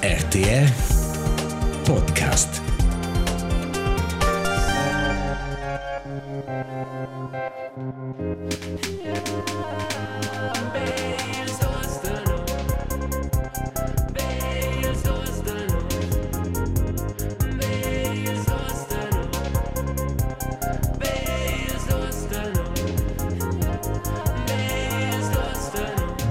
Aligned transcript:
RTR 0.00 0.68
Podcast. 1.84 2.60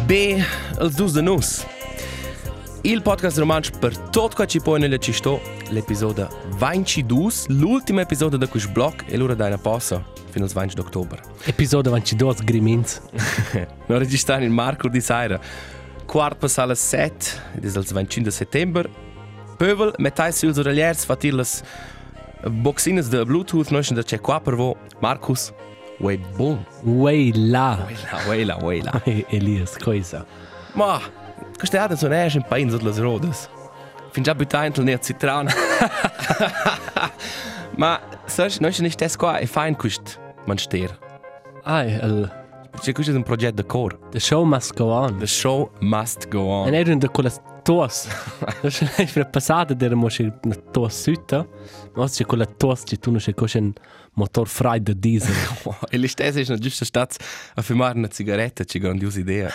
B, 0.07 0.37
els 0.77 0.95
dus 0.95 1.11
de 1.11 1.21
nus. 1.21 1.76
Il 2.87 3.01
podcast 3.01 3.37
romanč 3.37 3.69
per 3.79 3.97
tot 3.97 4.33
qua 4.33 4.45
ci 4.45 4.61
poi 4.61 4.79
nelle 4.79 4.97
cisto, 4.97 5.41
l'episodio 5.71 6.29
22, 6.55 7.31
l'ultimo 7.47 7.99
episodio 7.99 8.37
da 8.37 8.47
questo 8.47 8.71
blog 8.71 9.03
e 9.07 9.17
l'ora 9.17 9.33
da 9.33 9.47
una 9.47 9.57
posa, 9.57 10.01
fino 10.29 10.45
al 10.45 10.51
20 10.51 10.75
d'ottobre. 10.75 11.21
Episodio 11.43 11.91
22 11.91 12.35
Grimins. 12.45 13.01
Noi 13.87 13.97
registriamo 13.99 14.45
il 14.45 14.51
Marco 14.51 14.87
di 14.87 15.01
Saira, 15.01 15.37
quart 16.05 16.37
passale 16.37 16.75
7, 16.75 17.25
ed 17.55 17.65
è 17.65 17.77
il 17.77 17.85
25 17.91 18.31
settembre. 18.31 18.89
Pövel, 19.57 19.91
metai 19.97 20.31
si 20.31 20.45
usa 20.45 20.61
reliers, 20.61 21.03
fatir 21.03 21.33
las 21.33 21.63
boxines 22.45 23.09
de 23.09 23.25
Bluetooth, 23.25 23.67
noi 23.69 23.83
da 23.89 24.01
c'è 24.01 24.21
qua 24.21 24.39
per 24.39 24.55
voi. 24.55 24.75
Marcus, 25.01 25.51
way 25.99 26.17
bon. 26.37 26.65
Way 26.83 27.33
la. 27.33 27.85
Weila, 27.85 28.27
weila, 28.29 28.57
weila. 28.61 29.01
Elias, 29.27 29.75
cosa. 29.75 30.25
Ma, 30.71 31.01
queste 31.57 31.77
ade 31.77 31.95
sono 31.95 32.13
esce 32.13 32.37
in 32.37 32.45
pain 32.47 32.69
sotto 32.69 32.85
le 32.85 32.99
rodas. 32.99 33.49
Fin 34.11 34.23
già 34.23 34.33
buttato 34.33 34.83
nel 34.83 34.99
citrone. 34.99 35.51
Ma, 37.75 37.99
sai, 38.25 38.55
noi 38.59 38.73
non 38.79 38.89
stai 38.89 39.15
qua 39.15 39.37
e 39.37 39.45
fai 39.45 39.75
quest 39.75 40.19
manster. 40.45 40.97
Ai, 41.63 41.93
il 41.93 42.45
C'è 42.79 42.91
questo 42.93 43.11
è 43.11 43.15
un 43.15 43.23
progetto 43.23 43.61
de 43.61 43.65
cor. 43.65 43.97
the 44.11 44.19
show 44.19 44.43
must 44.43 44.75
go 44.75 44.91
on. 44.91 45.17
The 45.17 45.27
show 45.27 45.71
must 45.79 46.27
go 46.29 46.41
on. 46.41 46.67
En 46.67 46.73
er 46.73 46.89
under 46.89 47.09
quella 47.09 47.31
tos. 47.63 48.07
Ist 48.61 48.81
nicht 48.97 49.11
für 49.11 49.25
passate 49.25 49.75
der 49.75 49.95
muss 49.95 50.19
ich 50.19 50.31
eine 50.43 50.55
tos 50.71 51.03
sütta. 51.03 51.45
Was 51.95 52.19
ist 52.19 52.27
quella 52.27 52.45
tos, 52.45 52.85
die 52.85 52.99
tu 52.99 53.11
non 53.11 53.19
sei 53.19 53.33
cos'è 53.33 53.61
motor 54.17 54.47
frei 54.47 54.81
de 54.81 54.93
diesel. 54.99 55.35
e 55.89 55.97
le 55.97 56.07
stesse 56.07 56.43
sono 56.43 56.57
giusto 56.57 56.85
state 56.85 57.17
a 57.55 57.61
fumare 57.61 57.97
una 57.97 58.09
sigaretta, 58.11 58.63
c'è 58.63 58.79
grandiosa 58.79 59.19
idea. 59.19 59.51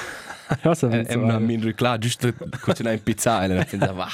Ja, 0.63 0.75
so 0.75 0.89
E 0.89 1.15
una 1.15 1.39
min 1.39 1.63
ricla, 1.63 1.99
giusto 1.99 2.33
cucinare 2.61 2.97
in 2.97 3.03
pizza 3.03 3.45
e 3.45 3.49
ne 3.49 3.65
pensavo, 3.65 3.95
va, 3.95 4.11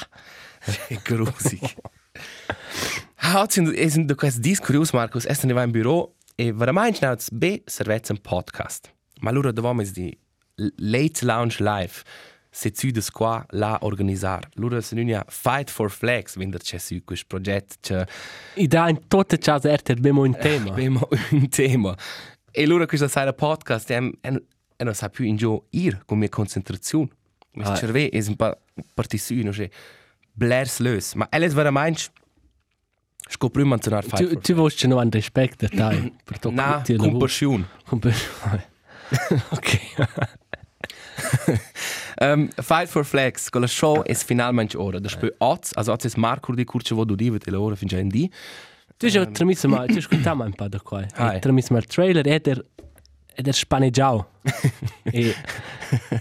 è 0.89 0.99
grusig. 1.03 1.75
Oggi 3.35 3.53
sind, 3.53 3.87
sind 3.89 4.07
da 4.07 4.15
questi 4.15 4.41
dis 4.41 4.61
curios, 4.61 4.93
Marcus, 4.93 5.27
essen 5.27 5.49
ne 5.49 5.55
va 5.55 5.63
in 5.63 5.71
bureau 5.71 6.15
e 6.37 6.53
veramente 6.53 6.99
schnell 6.99 7.19
B 7.33 7.63
servezza 7.67 8.13
un 8.13 8.21
podcast. 8.21 8.93
Ma 9.21 9.31
allora 9.31 9.51
dovevamo 9.51 9.83
di 9.83 10.17
Late 10.77 11.25
Lounge 11.25 11.63
Live 11.63 12.03
se 12.51 12.71
zu 12.73 12.91
das 12.91 13.11
qua 13.11 13.45
la 13.51 13.79
organizzar. 13.83 14.49
Allora 14.57 14.81
se 14.81 14.95
nunia 14.95 15.25
Fight 15.29 15.71
for 15.71 15.91
Flags, 15.91 16.37
wenn 16.37 16.51
der 16.51 16.61
c'è 16.61 16.79
su 16.79 16.97
questo 17.05 17.27
progetto, 17.29 17.75
c'è 17.81 18.05
I 18.55 18.67
da 18.67 18.89
in 18.89 19.07
tutte 19.09 19.39
case 19.39 19.71
erte 19.71 19.93
abbiamo 19.93 20.23
un 20.23 20.37
tema. 20.39 20.71
Abbiamo 20.73 21.07
un 21.31 21.49
tema. 21.49 21.97
E 22.51 22.63
allora 22.63 22.87
questa 22.87 23.09
sera 23.09 23.33
podcast 23.33 23.91
è, 23.93 23.99
è, 24.21 24.33
è 24.77 24.85
non 24.85 24.95
sa 24.95 25.09
più 25.09 25.25
in 25.25 25.37
gioco 25.37 25.67
ir 25.71 26.03
con 26.05 26.19
mia 26.19 26.29
concentrazione. 26.29 27.09
Il 27.53 27.63
Ah. 27.65 27.75
cervello 27.77 28.11
è 28.11 28.25
un 28.27 28.37
po' 28.37 28.57
partito 28.95 29.23
su, 29.23 29.35
non 29.35 29.53
c'è 29.53 29.69
blers 30.33 30.79
lös. 30.79 31.15
Ma 31.15 31.29
è 31.29 31.49
veramente 31.49 32.03
scopri 33.29 33.63
un 33.63 33.69
menzionar 33.69 34.05
Tu 34.07 34.17
fight 34.17 34.41
tu 34.41 34.55
vuoi 34.55 34.73
non 34.85 34.99
un 35.05 35.11
rispetto 35.11 35.67
da 35.67 35.91
te 35.91 36.13
per 36.25 36.39
to 36.39 36.51
Na, 36.51 36.81
ti 36.81 36.97
con 36.97 37.19
passione. 37.19 37.69
Ok. 39.51 39.81
Um, 42.21 42.49
fight 42.49 42.89
for 42.89 43.05
Flags, 43.05 43.49
con 43.49 43.61
la 43.61 43.69
show 43.69 44.03
è 44.03 44.13
finalmente 44.13 44.77
ora. 44.77 44.99
Da 44.99 45.09
spui 45.09 45.33
Oz, 45.39 45.71
also 45.75 45.93
Oz 45.93 46.05
è 46.05 46.19
Marco 46.19 46.53
di 46.53 46.65
curce 46.65 46.93
vo 46.95 47.05
du 47.05 47.15
divet 47.15 47.47
e 47.47 47.51
la 47.53 47.61
ora 47.61 47.77
fin 47.77 47.87
già 47.87 47.99
in 47.99 48.09
di. 48.09 48.29
Tu 48.97 49.07
hai 49.07 49.13
trasmesso 49.31 49.69
ma 49.69 49.85
tu 49.85 49.93
hai 49.93 49.99
ascoltato 49.99 50.43
un 50.43 50.53
po' 50.53 50.67
da 50.67 50.81
qua. 50.81 51.07
Hai 51.15 51.39
trasmesso 51.39 51.77
il 51.77 51.87
trailer 51.87 52.27
ed 52.27 52.47
er 52.49 52.65
ed 53.37 53.47
er 53.47 53.55
spaneggiao. 53.55 54.31
e 55.05 55.33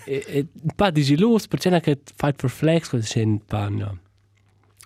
e 0.06 0.24
e 0.28 0.48
un 0.62 0.76
po' 0.76 0.92
di 0.92 1.02
gelus 1.02 1.48
perché 1.48 1.72
non 1.72 1.80
che 1.80 2.00
Fight 2.16 2.40
for 2.40 2.52
Flags 2.52 2.90
cosa 2.90 3.04
c'è 3.04 3.24
un 3.24 3.44
po' 3.44 3.68
no. 3.68 3.98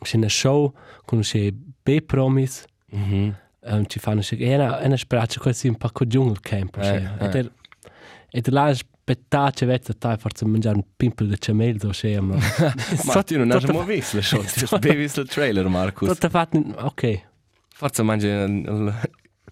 C'è 0.01 0.15
una 0.15 0.29
show 0.29 0.73
con 1.03 1.19
c'è 1.19 1.51
B 1.51 2.01
Promise. 2.01 2.65
Mhm. 2.91 3.35
Um, 3.63 3.85
ci 3.85 3.99
fanno 3.99 4.21
c'è 4.21 4.37
una 4.55 4.79
una 4.81 4.95
spraccia 4.95 5.41
così 5.41 5.67
un 5.67 5.75
po' 5.75 5.89
con 5.91 6.07
jungle 6.07 6.39
camp. 6.39 6.77
Eh, 6.77 6.83
cioè. 6.83 7.11
eh. 7.19 7.25
Ed 7.25 7.35
er 7.35 7.51
ed 8.33 8.47
là 8.47 8.73
aspettace 9.01 9.65
vezza 9.65 9.93
tai 9.93 10.17
forse 10.17 10.45
mangiare 10.45 10.75
un 10.75 10.83
pimpel 10.95 11.27
di 11.27 11.37
camel 11.37 11.77
do 11.77 11.89
c'è 11.89 12.19
ma. 12.19 12.37
Ma 13.03 13.23
tu 13.23 13.37
non 13.37 13.51
hai 13.51 13.61
mai 13.65 13.85
visto 13.85 14.19
tu 14.19 14.87
hai 14.87 14.95
visto 14.95 15.21
il 15.21 15.27
trailer, 15.27 15.67
Marcus. 15.67 16.07
Tutto 16.07 16.29
fatto 16.29 16.57
ok. 16.57 17.29
Forse 17.73 18.03
mangia 18.03 18.43
in, 18.45 18.93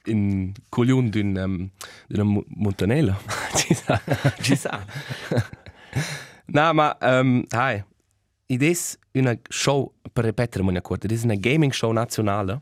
in 0.05 0.51
coglione 0.69 1.09
di 1.09 1.19
um, 1.19 1.69
di 2.07 2.19
una 2.19 2.43
montanella. 2.47 3.17
Ci 3.55 3.73
sa. 3.73 4.01
Ci 4.39 4.55
sa. 4.55 4.85
no, 6.45 6.73
ma, 6.73 6.97
um, 7.01 7.43
hai, 7.49 7.83
ed 8.45 8.63
è 8.63 8.71
una 9.13 9.35
show, 9.49 9.93
per 10.13 10.25
ripetere, 10.25 10.63
accorgo, 10.77 11.05
ed 11.05 11.11
è 11.11 11.23
una 11.23 11.35
gaming 11.35 11.71
show 11.71 11.91
nazionale 11.91 12.61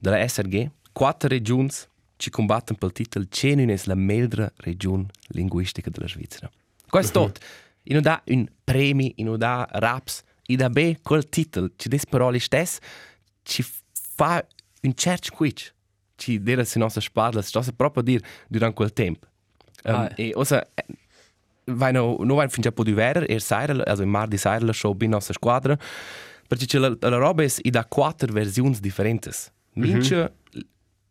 della 0.00 0.26
SRG. 0.26 0.70
Quattro 0.92 1.28
regioni 1.28 1.70
ci 2.22 2.30
combattono 2.30 2.78
per 2.78 2.90
il 2.90 2.94
titolo 2.94 3.26
Cenin 3.28 3.68
è 3.68 3.80
la 3.86 3.96
meglio 3.96 4.52
regione 4.58 5.06
linguistica 5.30 5.90
della 5.90 6.06
Svizzera. 6.06 6.48
Questo 6.88 7.20
è 7.20 7.26
tutto. 7.26 7.40
E 7.82 7.92
non 7.94 8.02
dà 8.02 8.22
un 8.26 8.46
premio, 8.62 9.10
e 9.16 9.24
non 9.24 9.36
dà 9.36 9.66
raps, 9.68 10.22
e 10.46 10.54
da 10.54 10.70
be 10.70 11.00
quel 11.02 11.28
titolo, 11.28 11.72
ci 11.74 11.88
des 11.88 12.06
parole 12.06 12.38
stesse, 12.38 12.80
ci 13.42 13.64
fa 13.90 14.46
un 14.82 14.94
certo 14.94 15.34
quiz. 15.34 15.74
Ci 16.14 16.40
dire 16.40 16.64
se 16.64 16.78
nostra 16.78 17.00
spalla, 17.00 17.42
sto 17.42 17.60
proprio 17.74 18.04
a 18.04 18.06
dire 18.06 18.24
durante 18.46 18.76
quel 18.76 18.92
tempo. 18.92 19.26
Um, 19.82 19.92
Ah. 19.92 20.12
E 20.14 20.30
osa, 20.36 20.64
vai 21.64 21.92
no, 21.92 22.18
no 22.20 22.34
vai 22.36 22.48
fin 22.48 22.62
già 22.62 22.70
po' 22.70 22.84
di 22.84 22.92
vera, 22.92 23.26
er 23.26 23.40
saira, 23.40 23.82
also 23.84 24.04
im 24.04 24.10
mardi 24.10 24.36
saira 24.38 24.64
la 24.64 24.72
show 24.72 24.94
bin 24.94 25.10
nostra 25.10 25.34
squadra, 25.34 25.76
perché 26.46 26.78
la, 26.78 26.96
la 27.00 27.16
roba 27.16 27.42
è 27.42 27.70
da 27.70 27.84
quattro 27.84 28.32
versioni 28.32 28.78
differenti. 28.78 29.30
Mince 29.72 30.34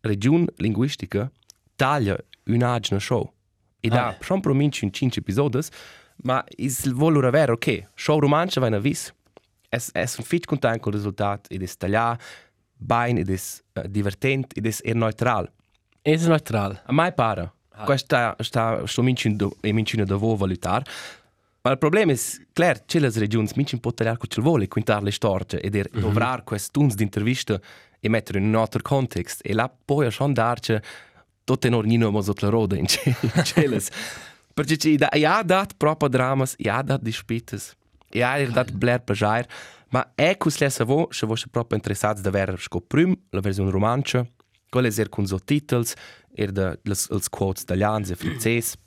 regione 0.02 0.48
linguistica 0.58 1.32
taglia 1.76 2.18
un'agna 2.46 3.00
show. 3.00 3.32
E 3.80 3.90
da, 3.90 4.08
Ah. 4.08 4.18
schon 4.22 4.42
mince 4.54 4.86
in 4.86 4.92
cinque 4.94 5.22
episodi, 5.22 5.60
ma 6.24 6.44
is 6.58 6.86
il 6.86 6.94
volere 6.94 7.32
vero, 7.32 7.54
ok, 7.54 7.90
show 7.96 8.20
romancia 8.20 8.62
vai 8.62 8.70
na 8.70 8.80
vis. 8.80 9.14
Es, 9.70 9.90
es 9.94 10.18
un 10.18 10.24
fit 10.26 10.46
content 10.46 10.80
col 10.82 10.94
risultato, 10.94 11.50
ed 11.50 11.62
es 11.62 11.78
taglià, 11.78 12.18
bain, 12.78 13.18
ed 13.18 13.30
es 13.30 13.64
uh, 13.76 13.88
divertent, 13.88 14.54
ed 14.58 14.66
es 14.66 14.82
er 14.84 14.96
neutral. 14.96 15.50
È 16.02 16.16
neutral. 16.18 16.82
A 16.86 16.92
mai 16.92 17.14
pare. 17.14 17.52
Ah. 17.70 17.86
Questa 17.86 18.36
sta 18.40 18.86
sto 18.86 19.02
mincino 19.02 19.52
e 19.62 19.72
mincino 19.72 20.04
da 20.04 20.16
vo 20.16 20.36
valutar. 20.36 20.84
Ma 21.64 21.72
il 21.72 21.78
problema 21.78 22.12
è, 22.12 22.18
clar, 22.54 22.86
c'è 22.86 23.00
le 23.00 23.10
regioni 23.12 23.48
mincin 23.56 23.80
pot 23.80 23.96
tagliar 23.96 24.18
co 24.18 24.28
cel 24.28 24.44
vole, 24.44 24.68
quintar 24.68 25.04
le 25.04 25.12
storge 25.12 25.60
ed 25.62 25.76
er 25.76 25.88
mm 25.90 25.98
-hmm. 25.98 26.02
dovrar 26.02 26.44
questuns 26.44 26.96
d'intervista 26.96 27.60
e 28.04 28.10
mettere 28.10 28.40
in 28.40 28.46
un 28.46 28.56
altro 28.56 28.82
context 28.82 29.42
e 29.44 29.54
là 29.54 29.72
poi 29.86 30.08
a 30.08 30.10
schon 30.10 30.34
darce 30.34 30.82
tutte 31.44 31.70
non 31.70 31.86
nino 31.86 32.10
mo 32.10 32.22
sotto 32.22 32.46
la 32.46 32.52
roda 32.52 32.76
in 32.76 32.88
celes. 33.44 33.90
Perché 34.54 34.78
ci 34.78 34.98
da 34.98 35.10
ja 35.14 35.44
dat 35.44 35.78
proprio 35.78 36.10
dramas, 36.10 36.56
ja 36.58 36.82
dat 36.82 37.02
disputas. 37.04 37.76
Ja 38.10 38.38
er 38.38 38.52
dat 38.52 38.72
bler 38.74 39.00
pajair, 39.00 39.48
ma 39.90 40.12
è 40.16 40.36
cus 40.38 40.58
lesa 40.58 40.84
vo, 40.84 41.08
se 41.12 41.26
vo 41.26 41.36
proprio 41.50 41.78
interessats 41.78 42.22
da 42.22 42.30
ver 42.30 42.60
sco 42.60 42.82
prim 42.82 43.16
la 43.30 43.40
versione 43.40 43.72
romancia, 43.72 44.26
quelle 44.70 44.90
er 44.90 45.10
con 45.10 45.26
sottotitels, 45.26 45.96
er 46.36 46.52
da 46.52 46.76
les 46.84 47.08
els 47.10 47.30
quotes 47.30 47.64
italians 47.64 48.10
e 48.10 48.16
francesi. 48.16 48.78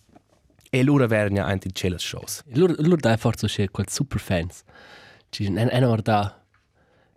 E 0.70 0.82
lura 0.82 1.06
vernia 1.06 1.44
anti 1.44 1.70
celes 1.72 2.02
shows. 2.02 2.42
Lur 2.54 2.74
lur 2.78 2.98
dai 2.98 3.16
forza 3.16 3.46
c'è 3.46 3.70
quel 3.70 3.88
super 3.88 4.20
fans. 4.20 4.64
Ci 5.30 5.46
en 5.46 5.70
en 5.70 5.84
ora 5.84 6.02
da 6.02 6.20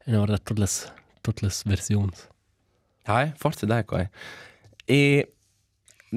en 0.06 0.16
ora 0.16 0.32
da 0.32 0.38
tutte 0.38 0.97
le 1.40 1.52
versioni. 1.66 2.12
Hai, 3.04 3.32
forse 3.36 3.66
dai 3.66 3.86
qua. 3.86 4.10
E 4.86 5.34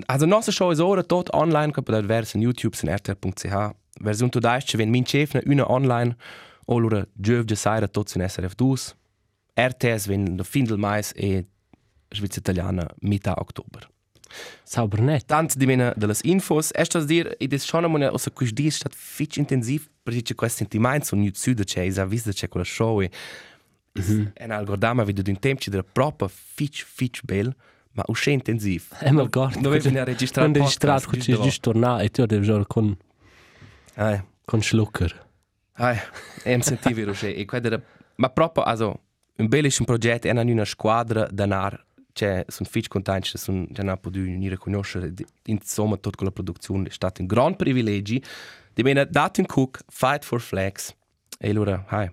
also 0.07 0.27
nostra 0.27 0.53
show 0.53 0.71
is 0.71 0.79
ora 0.79 1.03
tot 1.03 1.29
online 1.33 1.73
che 1.73 1.83
potete 1.83 2.07
ver 2.07 2.29
in 2.35 2.41
YouTube 2.41 2.77
in 2.83 2.95
rtr.ch. 2.95 3.77
Versione 4.01 4.31
tu 4.31 4.39
dai, 4.39 4.63
ci 4.63 4.77
ven 4.77 4.91
min 4.91 5.05
chefna 5.05 5.41
una 5.45 5.71
online 5.71 6.17
o 6.67 6.79
lura 6.79 7.07
gjöv 7.15 7.45
de 7.45 7.55
saira 7.55 7.89
tot 7.89 8.15
in 8.15 8.29
SRF 8.29 8.55
2. 8.55 8.95
RTS 9.55 10.07
ven 10.07 10.37
da 10.37 10.45
fin 10.45 10.65
del 10.65 10.79
mais 10.79 11.13
e 11.15 11.47
Svizzera 12.13 12.41
italiana 12.41 12.87
metà 13.03 13.35
ottobre. 13.39 13.87
sauber 14.65 15.01
net. 15.01 15.27
Tant 15.27 15.57
di 15.57 15.67
mena 15.67 15.93
de 15.97 16.07
las 16.07 16.21
infos, 16.23 16.71
è 16.73 16.85
stas 16.85 17.07
dir, 17.07 17.35
ed 17.39 17.53
es 17.53 17.67
schon 17.67 17.85
amone, 17.85 18.09
ossa 18.09 18.31
quis 18.31 18.53
di 18.53 18.71
stat 18.71 18.95
fitch 18.95 19.39
intensiv, 19.39 19.89
perché 20.03 20.23
c'è 20.23 20.35
quel 20.35 20.51
sentimento, 20.51 21.07
son 21.07 21.21
nu 21.21 21.31
zu 21.33 21.55
de 21.55 21.65
c'è, 21.65 21.83
isa 21.83 22.07
vis 22.07 22.25
de 22.25 22.33
c'è 22.33 22.49
quella 22.49 22.67
show, 22.67 23.01
e 23.01 23.11
en 23.93 24.51
al 24.51 24.65
gordama 24.65 25.05
vedo 25.05 25.23
d'un 25.23 25.39
tempo 25.39 25.61
c'è 25.61 25.71
de 25.71 25.83
propria 25.83 26.29
fitch, 26.29 26.85
fitch 26.85 27.23
bel, 27.25 27.55
ma 27.93 28.05
usce 28.07 28.31
intensiv. 28.31 28.85
E 29.01 29.11
mal 29.11 29.29
gort. 29.29 29.59
Dove 29.59 29.77
bisogna 29.77 30.05
registrare 30.05 30.49
Quando 30.49 30.59
il 30.59 30.65
registrato, 30.65 31.05
podcast, 31.07 31.31
c'è 31.31 31.43
giusto 31.43 31.71
tornare 31.73 32.05
e 32.05 32.11
tu 32.11 32.25
devi 32.25 32.45
giocare 32.45 32.67
con, 32.67 32.97
Ai, 33.95 34.23
con 34.45 34.63
schlucker. 34.63 35.29
ai, 35.73 35.99
em 36.45 36.61
sentivi 36.61 37.03
roche, 37.05 37.35
e 37.35 37.45
quella 37.45 37.81
ma 38.17 38.29
proprio, 38.29 38.65
also, 38.65 39.01
un 39.37 39.49
bellissimo 39.49 39.87
progetto, 39.87 40.29
è 40.29 40.31
una 40.31 40.65
squadra 40.65 41.27
d'anar, 41.31 41.85
c'è, 42.13 42.45
sono 42.49 42.69
fitch 42.69 42.89
contenti, 42.89 43.31
sono 43.39 43.67
già 43.71 43.83
non 43.83 43.99
potuto 43.99 44.25
unire 44.29 44.57
conoscere, 44.57 45.13
insomma, 45.45 45.97
tutta 45.97 46.17
quella 46.17 46.33
produzione. 46.33 46.89
È 46.89 46.93
stato 46.93 47.23
un 47.23 47.27
gran 47.27 47.57
privilegio, 47.57 48.19
di 48.75 48.83
mena 48.83 49.05
dato 49.05 49.41
un 49.41 49.47
cook, 49.47 49.81
fight 49.89 50.25
for 50.25 50.41
flags, 50.41 50.95
e 51.39 51.49
allora, 51.49 51.85
ai, 51.89 52.11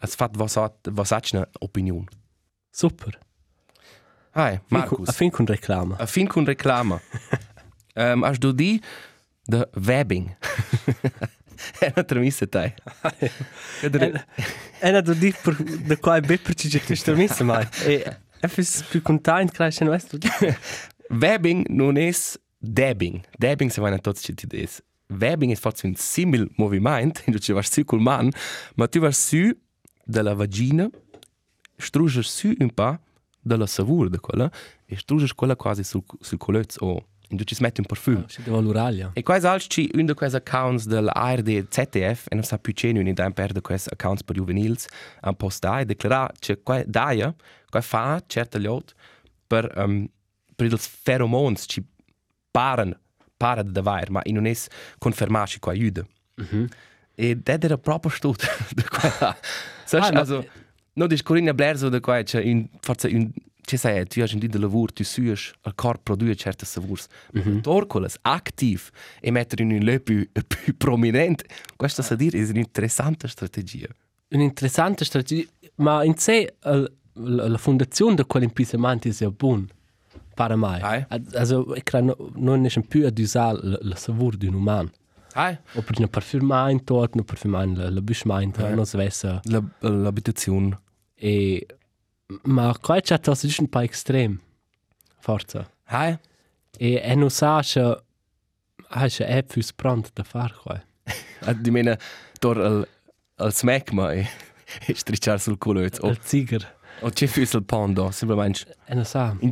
es 0.00 0.14
fat 0.14 0.38
was 0.38 0.56
hat, 0.56 0.76
was 0.90 1.10
hat 1.10 1.32
eine 1.34 1.48
Opinion. 1.60 2.06
Super. 2.70 3.12
Ai, 4.32 4.60
Markus. 4.68 5.08
A 5.08 5.12
fin 5.12 5.30
con 5.30 5.46
reclama. 5.46 5.96
A 5.98 6.06
fin 6.06 6.28
con 6.28 6.44
reclama. 6.44 7.00
um, 7.96 8.22
hast 8.24 8.40
du 8.40 8.52
die 8.52 8.80
de 9.46 9.66
webbing? 9.74 10.36
è 11.80 11.92
una 11.94 12.04
tremissa 12.04 12.46
tai. 12.46 12.74
E 14.80 14.90
na 14.90 15.00
do 15.00 15.14
di 15.14 15.34
per 15.42 15.54
da 15.54 15.96
qua 15.96 16.16
è 16.16 16.20
be 16.20 16.38
per 16.38 16.54
ci 16.54 16.68
ci 16.68 16.94
sto 16.94 17.14
messa 17.14 17.44
mai. 17.44 17.66
E 17.84 18.18
è 18.40 18.46
fis 18.46 18.84
più 18.88 19.00
contento 19.00 19.52
che 19.52 19.68
c'è 19.70 19.86
questo. 19.86 20.18
webbing 21.08 21.68
non 21.68 21.96
è 21.96 22.12
dabbing. 22.58 23.22
Dabbing 23.38 23.70
se 23.70 23.80
vanno 23.80 23.98
tutti 24.00 24.36
ci 24.36 24.46
des. 24.46 24.82
Webbing 25.08 25.52
è 25.52 25.56
forse 25.56 25.86
un 25.86 25.94
simil 25.94 26.50
movimento, 26.56 27.22
in 27.26 27.38
cui 27.38 27.54
vas 27.54 27.70
su 27.70 27.84
col 27.84 28.00
man, 28.00 28.28
ma 28.74 28.88
tu 28.88 28.98
vas 28.98 29.16
su 29.16 29.56
della 30.06 30.34
vagina, 30.34 30.88
struges 31.76 32.28
su 32.28 32.54
un 32.58 32.70
pa 32.70 32.98
della 33.40 33.66
savura 33.66 34.08
de 34.08 34.18
quella 34.18 34.50
e 34.86 34.96
struges 34.96 35.32
quella 35.34 35.56
quasi 35.56 35.82
sul 35.84 36.02
sul 36.20 36.38
coluz 36.38 36.76
o 36.78 37.06
in 37.28 37.36
cui 37.36 37.44
ci 37.44 37.56
metti 37.60 37.80
un 37.80 37.86
parfum. 37.86 38.24
Ci 38.26 38.42
devo 38.42 38.60
l'Uralia. 38.60 39.10
E 39.14 39.22
quais 39.22 39.44
altri 39.44 39.68
ci 39.68 39.90
un 39.94 40.06
de 40.06 40.14
quais 40.14 40.34
accounts 40.34 40.86
del 40.86 41.10
ARD 41.12 41.48
e 41.48 41.66
ZDF 41.68 42.26
e 42.28 42.34
non 42.34 42.44
sa 42.44 42.58
più 42.58 42.72
c'è 42.72 42.90
un 42.90 43.06
in 43.06 43.14
per 43.34 43.52
de 43.52 43.60
quais 43.60 43.88
accounts 43.88 44.22
per 44.22 44.36
juvenils 44.36 44.86
han 45.20 45.34
postai 45.34 45.84
declara 45.84 46.30
che 46.38 46.62
quai 46.62 46.84
daia 46.86 47.34
quai 47.68 47.82
fa 47.82 48.22
certa 48.26 48.58
lot 48.58 48.94
per 49.46 49.72
um, 49.76 50.08
per 50.54 50.66
ils 50.66 50.88
pheromons 51.02 51.64
ci 51.66 51.84
paren 52.52 52.96
para 53.36 53.62
de 53.62 53.82
vair 53.82 54.10
ma 54.10 54.20
in 54.24 54.34
non 54.34 54.46
es 54.46 54.68
confermaci 54.98 55.58
qua 55.58 55.72
aiuta. 55.72 56.06
Mhm. 56.36 56.68
E 57.16 57.34
det 57.34 57.64
era 57.64 57.78
proprio 57.78 58.10
stut 58.10 58.44
de 58.76 58.82
qua. 58.82 59.36
Sas 59.86 60.04
Ah, 60.04 60.10
no, 60.10 60.20
also 60.20 60.44
no 60.94 61.06
dis 61.06 61.22
Corinna 61.22 61.54
Blair 61.54 61.78
so 61.78 61.88
de 61.88 62.00
qua 62.00 62.22
c'è 62.22 62.40
in 62.40 62.68
forza 62.80 63.08
un 63.08 63.32
ci 63.66 63.76
sai 63.76 64.06
tu 64.06 64.20
hai 64.20 64.28
un 64.32 64.38
di 64.38 64.48
de 64.48 64.58
lavoro 64.58 64.92
tu 64.92 65.02
sues 65.02 65.52
al 65.62 65.74
corpo 65.74 66.02
produce 66.02 66.36
certe 66.36 66.64
savurs. 66.64 67.08
Mm 67.36 67.40
-hmm. 67.40 67.60
Torcolas 67.60 68.16
activ 68.22 68.90
e 69.20 69.30
mettere 69.30 69.62
in 69.62 69.72
un 69.72 69.78
le 69.78 69.98
più 70.00 70.28
più 70.46 70.76
prominente. 70.76 71.44
Questo 71.76 72.02
sa 72.02 72.14
dire 72.14 72.38
è 72.38 72.48
un'interessante 72.48 73.26
strategia. 73.28 73.88
Un'interessante 74.28 75.04
strategia, 75.04 75.48
ma 75.76 76.04
in 76.04 76.16
sé 76.16 76.54
eh, 76.62 76.92
la, 77.12 77.58
fondazione 77.58 78.14
di 78.14 78.24
quell'impisamento 78.24 79.08
è 79.08 79.26
buona. 79.28 79.66
Per 80.34 80.56
me. 80.56 80.80
Ah. 80.80 81.06
Also, 81.34 81.74
ich 81.74 81.84
kann 81.84 82.14
non 82.34 82.66
è 82.66 82.80
più 82.86 83.06
ad 83.06 83.18
usare 83.18 83.58
la, 83.62 83.78
la 83.80 83.96
savur 83.96 84.36
di 84.36 84.46
un 84.46 84.54
umano. 84.54 84.90
Hai 85.36 85.58
O 85.74 85.82
per 85.82 85.94
una 85.98 86.08
parfumain 86.08 86.82
tot, 86.84 87.14
no 87.14 87.22
parfumain 87.22 87.76
la, 87.76 87.90
la 87.90 88.00
buschmain, 88.00 88.52
Ah. 88.58 88.74
non 88.74 88.86
si 88.86 88.96
vesse. 88.96 89.40
la 89.44 89.62
l'abitazione. 89.80 90.78
E, 91.14 91.66
ma 92.44 92.74
qua 92.80 93.00
c'è 93.00 93.18
tas 93.20 93.42
giusto 93.42 93.62
un 93.62 93.68
po' 93.68 93.80
extrem. 93.80 94.40
Forza. 95.20 95.70
Hai 95.84 96.18
E, 96.78 97.00
e 97.02 97.14
non 97.14 97.30
sa 97.30 97.60
che 97.62 97.80
ha 98.88 99.06
che 99.08 99.26
è 99.26 99.42
più 99.42 99.62
pronto 99.74 100.10
da 100.12 100.22
fare 100.22 100.54
qua. 100.62 100.82
di 101.60 101.70
mena 101.70 101.96
tor 102.38 102.58
al 102.58 102.88
al 103.38 103.52
smegma 103.52 104.12
e 104.12 104.26
e 104.86 104.94
stricciar 104.94 105.38
sul 105.40 105.58
culo 105.58 105.80
Il 106.08 106.18
ziger. 106.22 106.74
o 107.00 107.10
c'è 107.10 107.26
füsel 107.26 107.62
pondo 107.64 108.10
semplicemente 108.10 108.74
E 108.86 108.94
non 108.94 109.04
sa. 109.04 109.36
In 109.40 109.50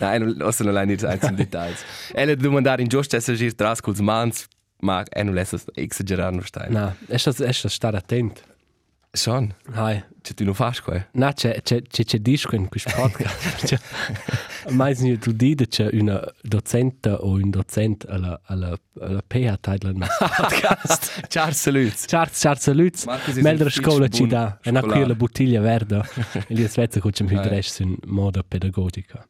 Nein, 0.00 0.22
non 0.22 0.36
lo 0.36 0.50
non 0.72 0.86
nicht 0.88 1.04
eins 1.04 1.22
in 1.22 1.36
Details. 1.36 1.84
Elle 2.12 2.34
domandare 2.36 2.82
in 2.82 2.88
giusto 2.88 3.14
essere 3.16 3.36
gir 3.36 3.54
tras 3.54 3.80
culs 3.80 4.00
mans, 4.00 4.46
ma 4.80 5.04
e 5.04 5.22
non 5.22 5.34
lesa 5.34 5.58
exagerar 5.74 6.32
no 6.32 6.42
stein. 6.42 6.72
No, 6.72 6.94
è 7.06 7.16
stato 7.16 7.44
è 7.44 7.52
stato 7.52 7.74
stare 7.74 7.96
attento. 7.96 8.42
Schon, 9.12 9.52
Hai. 9.72 10.04
c'è 10.22 10.34
tu 10.34 10.44
non 10.44 10.54
fas 10.54 10.80
qua. 10.80 11.04
No, 11.14 11.32
c'è 11.32 11.62
c'è 11.62 11.82
c'è 11.82 12.04
c'è 12.04 12.18
disco 12.18 12.54
in 12.54 12.68
questo 12.68 12.92
podcast. 12.94 13.80
Mais 14.70 15.00
nie 15.00 15.18
tu 15.18 15.32
di 15.32 15.56
c'è 15.56 15.88
una 15.92 16.22
docente 16.42 17.08
o 17.10 17.30
un 17.30 17.50
docente 17.50 18.06
alla 18.06 18.40
alla 18.44 18.78
alla 19.00 19.20
PH 19.26 19.58
Thailand. 19.60 20.06
Podcast. 20.16 21.26
Ciao 21.26 21.50
salutes. 21.50 22.06
Charles 22.06 22.38
Charles 22.38 22.68
Lutz. 22.72 23.04
Melder 23.42 23.72
scola 23.72 24.04
Fisch 24.04 24.16
ci 24.16 24.26
dà. 24.28 24.60
E 24.62 24.70
na 24.70 24.80
qui 24.80 25.04
la 25.04 25.16
bottiglia 25.16 25.60
verde. 25.60 26.04
E 26.46 26.54
lì 26.54 26.64
svezza 26.68 27.00
con 27.00 27.10
c'è 27.10 27.24
più 27.24 27.40
dresch 27.40 27.80
in 27.80 27.96
modo 28.04 28.44
pedagogica. 28.46 29.26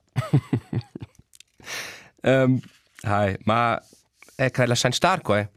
Ähm, 2.22 2.60
hi, 3.02 3.36
ma 3.44 3.80
e 4.44 4.50
kai 4.50 4.66
la 4.66 4.74
schan 4.74 4.92
star 4.92 5.20
qua. 5.20 5.48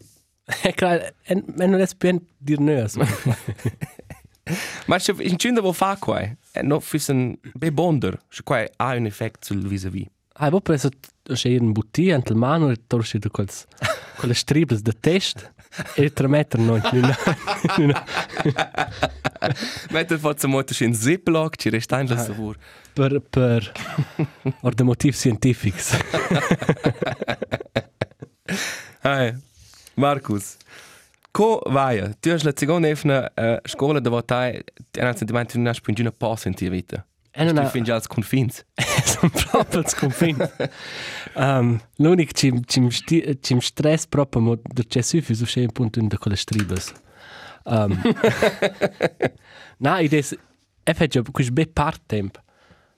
E 0.64 0.74
clar, 0.74 1.14
e 1.24 1.36
non 1.68 1.80
è 1.80 1.88
più 1.98 2.20
dir 2.38 2.60
nös. 2.60 2.98
Ma 4.88 5.00
se 5.00 5.14
in 5.20 5.38
chinda 5.38 5.62
vo 5.62 5.72
fa 5.72 5.96
qua. 5.98 6.20
E 6.20 6.62
no 6.62 6.80
füssen 6.80 7.40
be 7.54 7.72
bonder. 7.72 8.20
Se 8.30 8.44
qua 8.44 8.68
ha 8.78 8.96
un 8.96 9.06
effekt 9.06 9.46
sul 9.46 9.66
vis-a-vis. 9.66 10.08
Hai 10.36 10.50
vo 10.50 10.60
preso 10.62 10.90
c'è 11.24 11.56
un 11.58 11.72
bottiglia 11.72 12.16
ante 12.16 12.34
mano 12.34 12.70
e 12.72 12.88
torci 12.88 13.20
da 13.20 13.30
quels 13.30 13.66
quelle 14.18 14.34
stribes 14.34 14.82
de 14.82 14.92
test 15.00 15.54
e 15.96 16.12
tre 16.12 16.28
meter 16.28 16.60
no 16.60 16.76
in 16.76 17.14
una 17.78 18.04
Metter 19.92 20.18
forza 20.20 20.48
molto 20.48 20.74
in 20.84 20.94
Ziploc, 20.94 21.56
ci 21.56 21.70
restain 21.70 22.08
la 22.08 22.18
savur. 22.18 22.58
per 22.94 23.22
per 23.22 23.72
or 24.62 24.74
de 24.74 24.84
motiv 24.84 25.16
scientifics. 25.16 25.98
Hi, 29.04 29.34
Markus. 29.96 30.58
Ko 31.32 31.62
vaja, 31.66 32.12
tu 32.22 32.30
hai 32.30 32.38
la 32.44 32.52
seconda 32.56 32.88
efna 32.90 33.30
uh, 33.38 33.58
scuola 33.66 34.00
dove 34.00 34.22
tai 34.26 34.62
e 34.92 35.06
un 35.06 35.16
sentimento 35.16 35.58
non 35.58 35.68
hai 35.68 35.80
più 35.82 35.94
una 35.98 36.12
pausa 36.12 36.48
in 36.50 36.54
tua 36.56 36.70
vita. 36.70 37.06
E 37.32 37.44
non 37.46 37.56
Tu 37.56 37.62
ha 37.62 37.66
fingi 37.70 37.90
als 37.92 38.06
confins. 38.08 38.64
sono 39.06 39.32
proprio 39.50 39.84
sconfin. 39.88 40.38
Um, 41.36 41.80
l'unico 41.98 42.32
ci 42.34 42.52
ci 42.68 42.92
sti- 42.92 43.40
ci 43.42 43.60
stress 43.62 44.06
proprio 44.06 44.42
mo 44.42 44.60
der 44.62 44.86
c'è 44.86 45.02
su 45.02 45.20
fi 45.22 45.34
su 45.34 45.46
c'è 45.46 45.62
un 45.62 45.72
punto 45.72 46.00
in 46.00 46.08
de 46.08 46.18
quelle 46.18 46.38
stribes. 46.38 46.94
Um, 47.66 48.00
na, 49.78 50.00
ides 50.02 50.36
e 50.84 50.94
fece 50.94 51.24
quis 51.32 51.50
be 51.50 51.66
part 51.66 52.02
temp. 52.06 52.40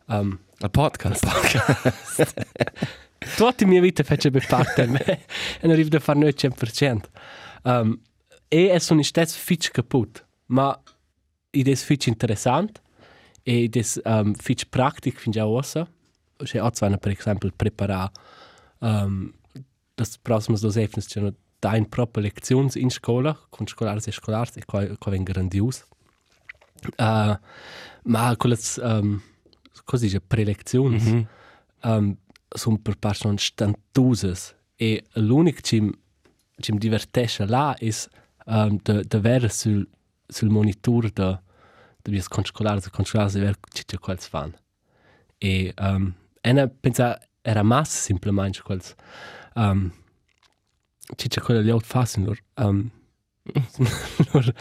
Um, 0.07 0.39
Al 0.59 0.69
podcast. 0.71 1.23
Tutta 3.35 3.65
mia 3.65 3.81
vita 3.81 4.03
fece 4.03 4.31
be 4.31 4.39
part 4.39 4.73
temp 4.75 4.99
e 5.07 5.19
non 5.61 5.71
arrivo 5.71 5.95
a 5.97 5.99
fare 5.99 6.19
noi 6.19 6.33
100%. 6.33 7.01
Um, 7.63 7.99
e 8.47 8.69
è 8.69 8.79
sono 8.79 9.01
stesso 9.01 9.37
fitch 9.37 9.71
kaput, 9.71 10.25
ma 10.47 10.79
ides 11.51 11.83
fitch 11.83 12.07
interessant 12.07 12.81
e 13.43 13.63
ides 13.63 13.99
um, 14.03 14.33
fitch 14.33 14.65
praktik 14.69 15.19
fin 15.19 15.31
già 15.31 15.45
ossa. 15.45 15.87
C'è 16.43 16.59
auch 16.59 16.97
per 16.99 17.11
esempio 17.11 17.49
preparar 17.55 18.11
um, 18.79 19.33
das 19.95 20.17
próximas 20.17 20.61
dos 20.61 20.75
efnes 20.75 21.07
c'è 21.07 21.33
da 21.59 21.75
in 21.75 21.87
propria 21.87 22.23
lezioni 22.23 22.69
in 22.75 22.89
scuola 22.89 23.37
con 23.49 23.65
scolars 23.65 24.07
e 24.07 24.11
scolars 24.11 24.57
e 24.57 24.65
qua 24.65 24.85
qua 24.97 25.11
ven 25.11 25.23
grandios. 25.23 25.83
Uh, 26.97 27.35
ma 28.03 28.35
con 28.35 28.49
le 28.49 28.57
um, 28.81 29.21
così 29.85 30.05
dice 30.05 30.21
prelezioni 30.21 30.99
mm 30.99 31.07
-hmm. 31.07 31.25
um, 31.83 32.17
sono 32.47 32.77
per 32.77 32.97
persone 32.97 33.37
stantuse 33.37 34.33
e 34.75 35.03
l'unico 35.13 35.59
che 35.61 35.81
mi 35.81 35.91
che 36.55 36.71
divertisce 36.77 37.45
là 37.45 37.75
è 37.75 37.89
um, 38.45 38.79
de, 38.81 39.03
de 39.05 39.17
avere 39.17 39.49
sul, 39.49 39.87
sul 40.27 40.49
monitor 40.49 41.11
de, 41.11 41.39
de 42.01 42.11
vies 42.11 42.27
conscolars 42.27 42.85
e 42.85 42.89
conscolars 42.89 43.35
e 43.35 43.39
ver 43.39 43.59
che 43.59 43.83
c'è 43.83 43.97
quels 43.97 44.27
fan. 44.27 44.53
E 45.37 45.73
um, 45.77 46.13
pensa 46.81 47.19
era 47.41 47.63
massa 47.63 47.99
semplicemente 47.99 48.61
quels 48.61 48.95
um, 49.55 49.91
c'è 51.15 51.27
c'è 51.27 51.41
quella 51.41 51.61
liot 51.61 51.85
fassen 51.85 52.23
lor 52.23 52.39
um, 52.55 52.89
loro 54.33 54.51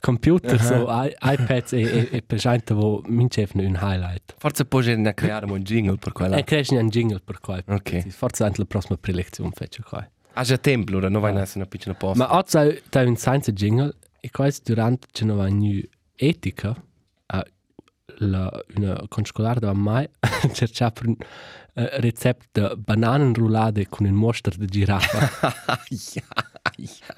computer, 0.00 0.60
so 0.60 0.86
i- 0.88 1.14
iPads 1.20 1.72
e, 1.72 1.80
e, 1.80 2.08
e 2.12 2.22
presente 2.22 2.72
wo 2.74 3.02
mincevano 3.06 3.66
un 3.66 3.74
highlight. 3.80 4.34
Forse 4.38 4.64
poi 4.64 4.96
ne 4.96 5.14
creare 5.14 5.46
un 5.46 5.60
jingle 5.62 5.96
per 5.96 6.12
quella. 6.12 6.36
E 6.36 6.44
cresce 6.44 6.76
un 6.76 6.88
jingle 6.88 7.20
per 7.24 7.40
qua. 7.40 7.60
Ok. 7.66 8.06
Forse 8.08 8.44
anche 8.44 8.60
la 8.60 8.66
prossima 8.66 8.96
prelezione 8.98 9.50
faccio 9.52 9.82
qua. 9.86 10.08
Ha 10.34 10.42
già 10.42 10.56
tempo, 10.58 10.92
allora 10.92 11.08
non 11.08 11.20
vai 11.20 11.36
a 11.36 11.48
una 11.54 11.66
piccola 11.66 11.94
posta. 11.94 12.24
Ma 12.26 12.36
oggi 12.36 12.80
c'è 12.88 13.02
un 13.02 13.16
science 13.16 13.52
jingle 13.52 13.94
e 14.20 14.30
questo 14.30 14.72
durante 14.72 15.08
c'è 15.10 15.24
una 15.24 15.48
new 15.48 15.80
etica 16.14 16.74
a 17.26 17.44
la 18.18 18.50
una 18.76 19.02
conscolare 19.08 19.60
da 19.60 19.72
mai 19.72 20.08
cercare 20.52 20.92
per 20.92 21.06
un 21.06 21.16
eh, 21.74 22.00
recept 22.00 22.48
de 22.52 22.74
bananen 22.76 23.32
roulade 23.34 23.88
con 23.88 24.04
un 24.06 24.12
mostro 24.12 24.52
di 24.56 24.66
giraffa 24.66 25.30
ja, 25.88 26.22
ja. 26.76 27.14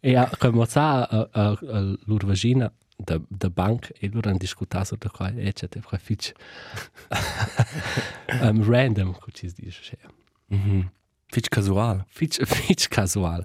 E 0.00 0.16
a 0.16 0.30
come 0.38 0.66
sa 0.66 1.02
a, 1.06 1.28
a, 1.30 1.50
a 1.50 1.96
lur 2.06 2.24
vagina 2.24 2.72
da 2.96 3.20
da 3.28 3.48
bank 3.50 3.92
e 3.98 4.08
loro 4.12 4.28
hanno 4.28 4.38
discutato 4.38 4.96
da 4.96 5.08
qua 5.10 5.30
e 5.34 5.52
c'è 5.52 5.68
te 5.68 5.80
qua 5.80 5.98
fitch 5.98 6.32
um, 8.42 8.62
random 8.68 9.12
come 9.12 9.32
ci 9.32 9.48
si 9.48 9.54
dice 9.62 9.96
Mhm. 10.52 10.90
Fitch 11.26 11.48
casual. 11.48 12.04
fitch 12.08 12.42
fitch 12.54 12.88
casual 12.88 13.44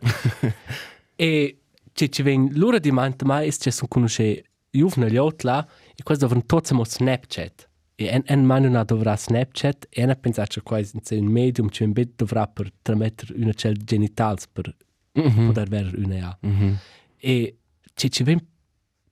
e 1.16 1.60
ci 1.94 2.12
ci 2.12 2.24
ven 2.24 2.50
loro 2.54 2.80
di 2.80 2.92
mant 2.92 3.22
mai 3.24 3.48
è 3.48 3.52
c'è 3.52 3.70
su 3.70 3.88
conosce 3.88 4.44
juvna 4.72 5.06
liotla 5.06 5.66
e 5.96 6.02
questo 6.04 6.26
dovranno 6.26 6.46
tutti 6.48 6.74
mo 6.74 6.84
snapchat 6.84 7.70
e 7.96 8.06
en 8.08 8.24
en 8.26 8.44
mano 8.44 8.70
na 8.70 8.84
dovrà 8.84 9.16
snapchat 9.16 9.88
e 9.90 10.02
en 10.02 10.18
pensa 10.20 10.46
che 10.48 10.62
qua 10.62 10.80
è 10.80 10.88
un 11.12 11.26
medium 11.28 11.70
c'è 11.70 11.86
un 11.86 11.92
bit 11.94 12.14
dovrà 12.16 12.48
per 12.48 12.72
tramettere 12.82 13.36
una 13.38 13.54
cell 13.54 13.78
genitals 13.78 14.48
per 14.48 14.76
Mhm. 15.16 15.46
poter 15.48 15.64
avere 15.68 15.92
una 15.98 16.16
ja 16.16 16.38
Mhm. 16.42 16.78
e 17.18 17.58
ci 17.94 18.10
ci 18.12 18.24
ven 18.24 18.40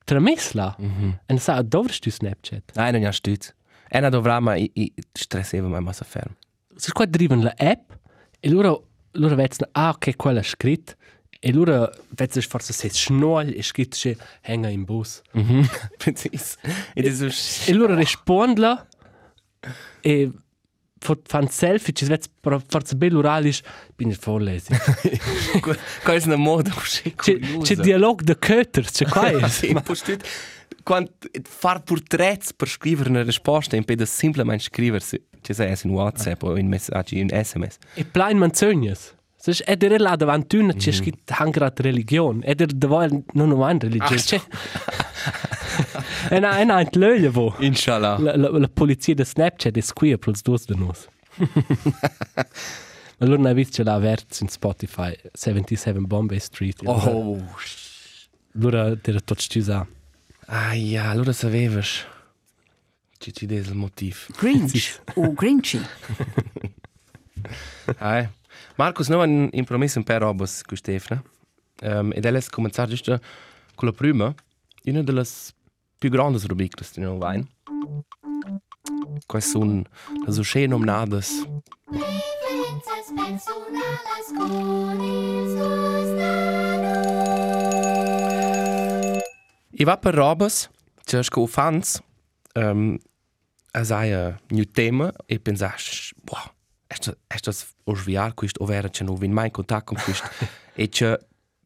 tramesla 0.04 0.76
Mhm. 0.78 1.20
e 1.26 1.38
sa 1.38 1.62
dovresti 1.62 2.10
tu 2.10 2.16
snapchat 2.16 2.72
Nein, 2.74 2.92
non 2.94 3.04
ha 3.04 3.12
stütz. 3.12 3.52
Ena 3.88 4.08
dovrà, 4.08 4.40
ma 4.40 4.56
i, 4.56 4.70
i 4.74 4.92
stresseva 5.12 5.68
mai 5.68 5.80
massa 5.80 6.04
ferm. 6.04 6.34
se 6.76 6.90
qua 6.92 7.06
driven 7.06 7.42
la 7.42 7.54
app 7.56 7.90
e 8.40 8.48
loro 8.50 8.88
loro 9.12 9.34
vedono 9.36 9.70
ah 9.72 9.90
ok 9.90 10.16
quella 10.16 10.40
è 10.40 10.42
scritto 10.42 10.94
e 11.38 11.52
loro 11.52 11.90
vedono 12.10 12.42
forse 12.48 12.72
se 12.72 12.88
schnol 12.90 13.52
è 13.54 13.62
scritto 13.62 13.96
che 14.00 14.16
hänga 14.42 14.68
in 14.68 14.82
bus 14.84 15.22
Mhm. 15.32 15.62
Precis. 15.98 16.56
Ed 16.94 17.06
è 17.06 17.30
so... 17.30 17.70
e 17.70 17.74
loro 17.74 17.94
rispondono 17.94 18.86
e 20.00 20.30
fanno 21.24 21.48
selfie 21.50 21.92
forse 22.66 22.96
bello 22.96 23.18
oralisch 23.18 23.62
bin 23.96 24.10
ich 24.10 24.18
vorlesen 24.18 24.76
Qua 25.60 26.14
è 26.14 26.22
una 26.24 26.36
moda 26.36 26.70
così 26.72 27.14
c'è 27.14 27.38
c'è 27.38 27.76
dialog 27.76 28.22
de 28.22 28.36
Köters 28.38 28.90
c'è 28.92 29.06
qua 29.06 29.28
è 29.30 29.48
Sì, 29.48 29.72
ma 29.72 29.80
poi 29.80 29.96
stüt... 29.96 30.26
Quando 30.82 31.12
far 31.44 31.82
porträts 31.82 32.52
per 32.52 32.68
scrivere 32.68 33.08
una 33.08 33.22
risposta, 33.22 33.74
in 33.74 33.84
peda 33.84 34.04
semplicemente 34.04 34.64
scriversi, 34.64 35.18
ci 35.40 35.54
sei 35.54 35.74
in 35.82 35.90
WhatsApp 35.90 36.42
o 36.42 36.58
in 36.58 36.68
messaggi, 36.68 37.20
in 37.20 37.30
SMS. 37.30 37.78
e 37.94 38.04
plein 38.04 38.36
manzognas 38.36 39.14
Sech 39.44 39.60
e 39.66 39.76
er 39.78 40.00
la 40.00 40.16
davanti 40.16 40.56
una 40.56 40.72
c'è 40.72 40.90
scritto 40.90 41.34
hangrat 41.36 41.80
religion 41.80 42.40
ed 42.42 42.62
er 42.62 42.72
davoi 42.72 43.24
non 43.34 43.50
ho 43.50 43.62
un 43.62 43.78
religione 43.78 44.16
c'è 44.16 44.40
e 46.30 46.40
na 46.40 46.60
e 46.60 46.64
na 46.64 46.80
int 46.80 46.94
löje 46.96 47.28
wo 47.30 47.54
Inshallah. 47.60 48.18
la, 48.20 48.36
la, 48.36 48.48
la 48.58 48.68
polizia 48.68 49.14
de 49.14 49.24
Snapchat 49.24 49.76
è 49.76 49.82
qui 49.94 50.12
els 50.12 50.42
dos 50.42 50.66
de 50.66 50.74
nos. 50.76 51.08
Allora 53.18 53.48
hai 53.48 53.54
visto 53.54 53.82
la 53.82 53.98
vert 53.98 54.40
in 54.40 54.48
Spotify 54.48 55.14
77 55.32 55.98
Bombay 56.00 56.38
Street. 56.40 56.80
Oh, 56.84 57.38
Allora 58.54 58.96
era 59.02 59.20
tot 59.20 59.40
stiusa. 59.40 59.86
ah 60.46 60.74
ja, 60.74 61.10
allora 61.10 61.32
sapevas. 61.32 62.04
Ci 63.18 63.32
ci 63.32 63.46
des 63.46 63.68
il 63.68 63.74
motivo. 63.74 64.16
Grinch 64.36 65.00
o 65.14 65.32
Grinchy. 65.32 65.80
Ah, 67.98 68.26
Marcus, 68.76 69.08
noi 69.08 69.22
abbiamo 69.22 69.48
in 69.52 69.64
promesso 69.64 69.98
un 69.98 70.04
po' 70.04 70.12
di 70.12 70.18
roba 70.18 70.46
con 70.62 70.76
Stefano. 70.76 71.22
Um, 71.82 72.12
ed 72.14 72.24
è 72.24 72.42
cominciare 72.48 72.88
giusto 72.88 73.20
con 73.74 73.88
la 73.88 73.94
prima. 73.94 74.34
Una 74.84 75.02
delle 75.02 75.24
più 76.04 76.12
grandi 76.12 76.38
rubriche 76.46 76.84
di 76.92 77.00
noi 77.00 77.16
Wein. 77.16 77.48
Queste 79.24 79.50
sono 79.50 79.82
le 80.26 80.38
uscite 80.38 80.66
nominate 80.66 81.24
Vivencias 81.88 83.10
personales 83.16 84.32
con 84.36 85.00
estos 85.00 86.08
I 89.76 89.84
va 89.84 89.96
per 89.96 90.14
robes, 90.14 90.68
c'è 91.04 91.22
sco 91.22 91.46
fans, 91.46 92.02
um, 92.54 92.98
as 93.72 93.90
hai 93.90 94.12
un 94.12 94.36
new 94.50 94.64
tema 94.64 95.10
e 95.26 95.40
pensas, 95.40 96.12
boh, 96.22 96.52
estas 96.86 97.16
estas 97.28 97.74
osviar 97.84 98.34
quist 98.34 98.60
overa 98.60 98.90
c'è 98.90 99.04
non 99.04 99.16
vin 99.16 99.32
mai 99.32 99.46
in 99.46 99.52
contatto 99.52 99.94
con 99.94 100.02
quist 100.04 100.22
e 100.74 100.88
c'è 100.90 101.18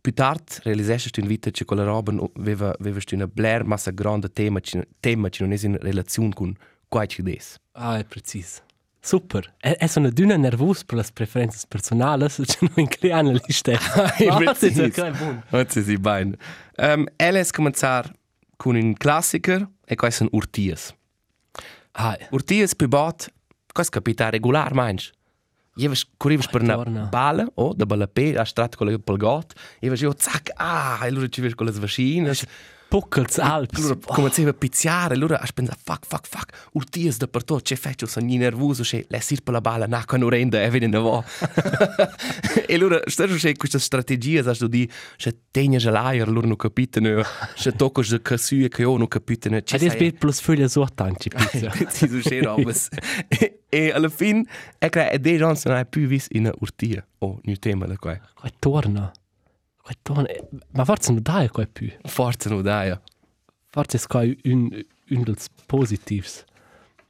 più 0.09 0.13
tard 0.15 0.61
realisesce 0.63 1.11
tu 1.11 1.21
in 1.21 1.27
vita 1.27 1.51
c'è 1.51 1.65
quella 1.67 1.85
roba 1.85 2.13
aveva 2.39 2.75
aveva 2.79 2.99
una 3.13 3.27
blair 3.27 3.65
massa 3.65 3.91
grande 3.91 4.31
tema 4.33 4.59
c'è 4.61 4.87
tema 5.01 5.29
c'è 5.29 5.45
non 5.45 5.53
è 5.53 5.59
in 5.61 5.77
relazione 5.79 6.33
con 6.33 6.55
qualche 6.89 7.23
des. 7.23 7.61
Ah, 7.73 7.99
è 7.99 8.05
preciso. 8.05 8.63
Super. 9.01 9.55
E, 9.61 9.77
e 9.79 9.87
sono 9.87 10.11
d'una 10.11 10.37
nervus 10.37 10.85
per 10.85 10.97
le 10.97 11.05
preferenze 11.13 11.67
personali, 11.69 12.29
se 12.31 12.45
c'è 12.45 12.67
non 12.75 12.87
creare 12.87 13.33
la 13.33 13.41
lista. 13.47 13.73
Ah, 14.31 14.55
sì, 14.55 14.71
sì, 14.71 14.81
ok, 14.81 15.11
buon. 15.19 15.43
Oggi 15.51 15.83
si 15.83 15.99
bene. 15.99 16.37
Um, 16.79 17.07
Eles 17.17 17.51
cominciar 17.51 18.11
con 18.57 18.75
un 18.75 18.95
classiker 18.95 19.69
e 19.85 19.95
questo 19.95 20.25
sono 20.25 20.31
urtias. 20.33 20.95
Ah, 21.93 22.17
Urtias 22.31 22.75
più 22.75 22.89
bot, 22.89 23.31
questo 23.73 23.93
capita 23.93 24.31
regular, 24.31 24.73
meinst? 24.73 25.13
Jeweils 25.79 26.05
corrivas 26.19 26.49
per 26.51 26.65
torna. 26.67 27.07
bala, 27.13 27.47
o, 27.55 27.73
da 27.73 27.87
bala 27.87 28.09
P, 28.11 28.35
a 28.37 28.45
strat 28.45 28.75
con 28.77 28.91
la 28.91 28.99
polgot, 28.99 29.55
jeweils 29.81 30.03
io, 30.03 30.15
zac, 30.19 30.51
ah, 30.57 30.99
e 31.05 31.09
allora 31.09 31.29
ci 31.29 31.41
vedi 31.41 31.55
con 31.55 31.67
le 31.67 31.73
Puckels 32.89 33.39
Alps. 33.39 33.79
Allora 33.79 33.99
cominciava 34.07 34.51
a 34.51 34.55
pizziare, 34.55 35.15
allora 35.15 35.39
a 35.39 35.47
pensare, 35.53 35.79
fuck, 35.83 36.07
fuck, 36.07 36.27
fuck, 36.27 36.69
urtias 36.73 37.19
dappertutto, 37.19 37.61
c'è 37.61 37.77
faccio, 37.77 38.07
sono 38.07 38.27
nervoso, 38.27 38.83
c'è, 38.83 39.05
le 39.07 39.21
sir 39.21 39.43
per 39.43 39.53
la 39.53 39.61
bala, 39.61 39.87
na, 39.87 40.05
quando 40.07 40.29
rende, 40.29 40.65
e 40.65 40.71
vedi 40.71 40.87
ne 40.87 40.99
va. 40.99 41.23
e 42.67 42.75
allora, 42.75 43.01
stesso 43.05 43.35
c'è 43.35 43.55
questa 43.57 43.79
strategia, 43.79 44.43
sai, 44.43 44.69
di, 44.69 44.89
c'è 45.17 45.35
tegna 45.51 45.77
gelaia, 45.77 46.25
allora 46.25 46.47
non 46.47 46.57
capite, 46.57 47.01
c'è 47.55 47.73
tocco 47.75 48.01
c'è 48.01 48.23
casue 48.23 48.69
che 48.69 48.83
io 48.83 48.97
non 48.97 49.09
capite, 49.09 49.51
c'è 49.63 49.77
Ed 49.77 49.83
è 49.83 49.91
spet 49.91 50.17
plus 50.17 50.41
foglia 50.41 50.67
sortanci 50.67 51.29
pizza. 51.35 51.69
Pezzi 51.69 52.09
su 52.09 52.21
c'è 52.21 52.41
robes. 52.41 52.89
e, 53.29 53.65
e 53.69 53.91
alla 53.91 54.09
fine, 54.09 54.45
che 54.79 55.11
è 55.11 55.19
dei 55.19 55.37
giorni 55.37 55.61
non 55.65 55.77
hai 55.77 55.87
più 55.87 56.07
visto 56.07 56.35
in 56.37 56.51
urtia, 56.61 57.07
o 57.19 57.39
un 57.43 57.59
tema 57.59 57.85
da 57.85 57.97
qua. 57.97 58.19
Qua 58.35 58.51
torna 58.59 59.13
ma 60.73 60.85
forse 60.85 61.13
non 61.13 61.23
dai 61.23 61.49
quei 61.49 61.69
più. 61.69 61.91
Forse 62.03 62.49
non 62.49 62.63
dai. 62.63 62.99
Forse 63.67 63.99
è 63.99 64.37
un, 64.45 64.85
un 65.11 65.23
dei 65.23 65.35
positivi 65.67 66.27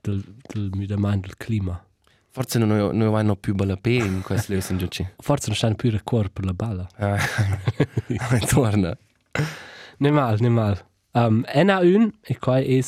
del, 0.00 0.22
del, 0.46 0.68
del, 0.70 0.86
del 1.20 1.36
clima. 1.36 1.82
Forse 2.30 2.58
non, 2.58 2.96
non 2.96 3.10
vanno 3.10 3.36
più 3.36 3.54
bella 3.54 3.76
pena 3.76 4.04
in 4.04 4.22
questo 4.22 4.52
leo 4.52 4.60
Sangiucci. 4.60 5.06
Forse 5.18 5.46
non 5.48 5.56
stanno 5.56 5.74
più 5.74 5.90
record 5.90 6.30
per 6.30 6.44
la 6.44 6.54
balla. 6.54 6.86
Ah, 8.18 8.38
torna. 8.46 8.96
Ne 9.98 10.10
mal, 10.10 10.36
ne 10.40 10.48
mal. 10.48 10.86
Um, 11.12 11.44
ena 11.46 11.78
un, 11.78 12.10
e 12.20 12.38
qua 12.38 12.58
è 12.58 12.80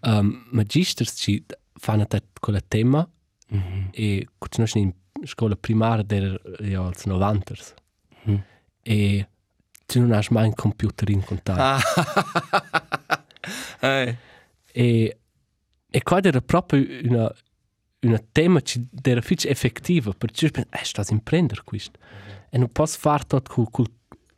um, 0.00 0.46
magisters 0.50 1.12
ci 1.14 1.44
fanno 1.74 2.06
con 2.40 2.54
il 2.54 2.64
tema 2.66 3.06
mm 3.54 3.58
-hmm. 3.58 3.88
e 3.90 4.28
continuano 4.38 4.86
in 4.86 5.26
scuola 5.26 5.56
primaria 5.56 6.02
dei 6.02 6.74
90s. 7.08 7.74
Mm. 8.28 8.36
E 8.82 9.28
tu 9.86 10.00
non 10.00 10.12
hai 10.12 10.26
mai 10.30 10.46
un 10.46 10.54
computer 10.54 11.08
in 11.10 11.24
contatto. 11.24 11.84
hey. 13.80 14.08
Ah. 14.08 14.16
Eh. 14.16 14.16
e, 14.72 15.18
e 15.88 16.02
qua 16.02 16.20
era 16.22 16.42
proprio 16.42 16.84
una, 17.08 17.32
una 18.00 18.22
tema 18.30 18.60
che 18.60 18.84
era 19.02 19.20
più 19.20 19.36
effettiva, 19.44 20.12
perché 20.12 20.44
io 20.44 20.50
penso, 20.50 20.68
eh, 20.70 20.84
sto 20.84 21.02
imprendere 21.10 21.62
questo. 21.64 21.98
Mm. 21.98 22.28
E 22.50 22.58
non 22.58 22.70
posso 22.70 22.98
fare 22.98 23.24
tutto 23.26 23.52
col, 23.52 23.70
col 23.70 23.90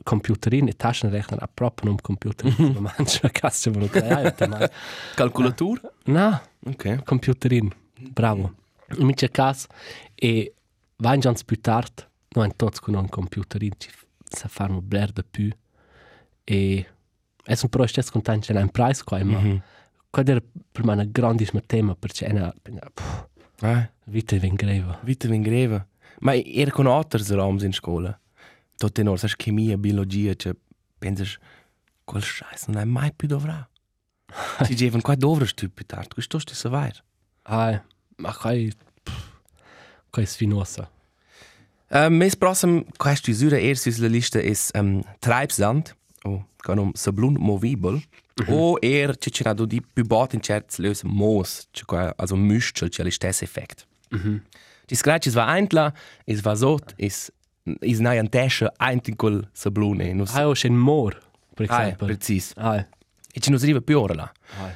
computer 0.03 0.53
in, 0.55 0.69
e 0.69 0.73
taschenrechner, 0.73 1.49
proprio 1.53 1.91
non 1.91 2.01
computer, 2.01 2.47
mm. 2.51 2.77
ma 2.77 2.95
mangia 2.97 3.21
la 3.23 3.31
cassa 3.31 3.71
volontaria. 3.71 4.35
Eh, 4.35 4.47
no, 6.05 6.41
okay. 6.67 7.03
computer 7.05 7.53
mm. 7.53 7.57
in, 7.57 7.71
bravo. 8.11 8.55
In 8.97 9.07
mio 9.07 9.15
caso, 9.31 9.69
e 10.15 10.55
20 10.97 11.27
anni 11.27 11.39
più 11.45 11.61
tardi, 11.61 12.03
noi 12.35 12.51
tutti 12.57 12.79
con 12.81 12.95
un 12.95 13.09
computerin, 13.09 13.73
ci 13.79 13.91
sa 14.29 14.49
fare 14.49 14.73
un 14.73 14.81
bler 14.83 15.13
di 15.13 15.23
più. 15.29 15.51
E 16.45 16.87
è 17.45 17.55
un 17.63 17.69
pro 17.69 17.87
stesso 17.87 18.11
contento 18.13 18.53
c'è 18.53 18.61
un 18.61 18.71
price 18.71 19.03
qua, 19.05 19.23
ma... 19.25 19.39
Mhm. 19.39 19.63
Quello 20.11 20.31
era 20.33 20.43
per 20.71 20.85
me 20.85 20.93
un 20.93 21.09
grandissimo 21.11 21.63
tema 21.65 21.95
perché 21.95 22.27
è 22.27 22.33
una 22.33 22.53
pff, 22.93 23.27
Ah, 23.63 23.91
vita 24.05 24.35
in 24.37 24.55
greve. 24.55 24.99
vita 25.05 25.27
in 25.33 25.41
greve. 25.41 25.87
Ma 26.21 26.35
era 26.35 26.71
con 26.71 26.87
otters 26.87 27.33
roms 27.33 27.63
in 27.63 27.73
scuola. 27.73 28.19
tot 28.77 28.93
tenor, 28.93 29.19
sai 29.19 29.31
chimia, 29.37 29.79
biologia, 29.79 30.35
che 30.35 30.55
pensas 30.99 31.39
quel 32.05 32.23
scheiß 32.23 32.67
non 32.67 32.77
hai 32.77 32.85
mai 32.87 33.13
più 33.15 33.27
dovrà. 33.29 33.67
Ci 34.67 34.75
dicono 34.75 35.01
qua 35.03 35.15
dovresti 35.15 35.67
tu 35.67 35.73
più 35.73 35.87
tardi, 35.87 36.09
questo 36.15 36.39
sti 36.39 36.55
savoir. 36.55 37.03
Ai, 37.45 37.81
ma 38.17 38.35
kai 38.37 38.71
kai 40.11 40.27
sfinosa. 40.27 40.91
Mes 42.11 42.35
prossim 42.37 42.85
questa 42.97 43.33
sura 43.35 43.59
erst 43.59 43.89
sulla 43.91 44.09
lista 44.09 44.41
is 44.41 44.71
um, 44.75 45.03
Treibsand, 45.21 45.95
o 46.25 46.47
con 46.65 46.79
un 46.79 46.93
sablon 46.95 47.37
movibel, 47.39 48.01
o 48.49 48.79
er 48.81 49.15
ci 49.19 49.31
c'era 49.31 49.53
do 49.53 49.67
di 49.67 49.81
più 49.83 50.05
bot 50.07 50.33
in 50.33 50.41
certs 50.41 50.79
lös 50.79 51.03
moos, 51.03 51.67
ci 51.73 51.85
qua 51.85 52.15
also 52.17 52.35
mischel 52.37 52.89
ci 52.89 53.01
alle 53.03 53.11
stess 53.11 53.43
effekt. 53.43 53.87
Die 54.11 54.97
scratches 54.97 55.35
war 55.35 55.49
eintla, 55.49 55.93
es 56.25 56.43
war 56.45 56.57
so, 56.57 56.79
is 56.97 57.31
is 57.83 58.01
na 58.01 58.11
ein 58.11 58.31
Tasche 58.31 58.71
eintin 58.79 59.17
col 59.17 59.47
sablone, 59.53 60.15
nus. 60.15 60.33
Ai 60.35 60.45
o 60.47 60.55
scen 60.55 60.75
mor, 60.77 61.15
per 61.55 61.67
Ah, 61.71 61.83
esempio. 61.83 62.07
precis. 62.07 62.53
Ai, 62.57 62.85
E 63.35 63.41
ci 63.41 63.51
nus 63.51 63.63
riva 63.65 63.81
più 63.81 63.99
ora 64.01 64.15
là. 64.15 64.33
ai. 64.61 64.73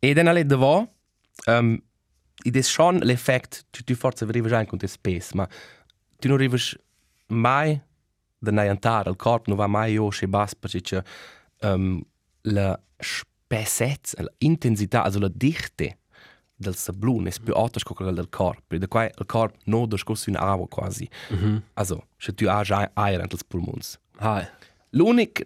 E 0.00 0.14
den 0.14 0.28
alle 0.28 0.44
davo, 0.46 0.88
um, 1.46 1.76
id 2.44 2.56
es 2.56 2.68
schon 2.70 2.98
l'effekt, 3.02 3.64
tu 3.70 3.82
tu 3.84 3.94
forza 3.94 4.24
arriva 4.24 4.48
già 4.48 4.64
con 4.66 4.78
te 4.78 4.86
space, 4.86 5.34
ma 5.34 5.46
tu 6.20 6.28
non 6.28 6.36
arrivas 6.36 6.76
mai 7.28 7.80
da 8.38 8.50
naiantare, 8.50 9.10
il 9.10 9.16
corpo 9.16 9.50
non 9.50 9.56
va 9.56 9.66
mai 9.66 9.92
io 9.92 10.10
sche 10.10 10.28
bas 10.28 10.54
perché 10.54 10.80
c'è 10.80 11.02
um, 11.62 12.00
la 12.42 12.78
spessezza, 12.96 14.22
l'intensità, 14.38 15.02
also 15.02 15.18
la 15.18 15.30
dichte 15.32 15.98
del 16.54 16.76
sablone 16.76 17.30
è 17.30 17.40
più 17.42 17.54
alta 17.54 17.80
che 17.80 17.94
quella 17.94 18.12
del 18.12 18.28
corpo, 18.28 18.76
da 18.76 18.86
qua 18.86 19.04
il 19.04 19.26
corpo 19.26 19.58
non 19.64 19.88
da 19.88 19.96
scosso 19.96 20.28
in 20.28 20.36
acqua 20.36 20.68
quasi. 20.68 21.08
Also, 21.74 22.06
se 22.18 22.34
tu 22.34 22.46
hai 22.46 22.64
già 22.64 22.90
aria 22.92 23.18
nei 23.18 23.28
polmoni. 23.48 23.80
Ai. 24.18 24.46
L'unic 24.90 25.42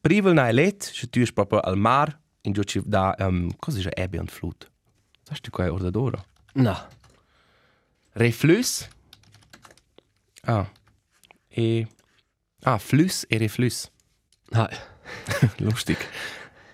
privel 0.00 0.34
na 0.34 0.50
let, 0.50 0.82
se 0.82 1.06
tu 1.08 1.20
es 1.20 1.32
proprio 1.32 1.60
al 1.60 1.76
mar, 1.76 2.18
in 2.42 2.52
giù 2.52 2.62
ci 2.64 2.80
da, 2.84 3.14
um, 3.18 3.50
cosa 3.56 3.76
dice 3.76 3.92
ebbe 3.94 4.18
und 4.18 4.30
flut? 4.30 4.68
Sai 5.22 5.40
tu 5.40 5.50
qua 5.50 5.72
orda 5.72 5.90
d'ora? 5.90 6.24
Na. 6.54 6.88
Reflux? 8.14 8.88
Ah. 10.46 10.66
E... 11.48 11.86
Ah, 12.64 12.78
flus 12.78 13.24
e 13.28 13.38
reflux. 13.38 13.90
Ai. 14.50 14.76
Lustig. 15.58 15.98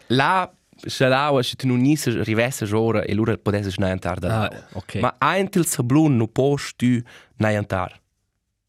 La, 0.08 0.50
se 0.86 1.08
la, 1.08 1.30
se 1.42 1.56
tu 1.56 1.66
non 1.66 1.78
nisi 1.78 2.10
rivesse 2.22 2.64
ora, 2.74 3.02
e 3.02 3.14
l'ora 3.14 3.36
potesse 3.36 3.70
snaiantar 3.70 4.18
da 4.18 4.42
Ah, 4.42 4.66
ok. 4.72 4.94
Ma 5.00 5.14
ein 5.18 5.48
til 5.48 5.64
sablon 5.64 6.16
no 6.16 6.26
post 6.26 6.76
tu 6.76 7.02
naiantar. 7.36 8.00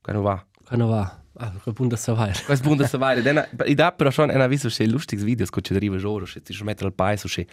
Qua 0.01 0.13
non 0.13 0.23
va. 0.23 0.45
Quando 0.65 0.87
va? 0.87 1.17
Ah, 1.39 1.53
che 1.63 1.71
punta 1.71 1.95
savoir. 1.95 2.43
Questo 2.45 2.67
punto 2.67 2.85
se 2.85 2.97
vai, 2.97 3.21
dena, 3.21 3.47
i 3.65 3.73
da 3.73 3.91
però 3.91 4.11
schon 4.11 4.29
una 4.29 4.47
visto 4.47 4.69
se 4.69 4.85
lustigs 4.85 5.23
videos 5.23 5.49
che 5.49 5.61
ci 5.61 5.73
arriva 5.73 5.97
ora, 6.07 6.25
se 6.25 6.41
ti 6.41 6.53
mettere 6.63 6.87
al 6.87 6.93
paese 6.93 7.27
o 7.27 7.29
se 7.29 7.47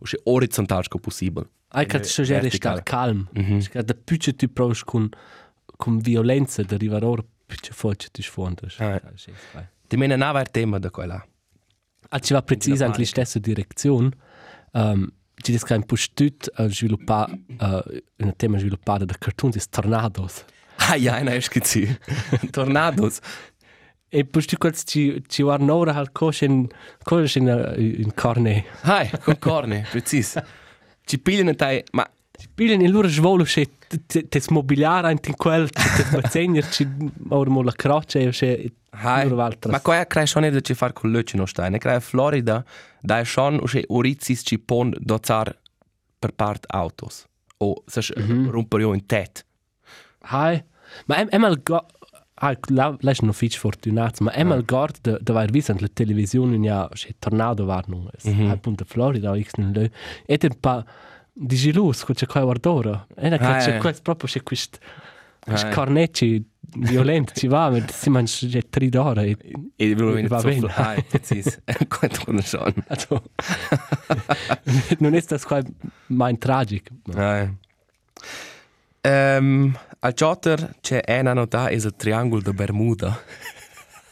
o 0.00 0.06
se 0.06 0.20
orizontal 0.24 0.84
sco 0.84 0.98
possibile. 0.98 1.48
Ai 1.68 1.86
che 1.86 2.02
ci 2.02 2.22
gere 2.22 2.40
vertical. 2.42 2.74
sta 2.74 2.82
calm. 2.82 3.28
Che 3.32 3.82
da 3.84 3.94
più 3.94 4.16
tu 4.16 4.52
provi 4.52 4.74
con 4.84 5.08
con 5.78 5.98
violenza 5.98 6.62
da 6.64 6.74
arrivare 6.74 7.04
ora 7.04 7.24
più 7.46 7.72
forte 7.72 8.08
ti 8.10 8.20
sfondas. 8.20 8.80
Ah. 8.80 9.00
Sì, 9.14 9.32
vai. 9.54 9.64
Ti 9.86 9.96
mena 9.96 10.16
nava 10.16 10.40
il 10.40 10.50
tema 10.50 10.78
da 10.78 10.90
quella. 10.90 11.24
Ah, 12.10 12.18
ci 12.18 12.32
va 12.32 12.42
precisa 12.42 12.84
anche 12.84 12.98
la 12.98 13.06
stessa 13.06 13.38
direzione. 13.38 14.10
Um, 14.72 15.08
ci 15.36 15.52
dice 15.52 15.64
che 15.64 15.74
un 15.74 15.84
po' 15.84 15.96
stut 15.96 16.50
a 16.54 16.68
sviluppare 16.68 17.32
uh, 17.60 18.00
un 18.16 18.36
tema 18.36 18.58
sviluppato 18.58 19.04
da 19.04 19.14
cartoons 19.16 19.54
is 19.54 19.68
tornados. 19.68 20.44
Ah 20.76 20.96
ja, 20.96 21.22
na 21.22 21.34
es 21.34 21.48
gezi. 21.48 21.86
Tornados. 22.50 23.20
E 24.10 24.24
poi 24.24 24.44
tu 24.44 24.56
quels 24.56 24.82
ci 24.84 25.22
ci 25.28 25.42
war 25.42 25.60
nora 25.60 25.92
halt 25.92 26.12
koschen 26.12 26.68
koschen 27.04 27.46
in 27.76 28.02
in 28.02 28.14
carne. 28.14 28.64
Hai, 28.82 29.10
concorne, 29.22 29.86
precis. 29.90 30.36
Ci 31.04 31.18
pigliano 31.18 31.54
tai, 31.54 31.84
ma 31.92 32.08
Spielen 32.38 32.80
in 32.80 32.92
loro 32.92 33.08
svolo 33.08 33.44
te 34.28 34.40
smobiliare 34.40 35.10
in 35.10 35.34
quel 35.36 35.70
te 35.70 36.04
bazzegner 36.12 36.68
ci 36.68 36.86
ora 37.28 37.50
mo 37.50 37.62
la 37.62 37.72
croce 37.72 38.20
e 38.20 38.30
che 38.30 38.72
hai. 38.90 39.28
Ma 39.30 39.80
qua 39.80 40.04
crea 40.06 40.26
schon 40.26 40.50
da 40.50 40.60
ci 40.60 40.74
far 40.74 40.92
con 40.92 41.10
löci 41.10 41.36
no 41.36 41.46
stai. 41.46 41.70
Ne 41.70 41.78
crea 41.78 42.00
Florida, 42.00 42.64
da 43.00 43.24
schon 43.24 43.58
o 43.60 43.66
se 43.66 43.84
orizis 43.88 44.42
ci 44.44 44.58
pon 44.58 44.92
dozar 44.98 45.56
per 46.18 46.32
part 46.32 46.64
autos. 46.68 47.26
O 47.58 47.82
se 47.86 48.00
mm 48.00 48.22
-hmm. 48.22 48.50
romper 48.50 48.80
io 48.80 48.92
in 48.92 49.06
tet. 49.06 49.44
Hai. 50.20 50.62
Ma 51.06 51.16
em 51.16 51.28
emal 51.30 51.60
go 51.62 51.86
Ah, 52.40 52.54
la 52.70 52.96
la 53.00 53.12
no 53.22 53.32
fich 53.32 53.58
fortunat, 53.58 54.20
ma 54.20 54.30
emal 54.30 54.62
gord 54.62 55.00
de 55.02 55.18
de 55.20 55.32
var 55.32 55.50
visant 55.50 55.80
la 55.80 55.88
televisione 55.88 56.58
ja 56.62 56.88
che 56.94 57.14
tornado 57.18 57.64
warnung 57.64 58.08
es. 58.16 58.24
Mhm. 58.24 58.50
Al 58.50 58.58
punto 58.58 58.84
Florida 58.84 59.34
x 59.36 59.56
nel 59.56 59.72
le. 59.72 59.90
Et 60.26 60.44
un 60.44 60.54
pa 60.60 60.84
di 61.40 61.54
gelus 61.56 62.04
co 62.04 62.12
c'è 62.12 62.26
qua 62.26 62.42
guardora. 62.42 63.06
E 63.16 63.28
na 63.28 63.36
Ah, 63.36 63.58
che 63.58 63.64
c'è 63.64 63.76
eh. 63.76 63.78
quel 63.78 63.96
proprio 64.02 64.28
c'è 64.28 64.42
quist 64.42 64.78
Ah, 65.46 65.68
eh. 65.68 65.70
carnecci 65.70 66.44
violent 66.80 67.32
ci 67.34 67.46
va, 67.46 67.70
ma 67.70 67.82
si 67.88 68.10
mangia 68.10 68.46
c'è 68.48 68.68
tre 68.68 68.88
d'ora 68.90 69.22
e 69.22 69.36
E 69.76 69.94
volevo 69.94 70.26
Va 70.28 70.40
venire 70.40 70.66
bene. 70.66 70.72
so 70.74 70.82
Hai, 70.82 71.02
precis. 71.04 71.60
Qua 71.88 72.08
torna 72.08 72.42
schon. 72.42 72.74
also 72.88 73.22
non 74.98 75.14
è 75.14 75.22
das 75.26 75.44
qua 75.44 75.62
mein 76.08 76.36
tragic. 76.38 76.90
Hai. 77.14 77.48
Ehm, 79.00 79.78
al 80.00 80.12
Jotter 80.12 80.74
c'è 80.80 81.02
una 81.20 81.32
nota 81.32 81.70
is 81.70 81.84
il 81.84 81.94
triangolo 81.96 82.42
de 82.42 82.52
Bermuda. 82.52 83.18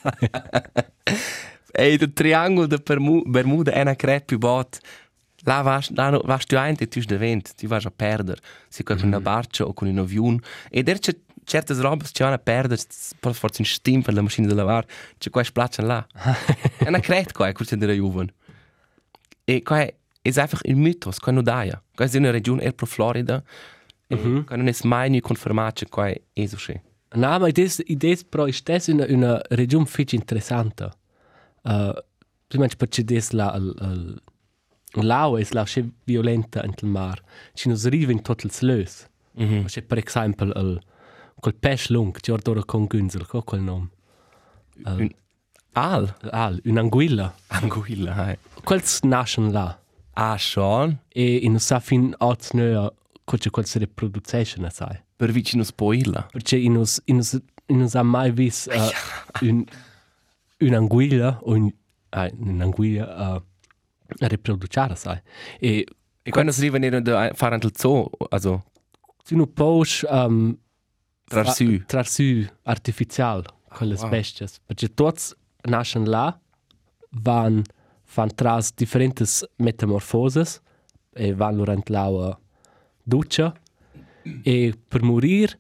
e 1.72 1.92
il 1.92 2.12
triangolo 2.12 2.66
de 2.66 2.78
Bermu 2.78 3.22
Bermuda 3.26 3.72
è 3.72 3.80
una 3.80 3.94
cret 3.96 4.24
più 4.24 4.38
bot. 4.38 4.78
Là 5.46 5.62
vas, 5.62 5.90
là 5.94 6.10
no, 6.10 6.20
vas 6.24 6.44
tu 6.44 6.56
ein, 6.56 6.74
tu 6.74 7.00
de 7.00 7.16
vent, 7.16 7.54
tu 7.56 7.68
vas 7.68 7.86
a 7.86 7.90
perder. 7.90 8.38
Si 8.68 8.82
con 8.82 8.98
una 9.02 9.20
barca 9.20 9.64
o 9.64 9.72
con 9.72 9.88
un 9.88 9.98
avion. 9.98 10.40
E 10.70 10.82
der 10.82 10.98
c'è 10.98 11.14
certe 11.44 11.74
robe 11.74 12.04
che 12.12 12.24
vanno 12.24 12.34
a 12.34 12.38
perdere, 12.38 12.82
per 13.20 13.32
forza 13.32 13.62
in 13.62 13.66
stim 13.66 14.02
per 14.02 14.14
la 14.14 14.22
macchina 14.22 14.48
da 14.48 14.54
lavar, 14.54 14.84
c'è 15.18 15.30
qua 15.30 15.44
splacciano 15.44 15.88
là. 15.88 16.06
è 16.78 16.88
una 16.88 17.00
cret 17.00 17.32
qua, 17.32 17.52
questo 17.52 17.76
della 17.76 17.92
Juven. 17.92 18.28
E 19.44 19.62
qua 19.62 19.78
è 19.82 19.94
einfach 20.22 20.62
il 20.64 20.76
mythos, 20.76 21.18
qua 21.20 21.32
non 21.32 21.44
daia. 21.44 21.80
Qua 21.94 22.04
è 22.04 22.16
una 22.16 22.30
regione 22.30 22.62
er 22.62 22.72
pro 22.72 22.86
Florida. 22.86 23.42
Mm 24.12 24.18
-hmm. 24.18 24.44
Qua 24.44 24.56
non 24.56 24.66
è 24.66 24.74
mai 24.82 25.10
ni 25.10 25.20
confermato 25.20 25.86
qua 25.88 26.08
è 26.08 26.20
esusce. 26.32 26.82
Na, 27.14 27.38
ma 27.38 27.48
ides, 27.48 27.82
ides 27.86 28.24
pro 28.24 28.46
istes 28.46 28.88
una, 28.88 29.06
una 29.08 29.40
region 29.50 29.86
fitch 29.86 30.12
interessante. 30.12 30.90
Uh, 31.62 31.92
prima 32.48 32.66
des 33.04 33.30
la 33.30 33.50
al, 33.50 33.74
al, 33.78 34.22
l'au 35.02 35.36
es 35.36 35.52
la 35.52 35.64
che 35.64 35.84
violenta 36.04 36.64
in 36.64 36.74
il 36.82 36.88
mar. 36.88 37.22
Ci 37.54 37.68
nos 37.68 37.86
riva 37.86 38.12
in 38.12 38.22
tot 38.22 38.44
ils 38.44 38.60
lös. 38.60 39.08
Mm 39.38 39.44
-hmm. 39.48 39.64
C'è 39.66 39.82
per 39.82 39.98
esempio 39.98 40.52
al 40.52 40.80
col 41.40 41.54
pes 41.54 41.88
lung, 41.88 42.18
ci 42.20 42.30
ordora 42.30 42.64
con 42.64 42.86
Günzel, 42.86 43.26
co 43.26 43.42
quel 43.42 43.62
nom. 43.62 43.90
Un 44.84 45.10
al 45.76 46.14
Al, 46.30 46.60
un'anguilla. 46.64 47.34
anguilla, 47.48 48.14
hai. 48.14 48.36
Quels 48.64 49.02
nascen 49.02 49.52
là. 49.52 49.78
Ah, 50.14 50.38
schon? 50.38 50.98
E 51.12 51.36
in 51.44 51.58
sa 51.60 51.80
fin 51.80 52.14
oz 52.18 52.52
nöa, 52.52 52.90
co 53.24 53.36
c'è 53.36 53.50
quel 53.50 53.66
se 53.66 53.78
reproducescen, 53.78 54.68
sai. 54.70 54.96
Per 55.16 55.30
vicino 55.32 55.62
spoilla. 55.62 56.26
Perché 56.32 56.56
in 56.56 56.76
us, 56.76 57.00
in 57.04 57.18
us, 57.18 57.38
in 57.66 57.82
us 57.82 57.94
ha 57.94 58.02
mai 58.02 58.30
vis 58.30 58.66
uh, 58.70 59.44
un, 59.44 59.64
un'anguilla 60.60 61.40
o 61.42 61.52
un, 61.52 61.70
uh, 62.12 62.28
un'anguilla 62.38 63.34
uh, 63.34 63.42
a 64.18 64.26
riproducere, 64.26 64.94
sai. 64.94 65.20
E 65.58 65.86
E 66.26 66.30
quando 66.30 66.50
si 66.50 66.62
rivenire 66.62 67.00
da 67.02 67.30
fare 67.34 67.54
anche 67.54 67.68
il 67.68 67.72
zoo, 67.76 68.10
also, 68.30 68.64
tu 69.24 69.36
non 69.36 69.52
puoi 69.52 69.86
um, 70.10 70.58
trar 71.24 71.52
su. 71.52 71.84
trarsu 71.86 72.44
artificial 72.64 73.44
quelle 73.68 73.94
wow. 73.94 74.02
wow. 74.02 74.10
besties. 74.10 74.58
Perché 74.66 74.92
tots 74.92 75.36
nascen 75.68 76.04
là, 76.04 76.36
van, 77.22 77.62
fan 78.02 78.34
tras 78.34 78.72
differentes 78.74 79.44
metamorfoses 79.58 80.60
e 81.14 81.32
van 81.32 81.56
durant 81.56 81.88
l'aua 81.88 82.36
duccia 83.04 83.54
e 84.42 84.74
per 84.88 85.02
morir 85.02 85.56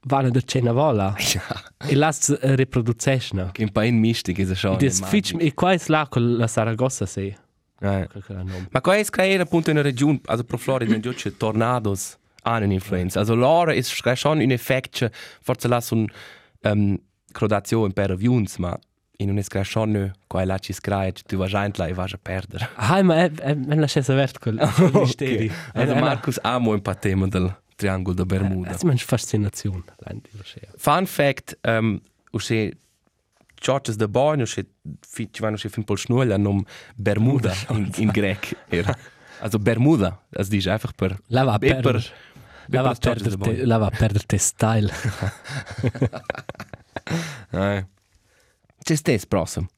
van 0.00 0.30
da 0.30 0.40
cena 0.42 0.72
vola 0.72 1.14
Ja. 1.32 1.88
e 1.88 1.94
las 1.94 2.38
reproducescena. 2.40 3.52
Che 3.52 3.70
un 3.74 3.94
mistic 3.94 4.38
è 4.38 4.54
schon. 4.54 4.76
Des 4.76 5.00
fitch 5.02 5.34
e 5.38 5.54
qua 5.54 5.72
è 5.72 5.80
là 5.86 6.06
con 6.10 6.36
la 6.36 6.46
Saragossa 6.46 7.06
se. 7.06 7.47
Nome. 7.80 8.68
Ma 8.70 8.80
qua 8.80 8.96
è 8.96 9.04
screare 9.04 9.42
appunto 9.42 9.70
in 9.70 9.76
una 9.76 9.84
regione, 9.84 10.20
also 10.26 10.44
pro 10.44 10.56
Florida, 10.58 10.94
in 10.94 11.00
giù 11.00 11.12
c'è 11.12 11.36
tornados 11.36 12.16
hanno 12.42 12.64
un'influenza. 12.64 13.20
Also 13.20 13.34
loro 13.34 13.70
è 13.70 13.82
schon 13.82 14.38
un 14.40 14.50
effetto, 14.50 15.10
forse 15.40 15.68
là 15.68 15.80
sono 15.80 16.06
um, 16.62 16.98
crodazione 17.30 17.92
per 17.92 18.10
avions, 18.10 18.56
ma 18.56 18.76
in 19.20 19.30
un 19.30 19.42
no, 19.86 20.12
qua 20.26 20.42
è 20.42 20.44
là 20.44 20.58
ci 20.58 20.72
screare, 20.72 21.12
tu 21.12 21.36
vai 21.36 21.48
già 21.48 21.68
là 21.74 21.86
e 21.86 21.92
vai 21.92 22.08
a 22.10 22.18
perdere. 22.20 22.68
Ah, 22.74 23.02
ma 23.02 23.24
è, 23.24 23.30
è, 23.32 23.56
è 23.56 23.74
la 23.74 23.86
scesa 23.86 24.14
vert 24.14 24.38
quel 24.38 24.56
misteri. 24.92 25.50
Also 25.74 25.92
È- 25.92 25.96
è- 25.96 26.00
Marcus 26.00 26.38
amo 26.42 26.72
un 26.72 26.80
po' 26.82 26.94
tema 26.96 27.26
del 27.26 27.54
triangolo 27.74 28.14
de 28.14 28.24
Bermuda. 28.24 28.70
È 28.70 28.76
una 28.82 28.94
fascinazione. 28.96 29.82
l'hanno 29.98 30.20
di 30.22 30.30
Rochea. 30.36 30.70
Fun 30.76 31.06
fact, 31.06 31.58
um, 31.62 32.00
usce 32.30 32.78
cioccias 33.60 33.96
de 33.96 34.08
bagno, 34.08 34.44
che 34.44 34.66
fi 35.00 35.28
ci 35.30 35.42
vanno 35.42 35.56
che 35.56 35.68
fin 35.68 35.84
pol 35.84 35.98
schnulla 35.98 36.36
nom 36.36 36.64
Bermuda 36.96 37.52
in, 37.70 37.90
in 37.96 38.08
grec 38.08 38.56
era. 38.68 38.96
Also 39.40 39.60
Bermuda, 39.60 40.20
das 40.30 40.48
dice 40.48 40.72
einfach 40.72 40.92
per 40.96 41.16
La 41.28 41.44
va 41.44 41.58
per-. 41.58 42.12
La 42.70 42.82
va 42.82 42.90
a 42.90 42.94
per 42.94 43.00
cioccias 43.00 43.22
de 43.22 43.36
perdere, 43.36 43.52
bagno. 43.54 43.66
la 43.66 43.78
va 43.78 43.86
a 43.86 43.90
perdere 43.90 44.24
te 44.26 44.38
style. 44.38 44.92
Eh. 47.50 47.86
C'è 48.82 48.94
stes 48.94 49.26
prossimo. 49.26 49.68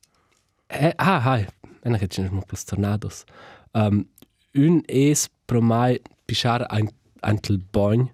Eh, 0.66 0.92
ah, 0.96 1.20
hai. 1.20 1.46
Ena 1.82 1.98
che 1.98 2.08
ne 2.16 2.28
sono 2.28 2.42
plus 2.42 2.64
tornados. 2.64 3.24
Um, 3.72 4.08
un 4.54 4.82
es 4.86 5.28
pro 5.46 5.60
mai 5.60 6.00
pisciare 6.26 6.66
ein, 6.70 6.88
antel 7.20 7.58
bagn, 7.58 8.10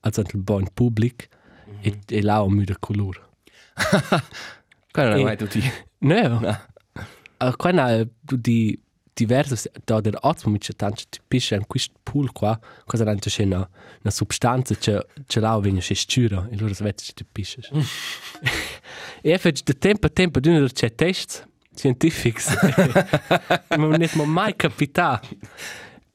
also 0.00 0.20
antel 0.20 0.40
bagn 0.40 0.68
public, 0.74 1.28
e, 1.82 1.98
e 2.08 2.22
là 2.22 2.42
un 2.42 2.54
müde 2.54 2.76
color. 2.78 3.28
Quello 4.90 5.08
non 5.10 5.18
Eh. 5.18 5.20
è 5.20 5.24
mai 5.24 5.36
tutti. 5.36 5.62
No. 5.98 6.38
No. 6.40 6.60
Uh, 7.42 7.52
Quando 7.56 8.08
du 8.20 8.36
di 8.36 8.78
diverse 9.14 9.70
da 9.84 10.00
der 10.00 10.16
Atmo 10.22 10.52
mit 10.52 10.72
tanto 10.76 11.02
ti 11.10 11.18
pisce 11.26 11.54
in 11.54 11.66
questo 11.66 11.94
pool 12.02 12.32
qua, 12.32 12.58
cosa 12.86 13.04
tanto 13.04 13.28
c'è 13.28 13.44
una, 13.44 13.56
una 13.58 14.10
sostanza 14.10 14.74
che 14.74 15.06
ce 15.26 15.40
l'ha 15.40 15.58
viene 15.60 15.80
c'è 15.80 15.94
scura 15.94 16.48
e 16.50 16.56
loro 16.56 16.72
svette 16.72 17.02
che 17.04 17.12
ti 17.12 17.24
pisce. 17.30 17.60
e 19.22 19.30
effettivamente 19.30 19.72
de 19.72 19.78
tempo 19.78 20.10
tempo 20.10 20.40
d'una 20.40 20.66
c'è 20.68 20.94
test 20.94 21.46
scientifics. 21.74 22.48
Ma 23.68 23.76
non 23.76 24.00
è 24.02 24.08
mai 24.24 24.54
capita. 24.56 25.20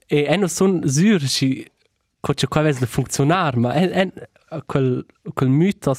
E 0.07 0.25
e 0.27 0.35
non 0.37 0.49
sono 0.49 0.87
sicuro 0.87 1.19
se 1.27 1.71
c'è 2.21 2.47
qualcosa 2.47 2.79
da 2.79 2.85
funzionare, 2.87 3.57
ma 3.57 3.73
è, 3.73 3.87
è, 3.89 4.11
quel, 4.65 5.05
quel 5.33 5.49
mito 5.49 5.95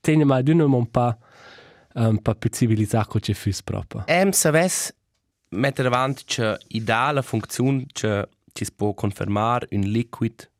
tiene 0.00 0.24
mai 0.24 0.42
d'una 0.42 0.64
un 0.64 0.90
po' 0.90 1.18
po' 2.20 2.34
più 2.34 2.50
civilizzato 2.50 3.12
che 3.12 3.20
c'è 3.20 3.32
fus 3.34 3.62
proprio. 3.62 4.04
Em 4.06 4.30
saves 4.32 4.94
mettere 5.50 5.88
avanti 5.88 6.24
ideale 6.68 7.22
funzione 7.22 7.86
che 7.92 8.28
ci 8.52 8.66
può 8.74 8.92
confermare 8.94 9.68
un 9.70 9.80
liquid 9.80 10.50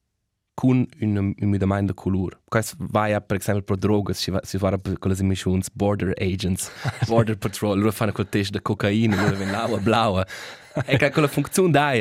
con 0.54 0.86
un, 1.00 1.34
mudamento 1.36 1.92
di 1.92 1.98
colore. 1.98 2.38
Questo 2.48 2.76
va 2.78 3.20
per 3.20 3.38
esempio 3.38 3.64
per 3.64 3.76
droghe, 3.76 4.14
si, 4.14 4.32
si 4.42 4.56
fa 4.56 4.78
per 4.78 4.98
quelle 4.98 5.16
emissioni 5.18 5.60
border 5.72 6.12
agents, 6.16 6.70
border 7.06 7.36
patrol, 7.36 7.78
loro 7.78 7.90
fanno 7.90 8.12
quel 8.12 8.28
test 8.28 8.52
di 8.52 8.62
cocaina, 8.62 9.20
loro 9.20 9.36
vengono 9.36 9.78
blaua. 9.78 10.24
E 10.86 10.96
che 10.96 11.10
quella 11.10 11.28
funzione 11.28 11.70
dà. 11.70 11.92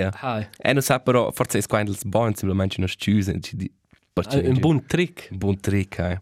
E 0.57 0.73
non 0.73 0.81
sa 0.81 0.99
però, 0.99 1.31
forse 1.31 1.59
è 1.59 1.65
quando 1.65 1.91
il 1.91 1.99
buon, 2.05 2.33
simplemente 2.35 2.75
una 2.77 2.87
sciuse, 2.87 3.39
ci 3.41 3.55
di... 3.55 3.71
Un 4.15 4.59
buon 4.59 4.85
trick. 4.85 5.29
Un 5.31 5.37
buon 5.37 5.59
trick, 5.59 5.99
eh. 5.99 6.21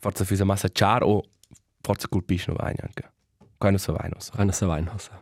Forse 0.00 0.24
fai 0.24 0.46
massa 0.46 0.68
char 0.72 1.02
o 1.02 1.24
forse 1.88 2.08
colpisci 2.08 2.48
non 2.48 2.56
vai 2.60 2.74
neanche. 2.76 3.12
Quando 3.56 3.78
so 3.78 3.92
vai, 3.92 4.08
non 4.10 4.20
so. 4.20 4.32
quando 4.34 4.52
si 4.52 4.64
va 4.66 4.78
in 4.78 4.88
hosa. 4.88 5.20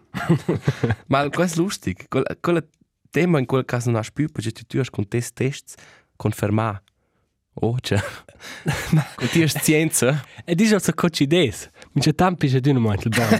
Ma 1.06 1.28
questo 1.30 1.60
è 1.60 1.62
lustig. 1.62 2.08
Quel, 2.08 2.24
quel 2.40 2.68
tema 3.10 3.38
in 3.38 3.46
quel 3.46 3.64
caso 3.64 3.90
non 3.90 4.00
ha 4.00 4.06
più, 4.12 4.28
perché 4.28 4.50
tu 4.50 4.78
hai 4.78 4.90
con 4.90 5.06
test 5.06 5.34
tests 5.34 5.74
confermare. 6.16 6.82
Oh, 7.58 7.78
cioè. 7.80 7.98
con 9.14 9.28
ti 9.30 9.46
scienza. 9.46 10.22
E 10.44 10.54
dici 10.54 10.74
also 10.74 10.92
coach 10.92 11.20
idees. 11.20 11.70
Mi 11.92 12.02
c'è 12.02 12.14
tanti 12.14 12.48
che 12.48 12.72
non 12.72 12.82
mai 12.82 12.98
il 13.00 13.08
buono. 13.08 13.38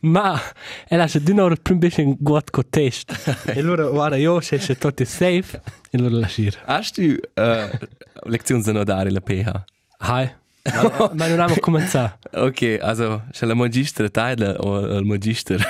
Ma 0.00 0.40
e 0.88 0.96
lascia 0.96 1.18
di 1.18 1.34
nuovo 1.34 1.54
prima 1.56 1.80
bisce 1.80 2.02
un 2.02 2.16
guat 2.18 2.50
co 2.50 2.64
test. 2.64 3.12
E 3.46 3.58
allora 3.58 3.90
guarda 3.90 4.16
io 4.16 4.40
se 4.40 4.56
c'è 4.56 4.78
tutto 4.78 5.04
safe 5.04 5.60
e 5.90 5.98
allora 5.98 6.20
lasciare. 6.20 6.56
Hast 6.64 6.98
du 6.98 7.18
uh, 7.34 7.76
lezioni 8.22 8.62
da 8.62 8.72
notare 8.72 9.10
la 9.10 9.20
PH? 9.20 9.64
Hai. 9.98 10.44
Ma, 10.98 11.10
ma 11.14 11.26
non 11.28 11.40
abbiamo 11.40 11.60
cominciato. 11.60 12.28
Ok, 12.40 12.78
also, 12.80 13.24
se 13.32 13.46
la 13.46 13.54
magistra 13.54 14.08
taglia 14.08 14.54
o 14.58 14.78
il 14.98 15.04
magister 15.04 15.64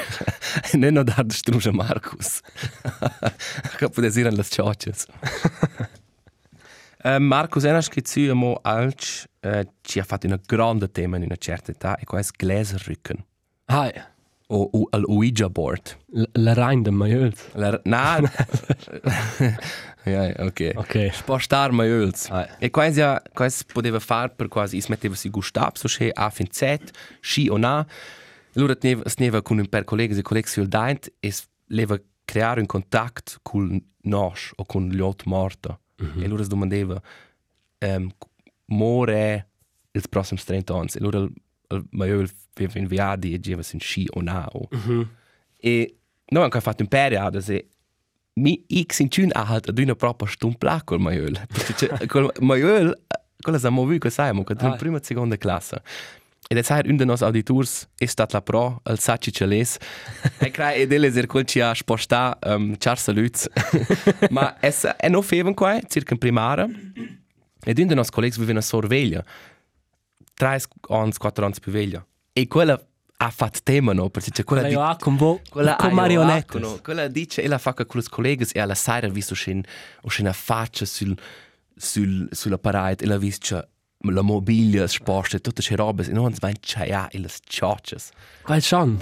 non 0.75 0.93
notare 0.95 1.25
da 1.27 1.35
struja 1.35 1.73
Marcus. 1.73 2.41
Che 3.77 3.89
può 3.91 4.03
dire 4.09 4.31
le 4.31 4.43
ciocces. 4.45 5.07
Uh, 7.03 7.19
Marcus, 7.21 7.65
è 7.65 7.71
una 7.71 7.83
schizia 7.83 8.35
mo 8.35 8.59
alc 8.63 9.25
uh, 9.43 9.61
ci 9.83 9.99
ha 10.01 10.05
fatto 10.05 10.27
una 10.27 10.41
grande 10.45 10.91
tema 10.91 11.17
in 11.17 11.23
una 11.25 11.37
certa 11.37 11.71
età 11.71 11.97
e 11.97 12.05
questo 12.05 12.33
è 12.35 12.45
Gläserrücken. 12.45 13.25
Hai. 13.67 13.93
O, 14.49 14.69
o 14.73 14.87
al 14.91 15.03
Ouija 15.07 15.49
board. 15.49 15.97
L- 16.13 16.23
La 16.33 16.55
rein 16.55 16.83
de 16.83 16.91
maiols. 16.91 17.49
La, 17.55 17.81
na, 17.85 18.21
ja, 20.07 20.45
ok. 20.45 20.73
Ok. 20.75 21.11
Spostar 21.13 21.73
maiuls. 21.73 22.29
Ah. 22.31 22.57
E 22.59 22.71
quasi, 22.71 23.01
ja, 23.01 23.21
quasi 23.35 23.65
poteva 23.65 23.99
fare 24.01 24.31
per 24.31 24.49
quasi, 24.49 24.77
is 24.77 24.87
metteva 24.89 25.15
si 25.15 25.29
gustab, 25.31 25.77
so 25.77 25.89
che 25.89 26.11
a 26.13 26.31
fin 26.31 26.49
Z, 26.51 26.79
sci 27.21 27.49
o 27.49 27.57
na. 27.57 27.87
Allora 28.55 28.75
teneva, 28.75 29.09
sneva 29.09 29.43
con 29.43 29.59
un 29.59 29.69
per 29.69 29.85
colleghi 29.85 30.19
e 30.19 30.23
colleghi 30.23 30.49
sul 30.49 30.69
daint 30.69 31.13
e 31.21 31.31
s- 31.31 31.47
leva 31.67 32.01
creare 32.25 32.61
un 32.61 32.67
contatto 32.67 33.33
con 33.43 33.81
nos 34.03 34.53
o 34.57 34.65
con 34.65 34.89
gli 34.89 35.01
altri 35.01 35.29
morti. 35.29 35.69
Mm 36.03 36.07
-hmm. 36.07 36.23
E 36.23 36.25
allora 36.25 36.43
si 36.43 36.49
domandava, 36.49 37.03
um, 37.79 38.11
more 38.67 39.49
il 39.93 40.09
prossimo 40.09 40.41
30 40.45 40.75
anni. 40.75 40.89
E 40.95 40.99
allora 40.99 41.19
il, 41.19 41.33
il 41.71 41.87
maiul 41.91 42.31
aveva 42.55 42.79
inviati 42.79 43.33
e 43.33 43.39
diceva 43.39 43.63
se 43.63 43.79
sci 43.79 44.07
o 44.15 44.21
na. 44.23 44.47
O. 44.53 44.69
Mm 44.75 44.81
-hmm. 44.81 45.07
E 45.59 45.97
noi 46.29 46.45
abbiamo 46.45 46.63
fatto 46.63 46.83
un 46.83 46.89
periodo 46.89 47.41
se 47.41 47.69
mi 48.39 48.65
x 48.87 48.99
in 49.01 49.09
cun 49.09 49.31
ha 49.33 49.45
halt 49.45 49.69
ad 49.69 49.79
una 49.79 49.95
propria 49.95 50.29
stumpla 50.29 50.83
col 50.85 51.01
maiol. 51.01 51.41
Perché 51.47 52.07
col 52.09 52.31
maiol, 52.41 52.95
quella 53.41 53.59
siamo 53.59 53.85
vu 53.85 53.99
che 53.99 54.11
siamo, 54.11 54.45
che 54.45 54.53
in 54.53 54.67
Ah. 54.67 54.77
prima 54.77 54.99
seconda 55.03 55.37
classe. 55.37 55.83
Ed 56.49 56.59
è 56.59 56.63
sai 56.63 56.83
un 56.89 56.97
dei 56.97 57.07
nostri 57.07 57.27
auditors 57.27 57.89
è 57.97 58.07
stat 58.07 58.33
la 58.33 58.41
pro, 58.41 58.81
al 58.85 59.01
Saci 59.01 59.33
Celes. 59.33 59.79
E 60.39 60.51
crai 60.53 60.83
ed 60.83 60.93
ele 60.93 61.11
ser 61.11 61.27
quel 61.27 61.45
ci 61.45 61.61
ha 61.61 61.75
sposta 61.75 62.39
um, 62.45 62.77
char 62.79 62.99
saluts. 62.99 63.49
Ma 64.31 64.57
è 64.61 64.71
è 64.97 65.09
no 65.09 65.23
feven 65.23 65.55
qua, 65.55 65.81
circa 65.89 66.13
in 66.13 66.21
primara. 66.21 66.65
Ed 67.65 67.79
un 67.79 67.87
dei 67.87 67.97
nostri 67.97 68.15
colleghi 68.15 68.39
vive 68.39 68.53
una 68.53 68.61
sorveglia. 68.61 69.25
3 70.35 70.61
anni, 70.91 71.13
4 71.19 71.45
anni 71.45 71.55
più 71.61 71.73
veglia. 71.73 72.07
E 72.33 72.47
quella 72.47 72.81
ha 73.19 73.31
fatto 73.31 73.61
tema, 73.63 73.93
no? 73.93 74.11
Perché 74.11 74.31
c'è 74.31 74.45
quella 74.45 74.63
La 74.69 74.95
di 74.95 75.03
con 75.03 75.17
vo 75.17 75.41
quella 75.49 75.77
con 75.77 75.93
marionette. 75.93 76.59
No? 76.59 76.79
Quella 76.83 77.09
dice, 77.09 77.43
e 77.43 77.49
la 77.49 77.59
fa 77.59 77.73
con 77.73 77.87
i 77.87 78.03
colleghi 78.09 78.47
e 78.53 78.61
alla 78.61 78.75
sera 78.75 79.09
visto 79.09 79.35
c'è 79.35 79.63
una 80.19 80.33
faccia 80.33 80.85
sul, 80.85 81.17
sul, 81.75 82.29
sulla 82.31 82.59
parete 82.59 83.05
e 83.05 83.07
l'ha 83.07 83.19
visto 83.19 83.47
c'è 83.47 83.69
la 83.99 84.23
mobilia 84.23 84.87
sposta 84.87 85.39
tutte 85.39 85.63
queste 85.63 85.75
robe 85.75 86.05
e 86.05 86.13
non 86.13 86.33
va 86.39 86.49
in 86.49 86.61
c'è 86.61 87.09
e 87.11 87.19
le 87.19 87.29
ciocce. 87.45 87.97
Qual 88.43 88.63
schon? 88.63 88.99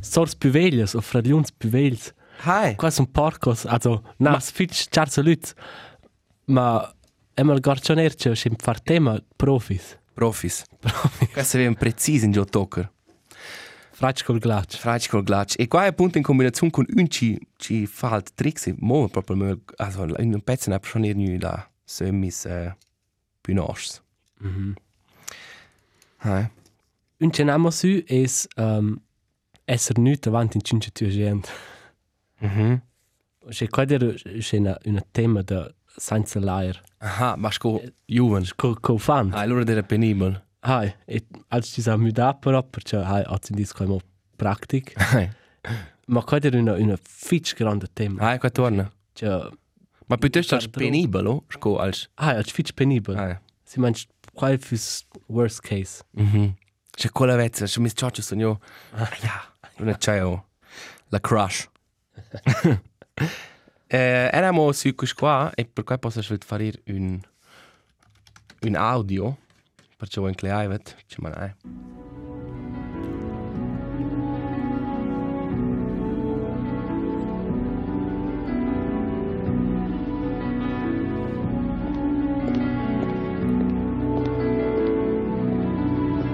Sors 0.00 0.36
più 0.36 0.50
veglias 0.50 0.94
o 0.94 1.00
fradiuns 1.00 1.50
più 1.52 1.70
vegls. 1.70 2.12
Hi! 2.44 2.74
Qua 2.76 2.90
sono 2.90 3.08
porcos, 3.10 3.64
also 3.64 4.02
nas 4.18 4.50
fitch 4.50 4.88
charzo 4.90 5.22
lüts. 5.22 5.54
Ma 6.46 6.94
emal 7.34 7.60
garcionerce 7.60 8.34
scim 8.34 8.54
far 8.56 8.80
tema 8.80 9.20
profis. 9.36 9.98
Profis. 10.12 10.64
Questo 11.32 11.58
è 11.58 11.74
preciso 11.74 12.26
in 12.26 12.32
gioco 12.32 12.92
Fraic 13.98 14.22
col 14.22 14.38
glaccio. 14.38 14.78
Fraici 14.78 15.08
col 15.08 15.24
glaccio. 15.24 15.58
E 15.58 15.66
qua 15.66 15.82
appunto 15.82 16.18
in 16.18 16.22
combinazione 16.22 16.70
con 16.70 16.86
un 16.94 17.08
ci, 17.08 17.36
ci 17.56 17.84
fa 17.84 18.10
alt 18.12 18.30
tricks 18.32 18.68
e 18.68 18.74
mo 18.78 19.08
proprio, 19.08 19.58
also 19.74 20.04
in 20.18 20.34
un 20.34 20.40
pezzo 20.40 20.70
ne 20.70 20.76
ha 20.76 20.80
schon 20.80 21.04
irgendwie 21.04 21.36
da 21.36 21.68
semis 21.82 22.44
eh, 22.44 22.76
più 23.40 23.54
nostri. 23.54 24.00
Mhm. 24.38 24.74
Hi! 26.22 26.48
Un 27.18 27.32
cenamo 27.32 27.70
su 27.72 28.00
es 28.06 28.46
um, 28.56 29.00
esser 29.64 29.98
nüt 29.98 30.28
avant 30.28 30.54
in 30.54 30.62
cinque 30.62 30.92
tua 30.92 31.08
gent. 31.08 31.50
Mhm. 32.40 32.80
C'è 33.48 33.66
qua 33.66 33.84
der 33.84 34.14
una, 34.52 34.78
una 34.84 35.04
tema 35.10 35.42
da 35.42 35.74
senza 35.96 36.38
lair. 36.38 36.80
Aha, 36.98 37.34
ma 37.36 37.50
sco, 37.50 37.82
Juven. 38.06 38.46
Co 38.54 38.76
co 38.80 38.96
fan. 38.96 39.32
Ah, 39.32 39.40
allora 39.40 39.68
era 39.68 39.82
penibile. 39.82 40.46
Hai, 40.60 40.94
e 41.06 41.22
als 41.48 41.72
ci 41.72 41.82
sa 41.82 41.96
müda 41.96 42.34
però 42.34 42.62
perché 42.62 42.96
hai 42.96 43.22
az 43.26 43.50
in 43.50 43.56
disco 43.56 43.86
mo 43.86 44.00
praktik. 44.36 44.92
Hai. 45.12 45.30
Ma 46.06 46.22
qua 46.22 46.38
der 46.38 46.54
una 46.54 46.72
una 46.72 46.96
fitch 47.00 47.54
grande 47.54 47.86
tema. 47.92 48.22
Hai, 48.22 48.38
qua 48.38 48.50
torna. 48.50 48.90
Cioè, 49.12 49.50
Ma 50.08 50.16
piuttosto 50.16 50.54
als 50.54 50.64
Guarda, 50.64 50.78
penibile, 50.78 51.28
o? 51.28 51.44
Sco 51.48 51.76
als... 51.76 52.08
hai 52.14 52.36
als 52.36 52.50
fitch 52.50 52.72
penibel. 52.72 53.16
Hai. 53.16 53.38
Si 53.64 53.78
manch 53.78 54.06
qual 54.32 54.58
fürs 54.58 55.06
worst 55.26 55.60
case. 55.60 56.02
Mhm. 56.12 56.56
C'è 56.90 57.10
quella 57.10 57.36
vezza, 57.36 57.66
c'è 57.66 57.80
mis 57.80 57.92
cioccio 57.94 58.22
sogno. 58.22 58.60
Ah, 58.92 59.10
ja. 59.22 59.52
Non 59.76 59.94
c'è 59.98 60.24
o. 60.24 60.46
La 61.08 61.20
crush. 61.20 61.68
eh, 63.86 64.30
eravamo 64.32 64.72
su 64.72 64.94
qua 65.14 65.52
e 65.54 65.66
per 65.66 65.84
cui 65.84 65.98
posso 65.98 66.22
fare 66.22 66.72
un 66.86 67.20
un 68.60 68.74
audio 68.74 69.36
perché 69.98 70.20
vuoi 70.20 70.30
incleare, 70.30 70.80
ci 71.06 71.20
manai. 71.20 71.54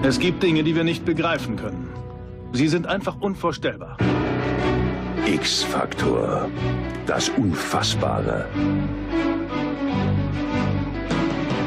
Es 0.03 0.19
gibt 0.19 0.43
Dinge, 0.43 0.63
die 0.63 0.75
wir 0.75 0.83
nicht 0.83 1.03
begreifen 1.03 1.55
können. 1.55 1.89
Sie 2.53 2.67
sind 2.67 2.85
einfach 2.85 3.19
unvorstellbar. 3.21 3.97
X-Faktor. 5.25 6.47
Das 7.07 7.29
Unfassbare. 7.29 8.47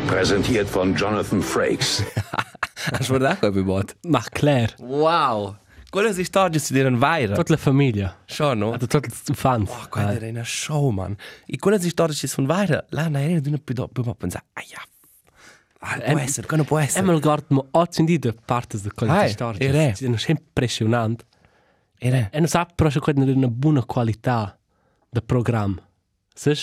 Präsentiert 0.08 0.66
von 0.68 0.94
Jonathan 0.94 1.42
Frakes. 1.42 2.02
Hast 2.92 3.10
du 3.10 3.18
das 3.18 3.42
auch 3.42 3.52
bebaut? 3.52 3.94
Mach 4.06 4.30
Claire. 4.30 4.72
Wow! 4.78 5.56
Quelle 5.90 6.14
si 6.14 6.24
storie 6.24 6.58
si 6.58 6.72
diran 6.72 6.98
vaira. 6.98 7.34
Tutta 7.34 7.52
la 7.52 7.58
famiglia. 7.58 8.16
Schon, 8.26 8.58
no? 8.58 8.72
Also 8.72 8.86
tutta 8.86 9.06
la 9.28 9.34
fans. 9.34 9.68
Oh, 9.70 9.86
quella 9.90 10.14
era 10.14 10.26
una 10.28 10.44
show, 10.44 10.90
man. 10.90 11.14
E 11.46 11.58
quelle 11.58 11.78
si 11.78 11.90
storie 11.90 12.14
si 12.14 12.26
sono 12.26 12.46
vaira. 12.46 12.82
La 12.90 13.08
na 13.08 13.20
era 13.20 13.38
di 13.40 13.48
una 13.48 13.58
più 13.62 13.74
dopo, 13.74 14.02
ma 14.02 14.14
pensa, 14.14 14.42
aia. 14.54 14.80
Ah, 15.80 15.96
può 15.98 16.04
Em- 16.04 16.18
essere, 16.18 16.46
non 16.56 16.64
può 16.64 16.78
essere. 16.78 17.00
Einmal 17.04 17.20
guarda 17.20 17.46
mo 17.50 17.66
oggi 17.72 18.00
in 18.00 18.06
die 18.06 18.34
partes 18.46 18.82
de 18.82 18.90
quelle 18.94 19.12
Hai, 19.12 19.28
storie. 19.30 19.68
ere. 19.68 19.94
Sono 19.94 20.16
sempre 20.16 20.44
impressionanti. 20.46 21.24
Era. 21.98 22.28
E 22.30 22.38
non 22.38 22.48
sa 22.48 22.66
però 22.74 22.88
se 22.88 22.98
quella 23.00 23.24
è 23.24 23.30
una 23.30 23.48
buona 23.48 23.84
qualità 23.84 24.58
del 25.10 25.22
programma. 25.24 25.82
Sai? 26.34 26.56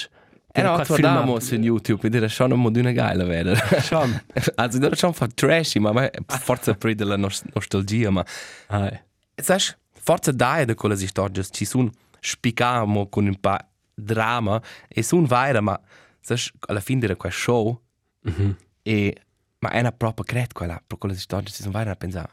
E 0.58 0.62
no, 0.62 0.82
guardiamo 0.88 1.38
su 1.42 1.56
YouTube 1.56 2.08
e 2.08 2.10
dire 2.10 2.30
schon 2.30 2.52
un 2.52 2.62
modo 2.62 2.80
una 2.80 2.94
geile 2.94 3.26
vera. 3.26 3.54
Schon. 3.82 4.22
Also, 4.56 4.80
non 4.80 4.94
schon 4.94 5.12
fa 5.12 5.28
trashy, 5.28 5.80
ma 5.80 6.10
forza 6.28 6.74
per 6.76 6.96
della 6.96 7.18
nos 7.18 7.44
nostalgia, 7.54 8.10
ma 8.10 8.26
Hai. 8.68 8.98
Sai, 9.36 9.60
forza 9.92 10.32
dai 10.32 10.64
da 10.64 10.74
quelle 10.74 10.96
storie 10.96 11.44
ci 11.44 11.66
sono 11.66 11.92
spiegamo 12.22 13.10
con 13.10 13.26
un 13.26 13.38
po' 13.38 13.58
drama 13.94 14.62
e 14.88 15.04
sono 15.04 15.26
vaira, 15.26 15.60
ma 15.60 15.78
sai, 16.22 16.40
alla 16.68 16.80
fine 16.80 17.06
di 17.06 17.16
quel 17.16 17.34
show 17.34 17.82
e 18.82 19.18
ma 19.60 19.72
è 19.72 19.80
una 19.80 19.92
propria 19.92 20.26
cred 20.26 20.54
quella, 20.54 20.82
per 20.86 20.98
quelle 20.98 21.16
storie 21.16 21.48
ci 21.48 21.62
sono 21.62 21.72
vaira 21.72 21.92
a 21.92 21.96
pensare. 21.96 22.30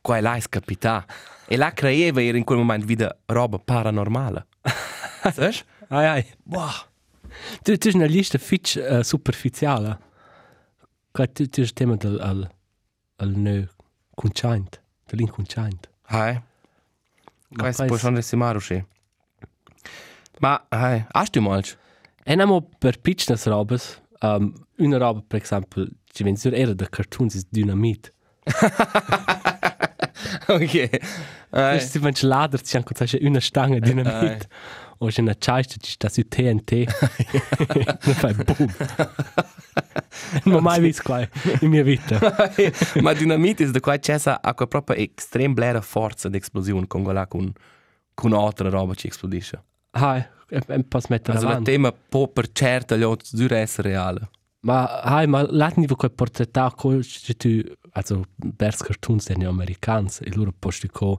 Qua 0.00 0.20
là 0.20 0.36
è 0.36 0.40
scapita. 0.40 1.04
E 1.46 1.56
la 1.56 1.72
creieva 1.72 2.22
era 2.22 2.38
in 2.38 2.44
quel 2.44 2.58
momento 2.58 2.86
vida 2.86 3.18
roba 3.26 3.58
paranormale. 3.58 4.46
Sai? 5.32 5.56
Ai, 5.88 6.06
ai. 6.06 6.26
Wow. 6.44 6.88
Tu, 7.62 7.76
tu 7.78 7.88
hai 7.88 7.94
una 7.94 8.06
lista 8.06 8.38
fitch 8.38 8.76
uh, 8.76 9.02
superficiale. 9.02 9.98
Qua 11.12 11.26
tu, 11.26 11.46
tu 11.48 11.60
hai 11.60 11.66
il 11.66 11.72
tema 11.72 11.96
del 11.96 12.18
al, 12.20 12.50
al 13.16 13.28
no 13.36 13.66
consciente, 14.14 14.82
dell'inconsciente. 15.06 15.88
Hai. 16.06 16.34
Ma 17.52 17.62
Questo 17.62 17.82
poi 17.82 17.86
può 17.88 17.96
s- 17.96 18.00
schon 18.00 18.14
resimare 18.14 18.56
usci. 18.58 18.84
Ma, 20.40 20.64
hai, 20.70 21.04
hast 21.12 21.32
du 21.34 21.40
mal? 21.42 21.64
E 22.24 22.34
namo 22.34 22.68
per 22.78 23.00
piccines 23.00 23.44
robes, 23.46 24.00
um, 24.20 24.52
una 24.78 24.96
roba 24.98 25.22
per 25.26 25.42
esempio, 25.42 25.86
ci 26.12 26.22
viene 26.22 26.38
sur 26.38 26.54
era 26.54 26.72
da 26.74 26.86
cartoons 26.88 27.34
is 27.34 27.46
dynamit. 27.50 28.12
ok. 30.48 30.88
Hai. 31.50 31.88
Du 31.92 32.26
ladert, 32.26 32.66
sie 32.66 32.78
haben 32.78 32.84
gesagt, 32.86 33.14
una 33.22 33.40
Stange 33.40 33.80
Dynamit. 33.80 34.46
Und 35.02 35.18
in 35.18 35.24
der 35.24 35.36
Scheiste, 35.42 35.78
die 35.78 35.88
ist 35.88 36.04
das 36.04 36.14
su 36.14 36.22
TNT. 36.22 36.86
Dann 37.74 38.14
fai 38.14 38.34
boom. 38.34 38.68
Non 40.44 40.56
ho 40.56 40.60
mai 40.60 40.78
visto 40.80 41.02
qua 41.02 41.26
in 41.60 41.70
mia 41.70 41.82
vita. 41.82 42.18
Ma 43.00 43.14
dinamite 43.14 43.64
è 43.64 43.70
da 43.70 43.80
qua 43.80 43.96
c'è 43.98 44.18
a 44.24 44.54
quella 44.54 44.66
proprio 44.68 44.96
estrem 44.96 45.54
blera 45.54 45.80
forza 45.80 46.28
di 46.28 46.36
esplosione 46.36 46.86
con 46.86 47.02
quella 47.02 47.26
con 47.26 47.50
con 48.12 48.34
altra 48.34 48.68
roba 48.68 48.94
ci 48.94 49.06
esplodisce. 49.08 49.64
Hai, 49.92 50.22
un 50.50 50.86
po' 50.86 51.00
smettere 51.00 51.32
Also 51.32 51.46
il 51.46 51.52
avanti. 51.52 51.70
tema 51.70 51.92
può 51.92 52.28
per 52.28 52.52
certo 52.52 52.94
gli 52.96 53.02
altri 53.02 53.38
dura 53.38 53.56
essere 53.56 53.88
reale. 53.88 54.28
Ma 54.60 55.00
hai, 55.00 55.26
ma 55.26 55.46
laten 55.50 55.86
di 55.86 55.94
quel 55.94 56.10
portretà 56.12 56.70
co 56.76 57.00
se 57.00 57.34
tu, 57.34 57.62
also 57.92 58.24
Bers 58.36 58.82
Cartoons 58.82 59.24
sind 59.24 59.40
ja 59.40 59.48
americans 59.48 60.20
e 60.20 60.30
loro 60.34 60.52
posti 60.56 60.88
co 60.88 61.18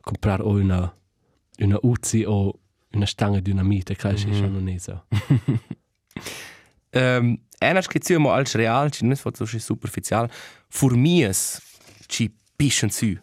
comprare 0.00 0.42
o 0.42 0.52
una 0.52 0.90
una 1.58 1.78
Uzi 1.82 2.24
o 2.26 2.58
una 2.94 3.06
Stange 3.06 3.42
Dynamit, 3.42 3.94
che 3.96 4.08
ist 4.12 4.22
schon 4.22 4.52
non 4.52 4.78
so. 4.78 5.02
Ähm, 6.92 7.38
einer 7.60 7.82
che 7.88 8.18
mo 8.18 8.32
als 8.32 8.54
real, 8.54 8.90
ci 8.90 9.04
non 9.04 9.12
è 9.12 9.16
fatto 9.16 9.46
so 9.46 9.58
superficial, 9.58 10.28
formies 10.68 11.60
ci 12.06 12.30
pischen 12.56 12.90
su. 12.90 13.16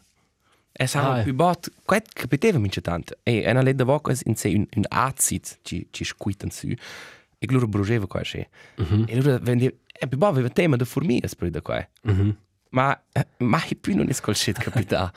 Es 0.72 0.96
Ah, 0.96 1.02
ha 1.14 1.18
ja. 1.18 1.24
più 1.24 1.34
bot, 1.34 1.70
quet 1.86 2.14
capiteva 2.14 2.58
mince 2.58 2.82
tant. 2.82 3.12
E 3.24 3.44
una 3.50 3.62
leda 3.62 3.84
vocas 3.84 4.22
in 4.26 4.36
se 4.36 4.48
un 4.50 4.66
un 4.76 4.86
azit 4.90 5.60
ci 5.64 5.88
ci 5.92 6.04
squitten 6.06 6.50
su. 6.52 6.68
E 6.68 7.48
loro 7.52 7.68
brugeva 7.68 8.08
qua 8.08 8.24
sche. 8.24 8.50
E 9.08 9.16
loro 9.22 9.38
die 9.40 9.80
e 10.02 10.08
più 10.08 10.18
bot 10.18 10.32
aveva 10.32 10.50
tema 10.50 10.78
de 10.78 10.86
formies 10.86 11.36
per 11.36 11.50
da 11.50 11.62
qua. 11.62 11.86
Ma 12.72 12.98
eh, 13.12 13.28
ma 13.40 13.62
i 13.68 13.76
più 13.76 13.96
non 13.96 14.10
è 14.10 14.16
col 14.22 14.36
shit 14.36 14.58
capita. 14.58 15.12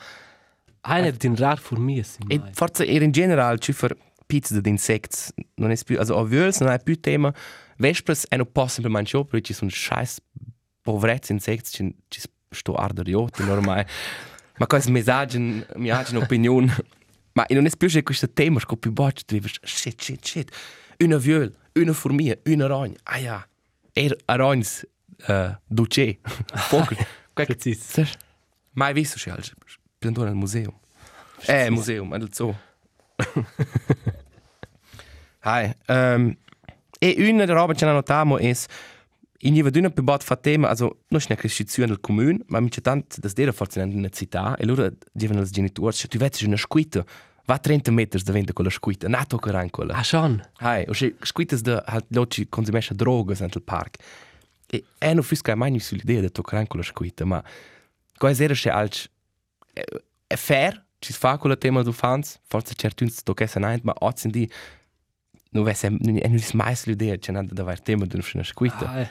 Eine 0.85 1.13
den 1.13 1.35
rar 1.37 1.61
sind. 1.61 2.29
e 2.29 2.41
forse 2.51 2.85
era 2.85 3.05
in 3.05 3.11
general 3.11 3.57
ci 3.59 3.71
fer 3.71 3.95
pizza 4.33 4.59
di 4.59 4.69
insects, 4.69 5.31
non 5.55 5.69
è 5.69 5.77
più, 5.85 5.99
also 5.99 6.17
ovviols 6.17 6.59
non 6.61 6.71
è 6.71 6.81
più 6.81 6.99
tema. 6.99 7.31
Vespres 7.77 8.25
è 8.27 8.35
non 8.35 8.51
possibile 8.51 8.91
mangiare, 8.91 9.25
perché 9.25 9.45
ci 9.47 9.53
sono 9.53 9.69
scheiß 9.69 10.21
povrezzi 10.81 11.31
insects, 11.33 11.69
ci 11.71 11.95
ci 12.09 12.21
sto 12.49 12.73
arder 12.73 13.07
io, 13.07 13.27
ormai. 13.47 13.85
Ma 14.57 14.65
questo 14.67 14.91
messaggio, 14.91 15.39
mi 15.39 15.89
ha 15.89 16.03
un'opinione. 16.09 16.75
Ma 17.33 17.45
non 17.49 17.65
è 17.65 17.69
più 17.77 17.87
che 17.87 18.01
questo 18.01 18.29
tema, 18.31 18.59
che 18.59 18.77
più 18.77 18.91
bocce, 18.91 19.23
tu 19.25 19.37
dici, 19.37 19.59
shit, 19.61 20.01
shit, 20.01 20.25
shit. 20.25 20.51
Una 20.99 21.17
viol, 21.17 21.55
una 21.73 21.93
formica, 21.93 22.35
una 22.45 22.67
ragna. 22.67 22.95
Ah 23.03 23.17
ja. 23.17 23.47
Er 23.93 24.15
aragns 24.25 24.87
uh, 25.27 25.55
duce. 25.67 26.19
Vogel. 26.69 27.05
Precis. 27.33 28.17
Mai 28.73 28.93
visto 28.93 29.17
che 29.19 29.29
al 29.29 30.35
museo. 30.35 30.79
Eh, 31.47 31.69
museum, 31.69 32.13
al 32.13 32.29
zoo. 32.31 32.55
Hai. 35.43 35.73
Um, 35.87 36.35
e 36.99 37.15
una 37.17 37.45
delle 37.45 37.53
robe 37.53 37.73
che 37.73 37.83
hanno 37.83 37.95
notato 37.95 38.37
è 38.37 38.55
in 39.45 39.53
jeder 39.55 39.71
dünne 39.71 39.89
Bebat 39.89 40.23
fa 40.23 40.37
tema, 40.37 40.69
also 40.69 40.99
non 41.09 41.19
è 41.19 41.25
una 41.27 41.37
crescizione 41.37 41.89
del 41.89 41.99
comune, 41.99 42.39
ma 42.47 42.61
mi 42.61 42.69
c'è 42.69 42.79
tanto 42.79 43.17
da 43.19 43.29
dire 43.33 43.51
forse 43.51 43.81
in 43.81 43.97
una 43.97 44.07
città, 44.07 44.55
e 44.55 44.65
loro 44.65 44.89
dicono 45.11 45.41
ai 45.41 45.49
genitori, 45.49 45.93
se 45.93 46.07
tu 46.07 46.17
vedi 46.17 46.45
una 46.45 46.55
squita, 46.55 47.03
va 47.45 47.57
30 47.57 47.91
metri 47.91 48.21
davanti 48.23 48.53
con 48.53 48.63
la 48.63 48.71
squita, 48.71 49.09
non 49.09 49.21
tocca 49.27 49.51
rein 49.51 49.69
con 49.69 49.87
la. 49.87 49.95
Ah 49.95 50.03
schon. 50.03 50.41
Hai, 50.59 50.85
o 50.87 50.93
se 50.93 51.15
squitas 51.23 51.59
da 51.61 51.83
halt 51.85 52.05
loci 52.09 52.47
consumesce 52.47 52.95
drogas 52.95 53.41
nel 53.41 53.51
park. 53.61 53.97
E 54.67 54.85
è 54.97 55.13
non 55.13 55.23
fisca 55.23 55.55
mai 55.55 55.71
niente 55.71 55.95
l'idea 55.95 56.21
di 56.21 56.31
toccare 56.31 56.65
con 56.67 56.79
la 56.79 56.85
squita, 56.85 57.25
ma 57.25 57.43
cosa 58.17 58.43
era 58.43 58.55
se 58.55 58.69
alc 58.69 59.09
è, 59.73 60.35
fair, 60.37 60.85
ci 60.99 61.11
fa 61.11 61.37
con 61.37 61.49
la 61.49 61.57
tema 61.57 61.83
du 61.83 61.91
fans, 61.91 62.39
forse 62.47 62.75
certi 62.75 63.03
uns 63.03 63.21
toccesse 63.23 63.59
niente, 63.59 63.81
ma 63.83 63.93
oggi 63.99 64.49
di 65.53 65.59
non 65.59 65.63
vesse 65.63 65.89
non 65.89 66.17
è 66.17 66.29
mai 66.53 66.75
l'idea 66.85 67.15
c'è 67.17 67.31
nada 67.31 67.53
da 67.53 67.61
avere 67.61 67.81
tema 67.83 68.05
una 68.33 68.43
squita. 68.43 68.89
Ah, 68.89 69.07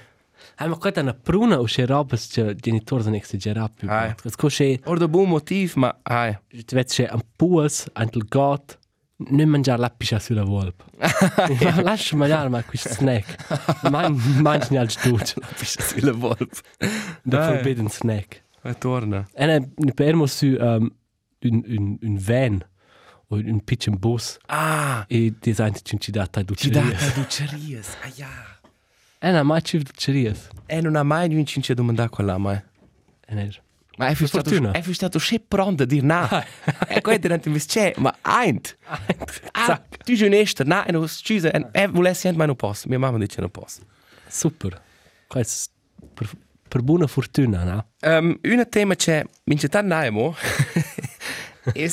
Hai 0.57 0.68
ma 0.68 0.76
questa 0.76 1.00
è 1.00 1.02
una 1.05 1.14
pruna 1.14 1.61
o 1.61 1.64
c'è 1.64 1.87
roba 1.87 2.16
che 2.16 2.40
i 2.40 2.57
genitori 2.57 3.02
sono 3.05 3.14
esagerati 3.16 3.72
più. 3.87 3.88
Ah. 3.90 4.14
Questo 4.20 4.48
c'è, 4.48 4.78
Or 4.85 4.98
da 4.98 5.07
buon 5.07 5.28
motiv, 5.28 5.74
ma 5.76 5.96
hai. 6.02 6.37
tu 6.48 6.74
vedi 6.74 6.88
c'è 6.88 7.09
un 7.12 7.20
puas, 7.37 7.88
un 7.94 8.22
gat, 8.28 8.78
non 9.28 9.48
mangiare 9.48 9.81
la 9.81 9.88
piscia 9.90 10.18
sulla 10.18 10.42
volpe. 10.42 10.83
Lascia 11.83 12.16
mangiare 12.16 12.48
ma 12.48 12.62
questo 12.64 12.88
snack. 12.88 13.88
Man, 13.88 14.14
mangi 14.40 14.76
al 14.76 14.90
studio. 14.90 15.35
Bist 15.59 15.94
du 16.00 16.11
la? 16.18 16.61
Der 17.22 17.38
Ah. 17.40 17.46
forbidden 17.52 17.88
snack. 17.88 18.42
E 18.64 18.74
torna. 18.78 19.26
E 19.35 19.46
ne, 19.46 19.72
ne 19.76 19.92
permo 19.92 20.26
su 20.26 20.46
um, 20.46 20.90
un, 21.44 21.62
un, 21.66 21.98
un 22.00 22.16
van 22.18 22.55
o 22.55 22.66
un 23.45 23.64
piccolo 23.64 23.97
bus 23.97 24.38
Ah, 24.47 25.05
e 25.09 25.33
santi 25.53 25.81
ci 25.85 25.99
ci 25.99 26.11
data 26.11 26.42
ci 26.55 26.71
dà 26.71 26.81
ducerias. 26.81 27.14
da 27.14 27.21
ducerias. 27.21 27.97
Ah 28.03 28.11
ja. 28.14 28.61
E 29.18 29.31
ne 29.31 29.42
mai 29.42 29.62
ci 29.62 29.79
ducerias. 29.79 30.49
E 30.66 30.81
non 30.81 30.97
ha 30.97 31.03
mai 31.03 31.29
vinto 31.29 31.73
a 31.73 31.75
domandare 31.75 32.09
quella 32.09 32.38
mai. 32.38 32.61
E 33.27 33.35
ne. 33.35 33.51
Ma 33.99 34.07
è 34.07 34.14
stato, 34.14 34.49
fortuna. 34.49 34.71
è 34.73 34.83
stato 34.92 35.18
sempre 35.18 35.47
pronto 35.49 35.83
a 35.83 35.87
dire 35.87 36.05
no. 36.05 36.29
E 36.88 37.01
poi 37.03 37.18
durante 37.18 37.49
il 37.51 37.64
c'è, 37.64 37.92
ma 37.99 38.16
eint. 38.42 38.77
Ah, 39.53 39.83
tu 40.03 40.16
sei 40.16 40.27
onesta, 40.27 40.64
no, 40.64 40.85
e 40.85 40.92
non 40.92 41.07
scusa, 41.09 41.51
e 41.51 41.87
volessi 41.88 42.27
anche 42.27 42.38
ma 42.38 42.47
non 42.47 42.57
posso. 42.57 42.88
Mia 42.88 42.99
mamma 42.99 43.18
dice 43.18 43.40
non 43.40 43.51
posso. 43.51 43.83
Super. 44.27 44.81
Questo 45.27 45.71
per, 46.14 46.31
per 46.66 46.83
buona 46.83 47.07
fortuna, 47.07 47.64
no? 47.64 47.90
Um, 48.01 48.38
un 48.42 48.66
tema 48.71 48.95
c'è, 48.95 49.25
mince 49.45 49.68
tan 49.68 49.87
naimo, 49.87 50.35
è, 51.73 51.92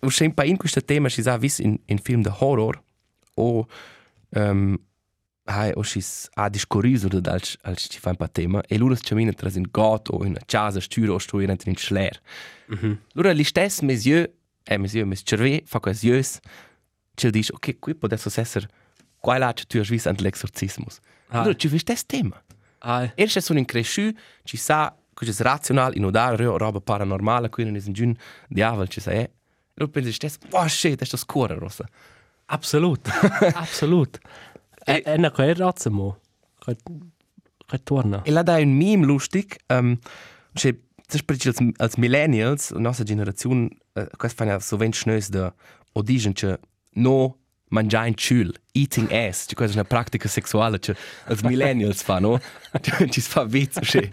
o 0.00 0.08
c'è 0.08 0.24
un 0.24 0.34
po' 0.34 0.44
in 0.44 0.56
questo 0.56 0.82
tema, 0.82 1.08
ci 1.08 1.22
sa 1.22 1.36
vis 1.36 1.58
in, 1.58 1.78
in 1.86 1.98
film 1.98 2.22
de 2.22 2.30
horror, 2.30 2.82
o, 3.34 3.66
um, 4.30 4.78
hai, 5.44 5.72
o 5.74 5.84
ci 5.84 6.04
ha 6.34 6.48
discorriso 6.48 7.08
da 7.08 7.32
als, 7.32 7.56
als 7.62 7.86
ci 7.88 7.98
fa 7.98 8.10
un 8.10 8.16
po' 8.16 8.28
tema, 8.28 8.62
e 8.66 8.78
loro 8.78 8.96
ci 8.96 9.14
minen 9.14 9.34
tras 9.34 9.56
in 9.56 9.68
gat 9.70 10.08
o 10.10 10.24
in 10.24 10.36
casa 10.46 10.80
stüre 10.80 11.10
o 11.10 11.18
sto 11.18 11.40
in 11.40 11.54
in 11.64 11.76
schler. 11.76 12.20
Loro 13.12 13.32
li 13.32 13.44
stess 13.44 13.80
monsieur, 13.80 14.30
eh 14.64 14.78
monsieur, 14.78 15.06
mes 15.06 15.22
cerve, 15.24 15.62
fa 15.64 15.80
quas 15.80 16.02
jös, 16.02 16.38
ci 17.14 17.30
dice, 17.30 17.52
ok, 17.52 17.78
qui 17.78 17.94
può 17.94 18.06
adesso 18.06 18.28
essere, 18.40 18.68
qua 19.20 19.38
là 19.38 19.52
ci 19.52 19.66
tu 19.66 19.78
has 19.78 19.88
vis 19.88 20.06
ant 20.06 20.20
l'exorcismus. 20.20 21.00
Ah. 21.28 21.42
Loro 21.42 21.54
ci 21.54 21.68
vis 21.68 21.82
test 21.82 22.06
tema. 22.06 22.42
Ah, 22.80 23.10
Erst 23.16 23.38
sono 23.38 23.58
in 23.58 23.64
cresciu, 23.64 24.12
ci 24.44 24.56
sa 24.56 24.94
questo 25.12 25.42
è 25.42 25.44
razionale, 25.44 25.96
in 25.96 26.04
odare, 26.04 26.44
roba 26.44 26.80
paranormale, 26.80 27.48
qui 27.48 27.64
non 27.64 27.74
è 27.74 27.82
un 27.84 28.14
diavolo, 28.46 28.86
ci 28.86 29.00
sai. 29.00 29.16
E 29.16 29.30
lo 29.78 29.88
pensi 29.88 30.12
stesso, 30.12 30.38
wow, 30.50 30.66
shit, 30.66 31.00
è 31.00 31.04
sto 31.04 31.16
scuro, 31.16 31.58
rossa. 31.58 31.86
Absolut. 32.46 33.08
Absolut. 33.54 34.18
E 34.84 35.02
e 35.04 35.16
na 35.16 35.30
quel 35.30 35.54
razza 35.54 35.90
mo. 35.90 36.20
Quel 36.58 36.76
quel 37.66 37.82
torna. 37.82 38.22
E 38.22 38.30
là 38.30 38.42
dai 38.42 38.62
un 38.62 38.76
meme 38.76 39.04
lustig, 39.04 39.56
ähm, 39.68 39.98
c'è 40.54 40.74
das 41.08 41.20
spricht 41.20 41.46
als, 41.46 41.58
als 41.78 41.96
Millennials, 41.96 42.70
la 42.70 42.80
nostra 42.80 43.04
generazione, 43.04 43.70
äh, 43.94 44.06
questo 44.16 44.44
fa 44.44 44.60
so 44.60 44.76
ven 44.76 44.92
schnös 44.92 45.30
da 45.30 45.54
odigen 45.94 46.34
che 46.34 46.58
no 46.96 47.36
mangiare 47.70 48.08
in 48.08 48.16
ciul, 48.16 48.54
eating 48.72 49.10
ass, 49.10 49.46
cioè 49.46 49.54
questa 49.54 49.76
è 49.76 49.80
una 49.80 49.84
pratica 49.84 50.28
sessuale 50.28 50.78
che 50.78 50.94
als 51.26 51.42
Millennials 51.42 52.02
fa, 52.02 52.18
no? 52.18 52.40
Ci 53.10 53.20
si 53.20 53.30
fa 53.30 53.44
vizzo, 53.44 53.80
che. 53.80 54.10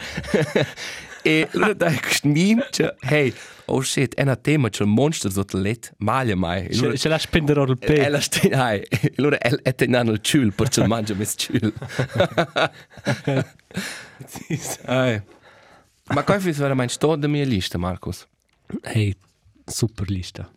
E 1.25 1.47
allora 1.53 1.73
dai 1.73 1.99
questo 1.99 2.27
meme, 2.27 2.67
che, 2.69 2.95
hey, 3.01 3.33
oh 3.65 3.81
shit, 3.81 4.13
un 4.19 4.37
tema, 4.41 4.69
un 4.79 4.89
monster 4.89 5.31
il 5.55 5.61
letto, 5.61 5.89
maglia 5.97 6.35
mai. 6.35 6.67
Se 6.95 7.07
la 7.07 7.17
spendere 7.17 7.59
E 7.61 7.75
pe. 7.77 8.09
la 8.09 8.19
sta, 8.21 8.39
hai, 8.65 8.79
e 8.81 9.13
allora 9.17 9.37
è, 9.39 9.49
è 9.49 9.73
tenendo 9.73 10.11
il 10.11 10.21
ciul, 10.21 10.53
perché 10.53 10.85
mangia 10.85 11.15
mes 11.15 11.33
ciul. 11.35 11.73
Ai. 14.85 15.21
Ma 16.13 16.23
qua 16.23 16.35
è 16.35 16.39
veramente 16.39 16.93
sto 16.93 17.15
da 17.15 17.27
mia 17.27 17.43
lista, 17.45 17.79
Marcus. 17.79 18.27
Hey, 18.83 19.15
super 19.65 20.07
lista. 20.09 20.47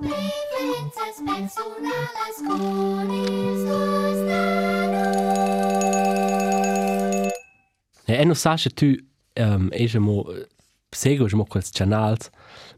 Differențas 0.00 1.16
personalas 1.24 2.36
cunis 2.46 3.64
dos 3.64 4.18
E 8.08 8.12
e 8.20 8.24
non 8.24 8.34
sa 8.36 8.56
se 8.56 8.70
tu 8.70 8.86
um, 9.36 9.68
e 9.72 9.86
je 9.86 9.98
mo 9.98 10.24
seguo 10.90 11.28
mo 11.36 11.44
quels 11.44 11.70
canals, 11.70 12.30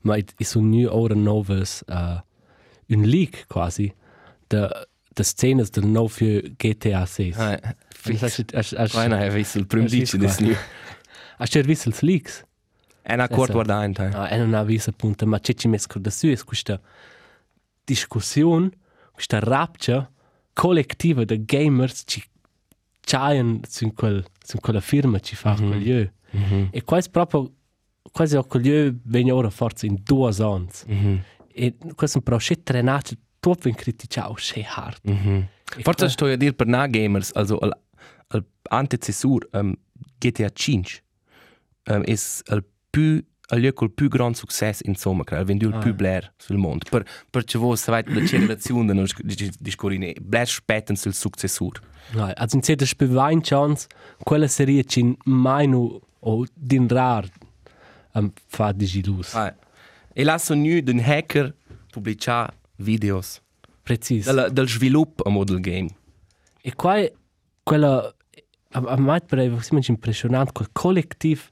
ma 0.02 0.16
i, 0.16 0.24
i 0.38 0.44
sono 0.44 0.66
nu 0.66 0.88
ora 0.88 1.14
novas 1.14 1.82
uh, 1.88 2.20
un 2.88 3.04
leak 3.04 3.46
quasi 3.48 3.92
de 4.48 4.68
de 5.18 5.24
scenes 5.24 5.70
del 5.70 5.86
nou 5.86 6.08
für 6.08 6.42
GTA 6.58 7.04
6. 7.06 7.36
Ai. 7.38 7.58
As 8.22 8.44
as 8.54 8.72
as 8.72 8.92
Qua 8.92 9.08
hai 9.10 9.30
visto 9.30 9.58
il 9.58 9.66
primo 9.66 9.86
Has 9.86 9.90
dice 9.90 10.16
visto 10.16 10.44
di 10.44 10.52
qua? 10.52 10.60
As 11.38 11.66
visto 11.66 11.88
els 11.88 12.00
leaks? 12.02 12.44
È 13.02 13.14
una 13.14 13.28
corta 13.28 13.52
guardante. 13.54 14.04
eh. 14.04 14.10
Ah, 14.14 14.28
e 14.30 14.36
non 14.36 14.54
ha 14.54 14.62
visto 14.62 14.90
appunto, 14.90 15.26
ma 15.26 15.40
c'è 15.40 15.54
ci 15.54 15.66
messo 15.66 15.88
da 15.98 16.10
su 16.10 16.28
è 16.28 16.44
questa 16.44 16.80
discussione, 17.84 18.70
questa 19.12 19.38
rapcia 19.40 20.10
collettiva 20.52 21.24
de 21.24 21.44
gamers 21.44 22.02
ci 22.04 22.22
c'haien 23.08 23.60
su 23.66 23.92
quel 23.94 24.22
su 24.44 24.58
quella 24.60 24.80
firma 24.80 25.18
ci 25.20 25.34
fa 25.34 25.54
quel 25.54 25.78
lieu. 25.78 26.10
E 26.70 26.82
quasi 26.84 27.08
proprio 27.10 27.50
quasi 28.12 28.36
a 28.36 28.42
quel 28.44 28.62
lieu 28.62 29.00
venne 29.04 29.30
ora 29.32 29.50
forse 29.50 29.86
in 29.86 29.96
due 30.02 30.30
anni. 30.38 30.68
E 31.52 31.76
questo 31.94 32.20
però 32.20 32.36
c'è 32.36 32.62
trenato 32.62 33.14
tutto 33.40 33.68
in 33.68 33.74
criticare, 33.74 34.34
c'è 34.34 34.62
hard. 34.66 34.98
E 35.76 35.82
Forse 35.82 36.04
qua- 36.04 36.08
sto 36.08 36.24
a 36.26 36.36
dire 36.36 36.52
per 36.52 36.66
na 36.66 36.86
gamers, 36.86 37.30
also 37.34 37.58
al, 37.58 37.76
al 38.28 38.44
antecessor 38.70 39.48
um, 39.52 39.74
GTA 40.18 40.50
5 40.50 41.02
um, 41.90 42.02
è 42.02 42.10
il 42.10 42.64
più 42.90 43.22
al 43.50 43.61
lieu 43.61 43.72
col 43.72 43.90
più 43.90 44.08
grand 44.08 44.34
successo 44.34 44.82
insomma, 44.87 45.24
che 45.24 45.34
ha 45.34 45.44
venduto 45.44 45.76
il 45.76 45.82
più 45.82 45.94
blair 45.94 46.32
sul 46.37 46.56
mondo. 46.56 46.84
Per 46.88 47.04
per 47.30 47.44
vuole 47.54 47.76
se 47.76 47.90
vai 47.90 48.02
la 48.06 48.22
generazione 48.22 48.92
non 48.92 49.06
discorrine, 49.58 50.14
blair 50.20 50.46
spetten 50.46 50.96
sul 50.96 51.14
successor. 51.14 51.80
Nein, 52.12 52.32
also 52.37 52.56
in 52.56 52.62
Zeta 52.62 52.87
spiel 52.87 53.18
ein 53.18 53.40
Chance, 53.42 53.87
quella 54.22 54.48
serie 54.48 54.84
ci 54.84 55.16
mai 55.24 55.66
nu 55.66 56.00
o 56.20 56.46
din 56.54 56.88
rar 56.88 57.28
am 58.12 58.32
fa 58.46 58.72
di 58.72 59.02
lus. 59.04 59.34
Ah. 59.34 59.54
E 60.14 60.24
là 60.24 60.38
sono 60.38 60.62
nu 60.62 60.80
d'un 60.80 61.00
hacker 61.00 61.54
pubblicare 61.90 62.52
videos 62.76 63.40
Precis. 63.82 64.24
del, 64.24 64.48
del 64.52 64.68
sviluppo 64.68 65.22
a 65.24 65.30
model 65.30 65.61
game. 65.61 65.88
E 66.62 66.74
qua 66.74 67.00
quella 67.62 68.14
a, 68.72 68.78
a 68.78 68.96
mai 68.96 69.20
per 69.22 69.62
sim 69.62 69.80
impressionante 69.88 70.52
quel 70.52 70.68
collettiv 70.72 71.50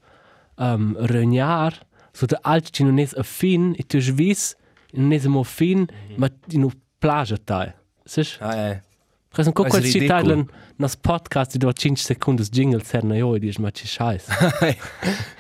um, 0.57 0.97
regnar 0.99 1.87
so 2.13 2.27
da 2.27 2.39
alt 2.43 2.71
ci 2.71 2.85
non 2.85 2.99
es 2.99 3.15
a 3.15 3.23
fin 3.23 3.75
e 3.79 3.83
tu 3.83 4.01
svis 4.01 4.55
non 4.93 5.13
es 5.13 5.27
mo 5.27 5.43
fin 5.43 5.87
ma 6.17 6.29
in 6.51 6.65
u 6.65 6.71
plagia 6.99 7.37
tai. 7.37 7.73
Sech? 8.05 8.39
Ah, 8.41 8.57
eh. 8.57 8.81
Presen 9.29 9.53
co 9.53 9.65
quel 9.65 9.85
ci 9.85 10.07
tailen 10.07 10.47
nas 10.77 10.97
podcast 10.97 11.53
di 11.53 11.59
do 11.59 11.73
5 11.73 12.03
sekundes 12.03 12.49
jingle 12.49 12.83
serna 12.83 13.17
io 13.17 13.35
e 13.35 13.39
dis 13.39 13.59
ma 13.59 13.71
ci 13.71 13.87
scheiß. 13.87 14.25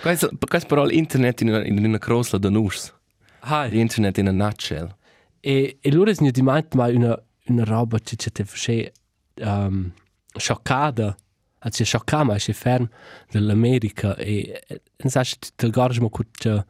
questo, 0.02 0.30
questo 0.48 0.68
però 0.68 0.84
l'internet 0.84 1.40
in 1.40 1.48
in 1.48 1.84
una 1.84 1.98
crossla 1.98 2.38
da 2.38 2.50
nus. 2.50 2.92
Hai. 3.40 3.70
L'internet 3.70 4.18
in 4.18 4.28
a 4.28 4.32
nutshell. 4.32 4.94
E, 5.40 5.78
e 5.80 5.92
loro 5.92 6.12
sono 6.12 6.30
di 6.30 6.42
mai 6.42 6.64
ma 6.74 6.88
una, 6.88 7.22
una 7.46 7.64
roba 7.64 7.98
che 7.98 8.16
ci 8.16 8.30
te 8.32 8.44
face 8.44 8.92
um, 9.40 9.92
scioccata, 10.36 11.16
anzi 11.58 11.84
scioccata, 11.84 12.24
ma 12.24 12.34
è 12.34 12.38
ferm 12.38 12.88
dell'America 13.30 14.16
e 14.16 14.62
e 14.66 14.82
non 14.98 15.10
sai 15.10 15.24
se 15.24 15.36
ti 15.54 15.70
gorgi 15.70 16.00
che 16.10 16.64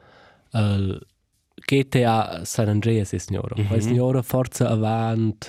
il 0.53 1.07
GTA 1.67 2.45
San 2.45 2.69
Andreas 2.69 3.13
è 3.13 3.19
signora. 3.19 3.55
Mm 3.59 3.67
-hmm. 3.67 3.79
Signora 3.79 4.23
forza 4.23 4.69
avanti 4.69 5.49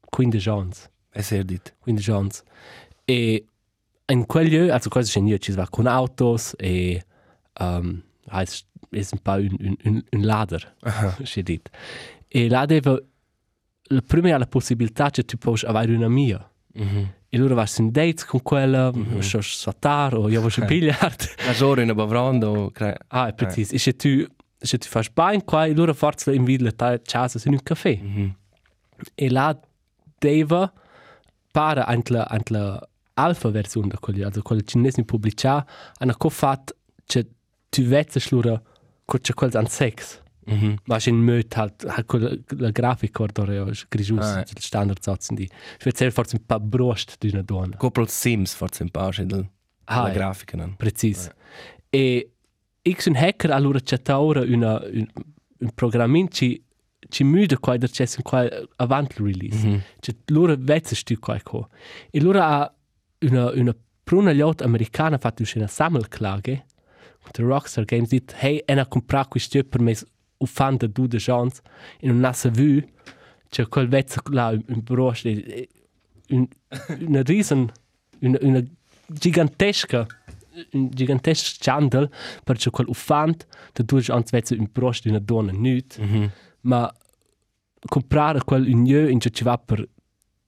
15 0.00 0.48
anni. 0.48 0.72
È 1.10 1.20
ser 1.20 1.44
dit. 1.44 1.74
15 1.80 2.10
anni. 2.10 2.30
E 3.04 3.46
in 4.06 4.26
quel 4.26 4.48
lieu, 4.48 4.70
also 4.70 4.88
quasi 4.88 5.10
c'è 5.10 5.20
io 5.26 5.38
ci 5.38 5.52
va 5.52 5.68
con 5.68 5.86
autos 5.86 6.54
e 6.58 7.04
um, 7.60 8.02
è, 8.28 8.42
è 8.90 9.06
un 9.10 9.18
po' 9.22 9.32
un, 9.32 9.56
un, 9.58 9.76
un, 9.84 10.02
un 10.10 10.20
ladder, 10.22 10.74
c'è 11.22 11.42
dit. 11.42 11.70
E 12.28 12.48
là 12.48 12.64
deve, 12.66 13.04
la 13.88 14.02
prima 14.06 14.36
la 14.36 14.46
possibilità 14.46 15.10
che 15.10 15.24
tu 15.24 15.36
puoi 15.36 15.58
avere 15.64 15.94
una 15.94 16.08
mia. 16.08 16.48
Mm 16.78 16.86
-hmm. 16.86 17.06
E 17.28 17.38
loro 17.38 17.54
vanno 17.54 17.68
in 17.78 17.90
dates 17.90 18.24
con 18.24 18.42
quella, 18.42 18.90
mm 18.92 19.02
-hmm. 19.02 19.36
o 19.36 19.40
saltare, 19.40 20.16
o 20.16 20.28
io 20.28 20.40
voglio 20.40 20.64
biliard. 20.70 21.34
La 21.46 21.52
giorno 21.52 21.82
in 21.82 21.90
a 21.90 21.94
bavrando, 21.94 22.70
cre... 22.72 22.96
ah, 23.08 23.28
è 23.28 23.32
preciso. 23.34 23.74
E 23.74 23.78
se 23.78 23.94
tu, 23.96 24.24
se 24.58 24.78
tu 24.78 24.86
fai 24.88 25.08
bene 25.12 25.44
qua, 25.44 25.66
e 25.66 25.74
loro 25.74 25.94
forse 25.94 26.32
invitano 26.32 26.70
a 26.76 26.98
casa 27.02 27.40
in 27.44 27.52
un 27.52 27.62
caffè. 27.62 27.98
Mm 28.00 28.16
-hmm. 28.16 28.30
E 29.14 29.30
là 29.30 29.58
deve 30.18 30.72
para 31.50 31.86
anche 31.86 32.12
la, 32.12 32.26
anche 32.28 32.52
la 32.52 32.88
alfa 33.14 33.50
versione 33.50 33.88
da 33.88 33.98
quelli, 33.98 34.22
also 34.22 34.42
quelli 34.42 34.64
cinesi 34.64 35.04
pubblicà, 35.04 35.64
hanno 35.98 36.14
fatto 36.28 36.74
che 37.06 37.26
tu 37.68 37.82
vedi 37.82 38.20
loro 38.30 38.62
che 39.04 39.20
c'è 39.20 39.34
quel 39.34 39.50
an 39.54 39.66
sex. 39.66 40.22
Mm 40.46 40.76
-hmm. 40.86 40.96
C'è 40.98 41.10
in 41.10 41.24
möt 41.24 41.56
halt, 41.56 41.84
halt 41.86 42.06
quella, 42.06 42.36
la 42.58 42.70
grafica 42.70 43.12
guardare 43.18 43.72
grigius, 43.88 44.24
Ah, 44.24 44.34
ah, 44.34 44.40
eh. 44.40 44.44
il 44.54 44.62
standard 44.62 45.02
satzen 45.02 45.36
di. 45.36 45.44
Ich 45.78 45.84
würde 45.84 46.10
forse 46.10 46.36
un 46.36 46.44
po' 46.46 46.60
brust 46.60 47.16
una 47.22 47.42
donna. 47.42 47.76
Copro 47.76 48.06
Sims, 48.06 48.54
forse 48.54 48.82
un 48.82 48.90
po' 48.90 49.08
c'è 49.10 49.24
del... 49.24 49.48
Ah, 49.84 50.02
la 50.02 50.10
eh. 50.10 50.12
grafica, 50.12 50.56
non? 50.56 50.74
Precis. 50.76 51.30
E 51.90 52.30
ich 52.82 53.06
un 53.06 53.16
hacker 53.16 53.50
allora 53.50 53.80
c'è 53.80 54.00
ora 54.12 54.40
una 54.40 54.80
un, 54.84 55.06
un 55.58 55.70
programmin 55.74 56.30
ci 56.30 56.62
ci 57.08 57.24
müde 57.24 57.58
qua 57.58 57.76
da 57.76 57.86
c'è 57.86 58.06
qua 58.22 58.48
avanti 58.76 59.20
il 59.20 59.26
release. 59.26 59.66
Mhm. 59.66 59.82
C'è 60.00 60.14
loro 60.26 60.56
vezze 60.58 60.94
stu 60.94 61.18
qua 61.18 61.40
co. 61.42 61.68
E 62.10 62.20
loro 62.20 62.40
ha 62.40 62.74
una 63.20 63.50
una 63.52 63.74
pruna 64.02 64.32
yacht 64.32 64.62
americana 64.62 65.18
fatto 65.18 65.42
una 65.56 65.66
sammelklage. 65.66 66.64
Und 67.24 67.38
der 67.38 67.46
Rockstar 67.46 67.86
Games 67.86 68.10
dit 68.10 68.34
hey 68.36 68.62
ena 68.66 68.86
compra 68.86 69.24
questo 69.26 69.62
per 69.64 69.80
me 69.80 69.96
u 70.38 70.46
fan 70.46 70.76
da 70.76 70.86
du 70.86 71.06
de 71.06 71.18
chance 71.18 71.60
in 72.00 72.10
un 72.10 72.20
nasa 72.20 72.48
vu 72.50 72.82
c'è 73.48 73.68
quel 73.68 73.88
vezze 73.88 74.20
là 74.30 74.48
un 74.50 74.80
broche 74.82 75.28
e- 75.30 75.68
un 76.30 76.46
una 77.00 77.22
riesen 77.22 77.70
una 78.20 78.38
una 78.42 78.62
gigantesca 79.06 80.06
un 80.72 80.88
gigantesco 80.90 81.54
scandal 81.60 82.10
perché 82.44 82.70
quel 82.70 82.88
uffant 82.88 83.46
da 83.72 83.82
due 83.84 84.02
anni 84.08 84.24
vezze 84.30 84.54
un 84.54 84.68
broche 84.72 85.00
di 85.02 85.08
una 85.10 85.18
donna 85.20 85.52
nüt 85.52 85.98
Mhm. 85.98 86.30
ma 86.62 86.92
comprare 87.86 88.40
quel 88.44 88.66
un 88.72 88.84
jeu 88.84 89.08
in 89.08 89.18
cui 89.18 89.30
ci 89.32 89.44
va 89.44 89.58
per 89.58 89.86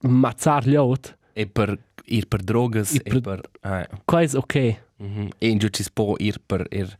mazzar 0.03 0.66
gli 0.68 0.75
out 0.77 1.14
E 1.35 1.46
per 1.46 1.79
ir 2.07 2.27
per 2.29 2.40
drogas, 2.42 2.94
e 2.94 3.01
per- 3.03 3.20
per... 3.20 3.41
Ah, 3.61 3.87
qua 4.05 4.22
è 4.22 4.28
ok 4.34 4.84
Mhm. 4.99 5.28
E 5.39 5.49
in 5.49 5.59
giù 5.59 5.68
ci 5.68 5.84
può 5.93 6.14
ir 6.16 6.41
per 6.41 6.66
ir... 6.70 6.97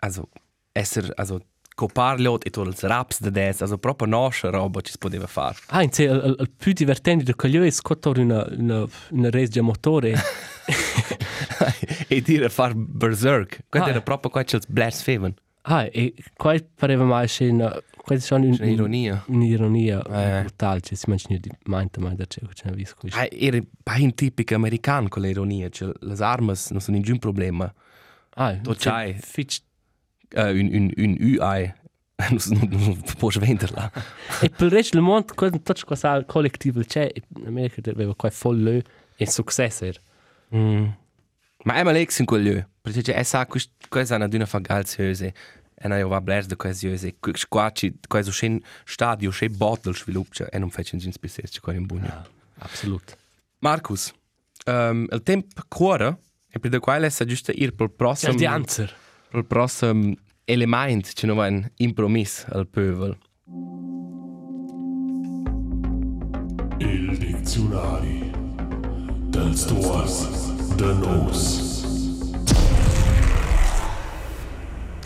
Also, 0.00 0.28
esser... 0.72 1.10
Also, 1.16 1.40
coparliot 1.74 2.46
e 2.46 2.50
tu 2.50 2.60
els 2.62 2.82
raps 2.82 3.20
de 3.20 3.30
des, 3.30 3.60
also 3.62 3.78
proprio 3.78 4.06
nostra 4.08 4.50
roba 4.50 4.80
ci 4.80 4.92
si 4.92 4.98
poteva 4.98 5.26
fare. 5.26 5.56
ah 5.68 5.82
in 5.82 5.92
sé 5.92 6.04
il, 6.04 6.36
il 6.38 6.50
più 6.50 6.72
divertente 6.72 7.24
di 7.24 7.32
quel 7.34 7.52
jeu 7.52 7.62
è 7.64 7.70
scottare 7.70 8.20
una 8.20 8.46
una 8.56 8.84
una 9.10 9.30
regia 9.30 9.62
motore 9.62 10.14
e 12.08 12.20
dire 12.20 12.48
far 12.48 12.72
berserk. 12.74 13.64
Ah, 13.70 13.88
era 13.88 13.98
eh. 13.98 14.02
proprio 14.02 14.30
qua 14.30 14.42
c'è 14.44 14.56
il 14.56 14.64
blasfemen. 14.68 15.34
ah 15.62 15.84
e 15.90 16.14
qua 16.36 16.54
pareva 16.74 17.04
mai 17.04 17.26
c'è 17.26 17.48
una 17.48 17.76
questa 18.02 18.34
è 18.34 18.38
un, 18.38 18.50
C'è 18.56 18.64
un'ironia. 18.64 19.24
un'ironia 19.28 20.02
Eh. 20.02 20.40
brutale 20.40 20.80
ci 20.80 20.96
si 20.96 21.04
mangia 21.08 21.28
di 21.28 21.48
mente 21.66 22.00
mai 22.00 22.16
da 22.16 22.24
c'è 22.26 22.40
c'è 22.52 22.66
una 22.66 22.74
vis 22.74 22.94
Ah, 23.12 23.28
era 23.30 23.58
un 23.84 24.14
tipico 24.14 24.54
americano 24.56 25.06
con 25.08 25.22
l'ironia, 25.22 25.68
cioè 25.68 25.92
le 26.00 26.14
armi 26.18 26.46
non 26.70 26.80
sono 26.80 26.98
nessun 26.98 27.18
problema. 27.18 27.72
Ah, 28.34 28.56
To 28.56 28.74
c'hai. 28.76 29.14
Fitch. 29.20 29.60
Uh, 30.34 30.40
un, 30.40 30.70
un, 30.72 30.92
un 30.96 31.16
UI. 31.20 31.74
non, 32.30 32.68
non, 32.70 33.02
puoi 33.18 33.32
venderla. 33.38 33.90
E 34.40 34.50
per 34.50 34.66
il 34.66 34.70
resto 34.70 34.96
del 34.96 35.04
mondo, 35.04 35.34
questo 35.34 35.60
tutto 35.60 35.84
cosa 35.84 36.24
collettivo 36.24 36.82
c'è, 36.82 37.10
in 37.36 37.46
America 37.46 37.90
aveva 37.90 38.14
qua 38.14 38.30
folle 38.30 38.82
e 39.16 39.26
successo. 39.26 39.84
era. 39.84 40.00
Mm. 40.54 40.86
Ma 41.64 41.74
è 41.74 41.82
male 41.82 42.06
in 42.16 42.24
quel 42.24 42.42
lieu. 42.42 42.64
Perché 42.80 43.14
è 43.14 43.22
sa 43.22 43.46
questa 43.46 44.14
è 44.14 44.16
una 44.16 44.28
d'una 44.28 44.46
fagalziose. 44.46 45.34
E 45.74 45.88
non 45.88 46.08
va 46.08 46.20
blers 46.20 46.46
de 46.46 46.56
queste 46.56 46.88
jöse. 46.88 47.16
Qua 47.48 47.70
ci, 47.72 47.98
questo 48.06 48.30
scen 48.30 48.60
stadio, 48.84 49.30
c'è 49.30 49.48
bottle 49.48 49.94
sviluppo, 49.94 50.48
e 50.48 50.58
non 50.58 50.70
faccio 50.70 50.96
in 50.96 51.12
spessere, 51.12 51.48
c'è 51.48 51.60
qua 51.60 51.72
in 51.72 51.86
buono. 51.86 52.24
Absolut. 52.58 53.16
Marcus, 53.58 54.12
um, 54.66 55.06
il 55.10 55.22
tempo 55.22 55.62
corre, 55.66 56.18
e 56.48 56.58
per 56.58 56.78
quello 56.78 57.06
è 57.06 57.24
giusto 57.24 57.50
ir 57.52 57.74
per 57.74 57.86
il 57.86 57.90
C'è 57.90 57.96
prossimo... 57.96 58.34
di 58.34 58.46
answer. 58.46 58.94
Il 59.34 59.44
prossimo 59.44 60.14
element, 60.44 61.12
c'è 61.12 61.26
non 61.26 61.38
un 61.38 61.70
impromis 61.76 62.44
al 62.48 62.66
pövel. 62.66 63.16
Il 66.78 67.16
diccionari 67.18 68.30
dels 69.30 69.64
tuors 69.64 70.26
de 70.76 70.92
nos. 70.94 71.70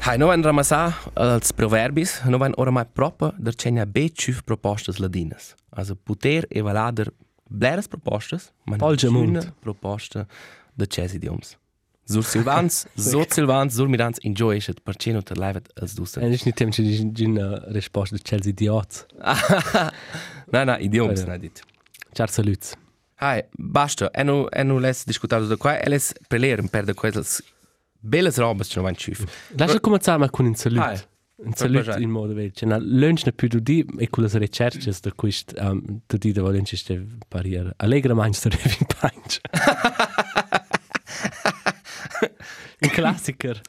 Hai 0.01 0.19
no 0.19 0.31
ein 0.31 0.43
ramasa 0.43 0.95
als 1.15 1.53
proverbis, 1.53 2.23
no 2.25 2.39
ein 2.39 2.55
oramai 2.57 2.87
proper 2.87 3.35
der 3.39 3.55
cenia 3.55 3.87
be 3.87 4.09
ciuf 4.09 4.45
propostas 4.45 4.99
ladinas. 4.99 5.55
Also 5.71 5.97
puter 5.97 6.47
e 6.49 6.63
valader 6.63 7.13
bleres 7.49 7.89
propostas, 7.89 8.53
man 8.65 8.79
Polge 8.79 9.09
mund. 9.09 9.53
proposta 9.61 10.27
de 10.75 10.87
ces 10.89 11.15
idioms. 11.15 11.57
Sur 12.09 12.23
Silvans, 12.25 12.87
so 12.97 13.25
Silvans, 13.29 13.75
sur 13.75 13.89
mirans 13.89 14.19
enjoyet 14.23 14.81
per 14.85 14.95
ceno 14.97 15.23
ter 15.23 15.37
levet 15.37 15.69
als 15.81 15.93
E 15.93 15.95
duster. 15.97 16.23
non 16.23 16.33
è 16.33 16.53
tempo 16.53 16.81
di 16.81 17.25
una 17.25 17.63
risposta 17.73 18.15
di 18.17 18.23
Chelsea 18.23 18.51
idiots. 18.53 19.07
Na 20.53 20.65
na, 20.65 20.79
idioms, 20.79 21.25
na 21.25 21.37
dit. 21.37 21.61
Ciao 22.13 22.27
saluts. 22.29 22.75
Hai, 23.19 23.43
basta, 23.59 24.11
e 24.13 24.23
no, 24.23 24.49
e 24.51 24.63
no 24.63 24.79
les 24.79 25.05
discutato 25.05 25.47
da 25.47 25.57
qua, 25.57 25.79
e 25.81 25.89
les 25.89 26.13
preleren 26.29 26.69
per 26.69 26.85
de 26.85 26.95
quelles 26.95 27.43
belles 27.99 28.37
robes 28.39 28.69
che 28.69 28.79
no 28.81 28.87
ein 28.87 28.95
ciuf. 28.97 29.25
Lascia 29.57 29.81
cominciare 29.81 30.19
ma 30.19 30.31
con 30.31 30.47
un 30.47 30.55
saluto. 30.55 30.83
Ah, 30.83 30.95
Un 31.39 31.53
piacere. 31.53 32.03
in 32.03 32.11
modo 32.11 32.33
vero. 32.35 32.51
Cioè, 32.55 32.79
lunch 32.79 33.25
ne 33.27 33.33
più 33.33 33.49
di 33.49 33.85
e 33.99 34.09
con 34.09 34.25
le 34.25 34.39
ricerche 34.39 34.91
da 35.03 35.13
questo 35.13 35.55
um, 35.61 36.01
tu 36.07 36.17
di 36.17 36.33
da 36.33 36.43
volenci 36.43 36.77
ste 36.77 37.05
pariere. 37.29 37.73
Allegra 37.79 38.15
mangi 38.15 38.39
sto 38.39 38.49
revi 38.49 38.87
panch. 38.99 39.41
Un 42.79 42.91
classiker. 42.91 43.61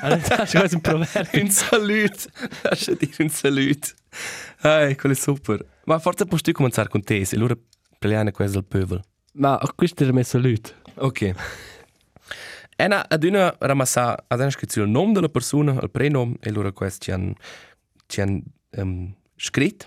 Allora, 0.00 0.18
das 0.18 0.54
ist 0.54 0.74
ein 0.74 0.80
Proverb. 0.80 1.28
Un 1.34 1.50
salut! 1.50 2.28
Lascia 2.64 2.94
dire 2.94 3.22
un 3.22 3.28
salut. 3.28 3.94
Hai, 4.62 4.96
quello 4.96 5.14
è 5.14 5.18
super. 5.18 5.64
Ma 5.84 5.98
forse 5.98 6.26
puoi 6.26 6.40
tu 6.40 6.52
cominciare 6.52 6.88
con 6.88 7.02
te, 7.02 7.24
se 7.24 7.36
loro 7.36 7.56
preliane 7.98 8.32
questo 8.32 8.58
al 8.58 8.64
pövel. 8.64 9.00
Ma 9.34 9.60
questo 9.74 10.02
è 10.02 10.06
il 10.06 10.12
mio 10.12 10.24
saluto. 10.24 10.72
Ok. 10.96 11.34
Ena 12.74 13.08
ad 13.08 13.22
una 13.22 13.54
ramassa 13.58 14.24
ad 14.26 14.40
una 14.40 14.50
scritto 14.50 14.82
il 14.82 14.88
nome 14.88 15.12
della 15.12 15.28
persona, 15.28 15.78
il 15.80 15.90
prenome, 15.90 16.36
e 16.40 16.50
loro 16.50 16.72
questo 16.72 17.04
ci 17.04 17.10
hanno 17.12 17.34
han, 18.16 18.42
um, 18.76 19.14
scritto. 19.36 19.86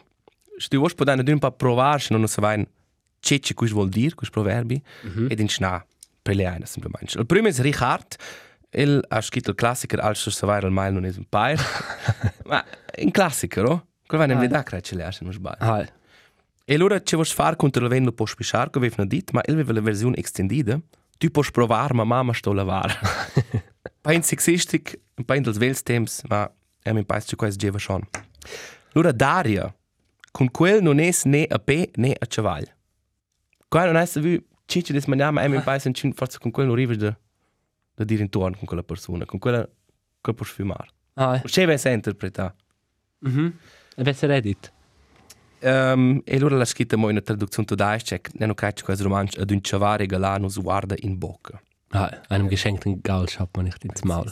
Se 0.57 0.69
tu 0.69 0.77
vuoi 0.77 0.93
poter 0.95 1.19
ad 1.19 1.27
un 1.27 1.39
po' 1.39 1.51
provare, 1.51 1.99
se 1.99 2.13
non 2.15 2.27
sai 2.27 2.65
che 3.19 3.39
ci 3.39 3.53
cosa 3.53 3.73
vuol 3.73 3.89
dire, 3.89 4.15
questo 4.15 4.41
proverbi, 4.41 4.81
ed 5.27 5.39
in 5.39 5.49
schna 5.49 5.85
preliane, 6.21 6.65
semplicemente. 6.65 7.19
Il 7.19 7.25
primo 7.25 7.47
è 7.47 7.53
Richard, 7.53 8.15
il 8.71 9.03
ha 9.07 9.21
scritto 9.21 9.51
il 9.51 9.55
classico, 9.55 9.95
altro 9.97 10.29
se 10.31 10.45
vai 10.45 10.61
al 10.63 10.71
mail 10.71 10.93
non 10.93 11.05
è 11.05 11.13
un 11.15 11.25
paio. 11.27 11.57
Ma 12.45 12.63
è 12.91 13.03
un 13.03 13.11
classico, 13.11 13.61
no? 13.61 13.87
Quello 14.05 14.25
va 14.25 14.31
in 14.31 14.39
verità, 14.39 14.63
credo 14.63 14.87
che 14.87 14.95
le 14.95 15.11
se 15.11 15.23
non 15.23 15.33
sbaglio. 15.33 15.57
Ah, 15.59 15.87
E 16.65 16.73
allora 16.73 17.01
ce 17.01 17.15
vuoi 17.15 17.27
fare 17.27 17.55
contro 17.55 17.83
il 17.83 17.89
vento 17.89 18.11
puoi 18.11 18.27
spiegare, 18.27 18.69
che 18.69 18.77
avevano 18.77 19.07
detto, 19.07 19.31
ma 19.33 19.41
il 19.45 19.53
aveva 19.53 19.73
la 19.73 19.81
versione 19.81 20.17
estendida, 20.17 20.79
tu 21.17 21.29
puoi 21.29 21.45
provare, 21.51 21.93
ma 21.93 22.03
mamma 22.03 22.33
sto 22.33 22.51
a 22.51 22.53
lavare. 22.53 22.95
Poi 24.01 24.15
in 24.15 24.23
sexistic, 24.23 24.99
un 25.15 25.25
po' 25.25 25.33
in 25.33 25.43
dels 25.43 25.57
vels 25.57 25.83
temps, 25.83 26.23
ma 26.27 26.49
è 26.81 26.91
mi 26.91 27.03
paese 27.05 27.27
che 27.29 27.35
questo 27.35 27.57
gieva 27.57 27.77
schon. 27.77 28.01
Allora 28.93 29.11
Daria, 29.11 29.73
con 30.31 30.49
quel 30.49 30.81
non 30.81 30.99
è 30.99 31.11
né 31.25 31.45
a 31.49 31.59
pe 31.59 31.91
né 31.95 32.15
a 32.17 32.25
cavallo. 32.25 32.67
Qua 33.67 33.85
non 33.85 33.97
è 33.97 34.05
se 34.05 34.21
vu, 34.21 34.37
cicci 34.65 34.93
des 34.93 35.05
maniamo, 35.05 35.39
è 35.39 35.47
mi 35.47 35.61
paese 35.61 35.91
in 36.01 36.13
forse 36.13 36.39
con 36.39 36.51
quel 36.51 36.67
non 36.67 36.75
arrivi 36.75 36.95
da, 36.95 37.15
da 37.99 38.05
dire 38.05 38.21
intorno 38.21 38.55
con 38.55 38.65
quella 38.65 38.83
persona, 38.83 39.25
con 39.25 39.39
quella 39.39 39.67
che 40.21 40.33
puoi 40.33 40.47
sfumare. 40.47 40.87
ah. 41.15 41.41
Che 41.43 41.65
vai 41.65 41.77
a 41.83 41.89
interpretare. 41.89 42.55
Mhm. 43.19 43.53
E 43.97 44.03
besser 44.03 44.29
Reddit. 44.29 44.71
Um, 45.61 46.21
e 46.23 46.37
allora 46.37 46.55
la 46.55 46.63
scritta 46.63 46.95
mo 46.95 47.07
in 47.07 47.11
una 47.11 47.21
traduzione 47.21 47.67
tedesca, 47.67 48.17
che 48.19 48.31
non 48.35 48.53
capisco 48.53 48.85
questo 48.85 49.03
romanzo, 49.03 49.41
ad 49.41 49.51
un 49.51 49.61
ciavare 49.61 50.05
galano 50.05 50.47
guarda 50.55 50.95
in 50.99 51.17
bocca. 51.17 51.61
Ah, 51.91 52.21
einem 52.29 52.47
geschenkten 52.47 53.01
Gaul 53.01 53.27
schaut 53.27 53.49
man 53.57 53.65
nicht 53.65 53.83
ins 53.83 54.03
Maul. 54.03 54.31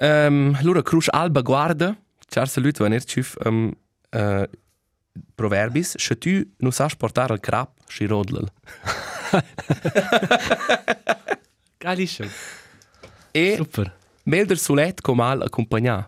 Um, 0.00 0.56
allora 0.58 0.82
Cruz 0.82 1.08
Alba 1.08 1.42
guarda, 1.42 1.96
Charles 2.26 2.56
Leute, 2.56 2.82
wenn 2.82 2.92
er 2.92 3.02
schiff 3.02 3.36
um, 3.44 3.72
uh, 4.12 4.46
proverbis, 5.36 5.94
se 5.96 6.18
tu 6.18 6.42
non 6.56 6.72
sai 6.72 6.90
portare 6.96 7.34
il 7.34 7.40
crap, 7.40 7.70
si 7.86 8.06
rodlel. 8.06 8.48
Schon. 12.06 12.28
E 13.32 13.56
Super. 13.56 13.96
melder 14.24 14.58
sulet 14.58 15.00
come 15.00 15.22
al 15.22 15.42
accompagnar. 15.42 16.06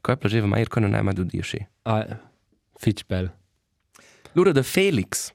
Qua 0.00 0.16
piaceva 0.16 0.46
mai, 0.46 0.66
qua 0.66 0.80
non 0.80 0.94
è 0.94 1.00
mai 1.00 1.14
da 1.14 1.22
dire. 1.22 1.70
Ah, 1.82 2.20
fitch 2.74 3.04
bell. 3.06 3.34
Allora 4.34 4.52
da 4.52 4.62
Felix, 4.62 5.32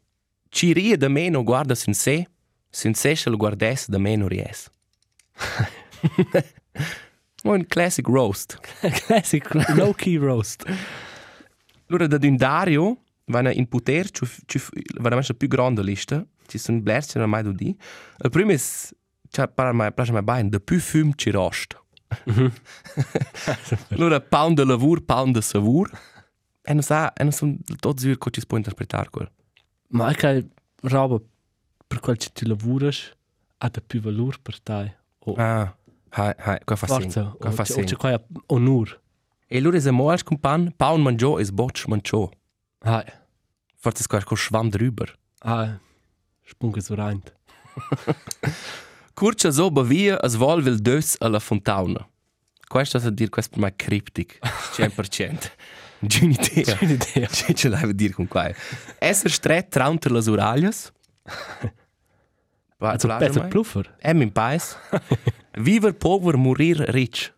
ci 0.50 0.72
rie 0.72 0.98
da 0.98 1.08
meno 1.10 1.44
guarda 1.44 1.76
sin 1.76 1.94
sé, 1.94 2.28
sin 2.70 2.94
se 2.94 3.16
lo 3.26 3.38
guardes 3.38 3.90
da 3.90 3.98
meno 3.98 4.28
ries. 4.28 4.70
Un 7.44 7.66
classic 7.68 8.08
roast. 8.08 8.60
Classic 9.06 9.44
low-key 9.76 10.16
roast. 10.18 10.64
Allora 11.88 12.08
da 12.08 12.18
un 12.22 12.38
Dario, 12.38 13.04
vanno 13.26 13.50
in 13.50 13.68
poter, 13.68 14.10
vanno 14.98 15.16
la 15.16 15.34
più 15.38 15.48
grande 15.48 15.84
lista, 15.84 16.26
ci 16.48 16.58
sono 16.58 16.80
blerci 16.80 17.18
non 17.18 17.30
mai 17.30 17.44
di. 17.54 17.76
Il 18.24 18.30
primo 18.30 18.52
è 18.52 18.58
cioè 19.34 19.48
para 19.48 19.72
mai 19.74 19.92
piace 19.92 20.12
mai 20.12 20.22
bene, 20.22 20.50
da 20.50 20.60
più 20.60 20.80
fum 20.80 21.12
ci 21.16 21.32
rost. 21.32 21.76
allora 23.90 24.20
pound 24.22 24.58
de 24.58 24.64
lavur, 24.66 25.02
pound 25.04 25.34
de 25.34 25.42
savur. 25.42 25.90
E 26.62 26.74
non 26.74 26.84
sa, 26.84 27.12
e 27.14 27.24
non 27.24 27.32
sono 27.32 27.56
tutti 27.80 28.04
zur 28.04 28.18
che 28.18 28.30
ci 28.32 28.40
si 28.42 28.46
può 28.46 28.58
interpretare 28.58 29.10
quel. 29.10 29.30
Ma 29.90 30.06
anche 30.06 30.50
roba 30.84 31.20
per 31.88 32.00
quel 32.00 32.18
che 32.18 32.30
tu 32.32 32.46
lavori 32.48 32.90
ha 33.58 33.70
da 33.70 33.82
più 33.86 34.00
valore 34.02 34.38
per 34.42 34.62
te. 34.62 34.96
O 35.26 35.34
Ah, 35.38 35.76
hai, 36.10 36.34
hai, 36.38 36.60
qua 36.64 36.76
fa 36.76 36.86
forza. 36.88 37.36
qua 37.40 37.52
fa 37.52 37.64
c'è- 37.64 37.72
o 37.72 37.76
segno. 37.76 37.86
c'è 37.88 37.96
qua 37.98 38.22
onur. 38.48 39.02
E 39.48 39.58
allora 39.58 39.80
se 39.80 39.92
moals 39.92 40.24
con 40.24 40.40
pan, 40.40 40.72
paun 40.76 41.02
mangiò 41.02 41.38
e 41.40 41.44
sbocci 41.44 41.90
mangiò. 41.90 42.30
Ah, 42.86 43.04
Forse 43.76 44.06
è 44.08 44.24
con 44.24 44.38
schwamm 44.38 44.70
drüber. 44.70 45.12
ah, 45.40 45.78
spunge 46.46 46.82
so 46.82 46.94
rein. 46.96 47.22
Curcia 49.14 49.52
so 49.52 49.70
bevia 49.72 50.18
as 50.22 50.36
vol 50.36 50.62
vil 50.62 50.82
dös 50.82 51.16
alla 51.20 51.40
fontauna. 51.40 52.08
Questo 52.68 52.98
a 52.98 53.10
dire 53.12 53.30
questo 53.30 53.52
per 53.52 53.60
me 53.60 53.76
criptic, 53.76 54.40
100%. 54.76 55.52
Un'idea. 56.22 56.78
Un'idea. 56.82 57.28
Che 57.28 57.54
ce 57.54 57.70
l'hai 57.70 57.84
a 57.84 57.94
dire 57.94 58.14
con 58.14 58.28
qua. 58.28 58.52
Esser 59.00 59.32
stret 59.32 59.70
traunter 59.70 60.12
las 60.12 60.28
uraglias. 60.28 60.92
Also 62.80 63.08
besser 63.08 63.48
Pluffer. 63.48 63.96
Em 64.02 64.22
in 64.22 64.32
pais. 64.32 64.76
Viver 65.54 65.94
pover, 65.94 66.36
morir 66.36 66.78
rich. 66.90 67.32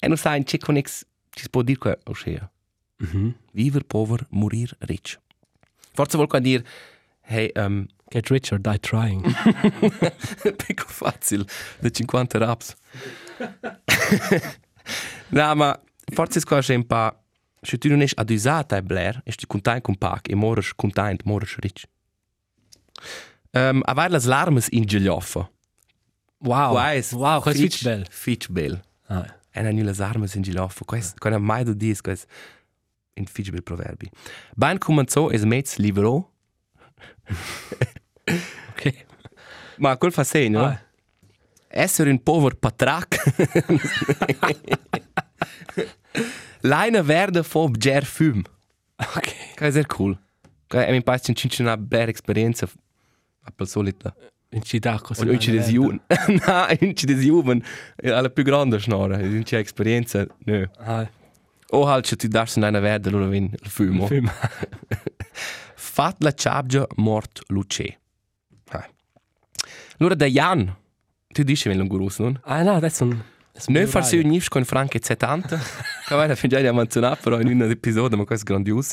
e 0.00 0.08
non 0.08 0.16
sai, 0.16 0.42
c'è 0.42 0.58
con 0.58 0.76
ex, 0.76 1.04
ci 1.30 1.48
può 1.48 1.62
dire 1.62 1.78
qua, 1.78 1.96
ossia. 2.04 2.50
Mhm. 2.96 3.34
Viver 3.52 3.84
pover, 3.84 4.26
morir 4.30 4.74
rich. 4.80 5.18
Forse 5.92 6.16
vuol 6.16 6.28
qua 6.28 6.40
dire, 6.40 6.64
hey, 7.20 7.52
um, 7.54 7.86
Get 8.12 8.28
rich 8.28 8.52
or 8.52 8.58
die 8.58 8.78
trying. 8.78 9.22
Picco 10.58 10.84
facile, 10.86 11.46
da 11.80 11.88
50 11.88 12.38
raps. 12.38 12.74
no, 15.30 15.54
ma 15.54 15.80
forse 16.12 16.40
è 16.40 16.42
quasi 16.42 16.74
un 16.74 16.86
po'... 16.86 17.16
Se 17.62 17.78
tu 17.78 17.88
non 17.88 18.00
sei 18.00 18.10
adusata 18.16 18.76
a 18.76 18.82
Blair, 18.82 19.22
e 19.24 19.32
tu 19.32 19.46
content 19.46 19.80
con 19.80 19.96
Pac, 19.96 20.28
e 20.28 20.34
moras 20.34 20.74
content, 20.74 21.22
moras 21.24 21.56
rich. 21.60 21.86
Um, 23.52 23.80
a 23.84 24.08
le 24.08 24.20
larmes 24.26 24.68
in 24.72 24.84
Giglioffa. 24.84 25.48
Wow. 26.40 26.72
Quais, 26.72 27.12
Wow, 27.12 27.40
questo 27.40 27.62
è 27.62 27.68
fitch 27.68 27.82
bell. 27.82 28.04
Fitch 28.10 28.48
bell. 28.50 28.82
Ah, 29.06 29.38
E 29.52 29.62
non 29.62 29.74
le 29.74 29.94
armes 30.04 30.34
in 30.34 30.42
Giglioffa. 30.42 30.84
Questo, 30.84 31.14
quando 31.18 31.40
mai 31.40 31.64
tu 31.64 31.72
dici, 31.72 32.02
questo 32.02 32.26
in 33.14 33.24
fitch 33.24 33.50
bell 33.50 33.62
proverbi. 33.62 34.10
Ben 34.54 34.78
cominciò 34.78 35.30
es 35.30 35.44
mezz 35.44 35.76
livrò, 35.76 36.28
ok. 38.24 39.04
ma 39.78 39.96
quel 39.96 40.12
fa 40.12 40.24
segno, 40.24 40.64
Ah. 40.64 40.80
essere 41.68 42.10
un 42.10 42.22
povero 42.22 42.56
patrac. 42.56 43.20
Leine 46.60 47.02
verde 47.02 47.42
fo 47.42 47.70
ger 47.70 48.04
fum. 48.04 48.42
Ok. 48.96 49.54
Che 49.54 49.66
è 49.66 49.70
sehr 49.70 49.86
cool. 49.86 50.16
Che 50.66 50.86
mi 50.90 51.02
pare 51.02 51.20
che 51.20 51.32
c'è 51.32 51.62
una 51.62 51.76
bella 51.76 52.10
esperienza 52.10 52.66
a 53.44 53.50
per 53.54 53.66
solita. 53.66 54.14
In 54.50 54.62
città 54.62 55.00
così. 55.00 55.22
Und 55.22 55.32
ich 55.32 55.50
des 55.50 55.68
Juden. 55.68 56.00
Nein, 56.28 56.76
ich 56.80 57.04
des 57.06 57.22
Juden. 57.24 57.64
Alla 58.04 58.28
più 58.28 58.44
grande 58.44 58.78
schnora. 58.78 59.18
Ich 59.18 59.44
c'è 59.44 59.58
esperienza. 59.58 60.26
Nö. 60.44 60.66
Ah, 60.78 61.08
O 61.74 61.86
halt 61.88 62.06
che 62.06 62.16
ti 62.16 62.28
in 62.28 62.62
una 62.62 62.80
verde 62.80 63.08
allora 63.08 63.26
vin 63.28 63.44
il 63.50 63.70
fumo. 63.70 64.06
film. 64.06 64.30
Fat 65.74 66.16
la 66.22 66.32
ciabgia 66.32 66.86
mort 66.96 67.40
luce. 67.48 67.98
Allora 70.02 70.16
da 70.18 70.26
Jan. 70.26 70.76
Tu 71.28 71.44
dici 71.44 71.68
ven 71.68 71.78
l'ungurus, 71.78 72.18
non? 72.18 72.38
Ah, 72.42 72.62
no, 72.62 72.74
adesso 72.74 73.04
un... 73.04 73.22
Noi 73.68 73.86
farsi 73.86 74.18
unif 74.18 74.48
con 74.48 74.64
Franche 74.64 74.98
70. 75.00 75.60
Che 76.06 76.14
vai 76.14 76.26
da 76.26 76.34
fin 76.34 76.50
già 76.50 76.60
di 76.60 76.70
menzionare 76.72 77.20
però 77.22 77.40
in 77.40 77.46
un 77.48 77.62
episodio, 77.70 78.16
ma 78.16 78.24
questo 78.24 78.44
è 78.44 78.48
grandios. 78.48 78.92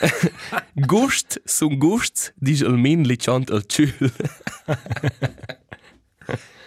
Gust 0.72 1.42
sun 1.44 1.76
gusts, 1.76 2.32
dice 2.36 2.64
il 2.64 2.76
min 2.76 3.02
licciant 3.02 3.50
al 3.50 3.64
ciul. 3.66 3.92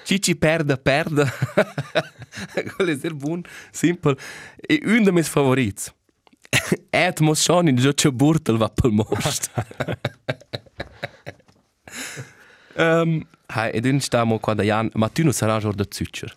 Cici 0.04 0.36
perda, 0.36 0.76
perda. 0.78 1.32
Quello 2.76 2.92
è 2.92 2.98
sehr 2.98 3.14
buon, 3.14 3.42
simple. 3.72 4.18
E 4.58 4.82
un 4.84 5.04
dei 5.04 5.14
miei 5.14 5.24
favoriti. 5.24 5.90
Et 6.90 7.20
mos 7.22 7.42
schon 7.42 7.68
in 7.68 7.78
gioce 7.78 8.12
burtel 8.12 8.58
va 8.58 8.70
pel 8.70 8.92
most. 8.92 9.50
um, 12.76 13.26
hai, 13.48 13.72
ed 13.72 13.86
un 13.86 14.00
stamo 14.00 14.40
qua 14.40 14.54
da 14.54 14.64
Jan, 14.64 14.90
ma 14.94 15.10
tu 15.10 15.24
non 15.24 15.34
sarai 15.34 15.60
giorno 15.60 15.76
da 15.76 15.86
Zuccer. 15.90 16.36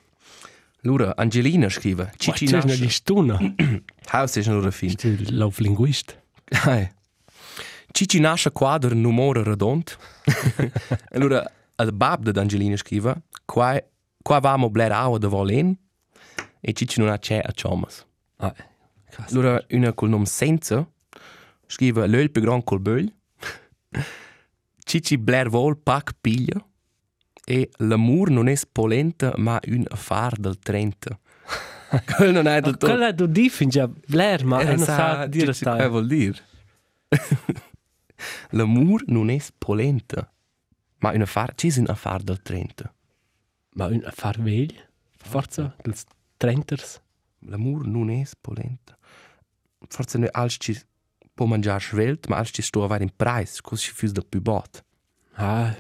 Allora, 0.83 1.17
Angelina 1.17 1.69
scrive, 1.69 2.13
Cici 2.17 2.47
Cici 2.47 2.53
nasce... 2.53 2.69
nasce. 2.69 2.89
stuna. 2.91 3.39
Haus 4.13 4.37
ist 4.37 4.49
nur 4.49 4.71
fin. 4.73 4.95
Tu 4.95 5.17
lauf 5.31 5.59
linguist. 5.59 6.17
Hai. 6.65 6.89
Cici 7.91 8.21
nasce 8.21 8.53
quadro 8.53 8.95
numero 8.95 9.43
redond. 9.43 9.97
allora, 11.11 11.45
al 11.77 11.93
bab 11.93 12.31
de 12.31 12.39
Angelina 12.39 12.77
scrive, 12.77 13.23
qua, 13.45 13.83
qua 14.23 14.39
vamo 14.39 14.71
bler 14.71 14.93
aua 14.93 15.19
de 15.19 15.27
volen, 15.27 15.77
e 16.61 16.73
Cici 16.73 17.01
non 17.01 17.09
ha 17.09 17.19
c'è 17.19 17.41
a 17.43 17.53
chomas. 17.53 18.05
Ah, 18.37 18.55
krass. 19.11 19.33
Allora, 19.33 19.65
una 19.71 19.93
col 19.93 20.09
nome 20.09 20.27
senza, 20.27 20.89
scrive 21.67 22.07
l'öl 22.07 22.31
più 22.31 22.43
gran 22.43 22.63
col 22.63 22.81
böl. 22.81 23.13
Cici 24.85 25.19
bler 25.19 25.49
vol 25.49 25.77
pac 25.77 26.15
piglia. 26.21 26.65
E 27.49 27.71
l'amor 27.77 28.31
non 28.31 28.49
è 28.49 28.55
polenta, 28.73 29.33
ma 29.37 29.61
un 29.69 29.85
affar 29.89 30.37
del 30.37 30.59
Trenta. 30.59 31.17
Quello 32.17 32.33
non 32.33 32.49
è 32.49 32.61
del 32.61 32.73
tutto. 32.73 32.87
Quella 32.87 33.13
du 33.13 33.27
di 33.27 33.49
finge 33.49 33.89
Blair, 34.09 34.45
ma 34.45 34.61
Eh, 34.61 34.65
non 34.65 34.79
sa 34.79 34.97
sa 34.97 35.27
dire 35.27 35.53
Cici, 35.53 35.65
Cosa 35.65 35.77
sta. 35.77 35.89
vuol 35.89 36.07
dire? 36.09 36.39
L'amor 38.51 39.05
non 39.07 39.31
è 39.31 39.39
polenta, 39.59 40.29
ma 40.99 41.11
un 41.13 41.21
affar, 41.23 41.55
ci 41.55 41.73
un 41.79 41.87
affar 41.89 42.23
del 42.23 42.43
Trenta. 42.43 42.93
Ma 43.75 43.87
un 43.87 44.03
affar 44.05 44.41
vegl? 44.41 44.75
Forza, 45.17 45.75
dels 45.83 46.05
Trenters. 46.37 47.01
L'amor 47.41 47.87
non 47.87 48.11
è 48.11 48.25
polenta. 48.41 48.97
Forse 49.89 50.19
noi 50.19 50.29
als 50.33 50.57
ci 50.59 50.77
può 51.35 51.47
mangiare 51.47 51.81
svelt, 51.81 52.27
ma 52.27 52.39
als 52.39 52.51
ci 52.53 52.63
sto 52.63 52.83
a 52.83 52.87
avere 52.87 53.05
in 53.05 53.13
preis, 53.15 53.61
così 53.61 53.93
si 53.95 54.11
da 54.11 54.23
più 54.29 54.41
bot. 54.41 54.83
Ah, 55.35 55.73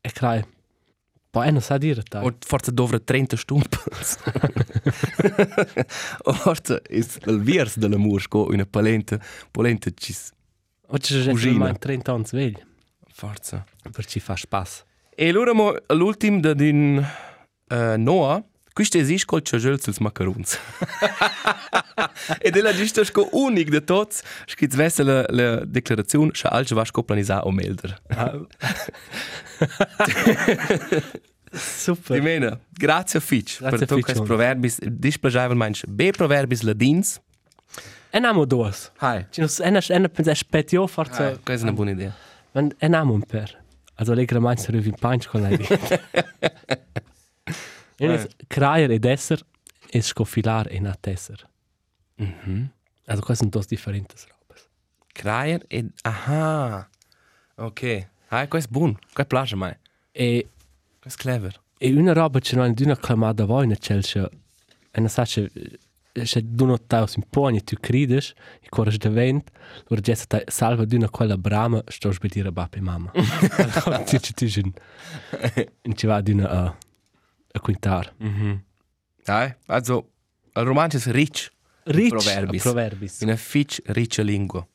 è 0.00 0.10
clar. 1.32 1.44
Poi 1.44 1.50
non 1.50 1.60
sa 1.60 1.78
dire 1.78 2.02
sta. 2.02 2.22
O 2.22 2.36
forse 2.38 2.72
dovre 2.72 3.02
30 3.02 3.36
stumpels. 3.36 4.18
o 6.24 6.32
forse 6.32 6.82
è 6.82 6.96
il 6.96 7.40
viers 7.40 7.78
dell'amor, 7.78 8.20
sco 8.20 8.46
una 8.48 8.66
polenta, 8.66 9.18
polenta 9.50 9.90
ci... 9.94 10.14
O 10.88 10.98
ci 10.98 11.18
sono 11.18 11.32
Cugina. 11.32 11.58
mai 11.58 11.78
30 11.78 12.12
anni 12.12 12.24
vegl. 12.30 12.60
Forse. 13.08 13.64
Per 13.90 14.06
ci 14.06 14.20
fa 14.20 14.36
spass. 14.36 14.84
E 15.14 15.28
allora 15.28 15.52
mo 15.52 15.74
l'ultim 15.88 16.40
da 16.40 16.54
din 16.54 16.96
uh, 17.68 17.96
Noah, 17.96 18.42
questo 18.72 18.98
esiste 18.98 19.26
col 19.26 19.42
ciagel 19.42 19.80
sus 19.80 19.98
macaruns. 19.98 20.58
e 22.40 22.50
della 22.50 22.72
giusto 22.72 23.04
sco 23.04 23.28
unic 23.32 23.68
de 23.68 23.84
tots, 23.84 24.22
schiz 24.46 24.74
vesse 24.74 25.02
la, 25.02 25.24
la 25.28 25.64
declarazione, 25.64 26.30
scha 26.34 26.48
alce 26.48 26.74
vas 26.74 26.90
co 26.90 27.02
planisa 27.02 27.42
o 27.44 27.50
melder. 27.50 28.00
Super. 31.54 32.18
Dimena, 32.18 32.58
grazie 32.70 33.20
Fitch 33.20 33.58
Grazie, 33.58 33.78
per 33.78 33.88
tu 33.88 33.94
Fitch, 33.96 34.06
quest 34.06 34.20
on. 34.20 34.26
proverbis, 34.26 34.78
displagiavel 34.80 35.56
manch 35.56 35.84
be 35.86 36.10
proverbis 36.10 36.62
ladins. 36.62 37.20
En 38.10 38.24
amo 38.24 38.44
dos. 38.46 38.90
Hai. 39.00 39.26
Ci 39.30 39.40
nos 39.40 39.60
en 39.60 40.08
pensa 40.08 40.34
spetio 40.34 40.86
forza. 40.86 41.26
Hai, 41.26 41.38
questa 41.42 41.66
è 41.66 41.68
una 41.68 41.72
buona 41.72 41.90
idea. 41.90 42.14
Men 42.54 42.74
en 42.78 42.94
amo 42.94 43.12
un 43.12 43.22
per. 43.22 43.60
Also 43.94 44.14
legra 44.14 44.40
mai 44.40 44.56
se 44.56 44.70
revin 44.72 44.94
punch 44.98 45.28
con 45.28 45.42
lei. 45.42 45.58
En 47.98 48.28
kraier 48.48 48.90
ed 48.90 49.04
esser 49.04 49.42
es 49.92 50.06
scofilar 50.06 50.66
en 50.70 50.86
a 50.86 50.94
tesser. 50.94 51.46
Mhm. 52.16 52.70
Also 53.06 53.22
quasi 53.22 53.40
sind 53.40 53.52
dos 53.52 53.66
differentes 53.66 54.26
robes. 54.28 54.68
Kraier 55.14 55.64
e... 55.68 55.84
Aha. 56.04 56.88
Ok. 57.56 58.06
Hai, 58.28 58.48
questo 58.48 58.68
è 58.68 58.72
buon. 58.72 58.94
Questo 59.12 59.24
piace 59.26 59.54
a 59.54 59.58
me. 59.58 59.78
E 60.12 60.48
Questo 61.00 61.20
è 61.20 61.22
clever. 61.22 61.60
e 61.78 61.92
una 61.92 62.12
roba 62.12 62.38
c'è 62.38 62.56
non 62.56 62.72
d'una 62.72 62.96
clamada 62.96 63.44
voi 63.44 63.66
na 63.66 63.74
celse. 63.76 64.30
E 64.90 65.00
na 65.00 65.08
sa 65.08 65.24
c'è 65.24 65.50
c'è 66.12 66.40
d'uno 66.42 66.78
taus 66.86 67.14
in 67.16 67.24
pogni 67.28 67.64
tu 67.64 67.74
crides 67.80 68.34
e 68.60 68.68
corres 68.68 68.98
de 68.98 69.08
vent 69.08 69.50
lor 69.88 70.00
gesta 70.00 70.26
ta 70.38 70.50
salva 70.50 70.84
d'una 70.84 71.08
quella 71.08 71.38
brama 71.38 71.82
sto 71.88 72.12
sbedire 72.12 72.52
bappe 72.52 72.80
mamma. 72.80 73.10
Allora 73.14 74.02
tu 74.04 74.18
ci 74.18 74.32
tu 74.34 74.44
in 74.44 74.72
in 75.82 75.96
ci 75.96 76.06
va 76.06 76.20
d'una 76.20 76.48
a 76.50 76.76
a 77.52 77.60
quintar. 77.60 78.12
Mhm. 78.18 78.62
Hai, 79.24 79.54
also, 79.66 80.10
il 80.54 80.62
romanzo 80.64 80.96
è 80.96 81.12
rich. 81.12 81.50
Rich 81.84 82.08
Proverbis. 82.10 82.62
proverbis. 82.62 83.20
Una 83.22 83.36
Fitch 83.36 83.80
riccia 83.86 84.22
lingua. 84.22 84.66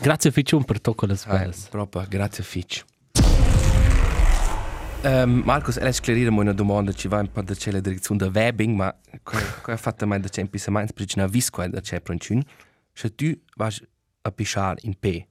Grazie 0.00 0.30
Ficiun 0.30 0.64
per 0.64 0.80
tocco 0.80 1.04
le 1.06 1.12
Hai, 1.12 1.18
sveles. 1.18 1.66
proprio, 1.68 2.04
grazie 2.08 2.42
Fitch. 2.42 2.84
Um, 5.04 5.42
Marcos, 5.44 5.76
adesso 5.78 6.00
chiariremo 6.00 6.40
una 6.40 6.52
domanda, 6.52 6.92
ci 6.92 7.08
va 7.08 7.18
un 7.18 7.30
po' 7.30 7.42
da 7.42 7.54
c'è 7.54 7.72
la 7.72 7.80
direzione 7.80 8.20
da 8.24 8.30
webbing, 8.32 8.76
ma 8.76 8.94
come 9.24 9.42
ha 9.64 9.76
fatto 9.76 10.06
mai 10.06 10.20
da 10.20 10.28
c'è 10.28 10.40
in 10.42 10.48
pisa 10.48 10.70
mai, 10.70 10.86
perché 10.94 11.14
non 11.16 11.26
ha 11.26 11.28
visto 11.28 11.50
qua 11.50 11.66
da 11.66 11.80
c'è 11.80 12.00
proncin. 12.00 12.40
Se 12.92 13.12
tu 13.14 13.36
vai 13.56 13.74
a 14.22 14.30
pisciare 14.30 14.78
in 14.82 14.96
P, 14.98 15.26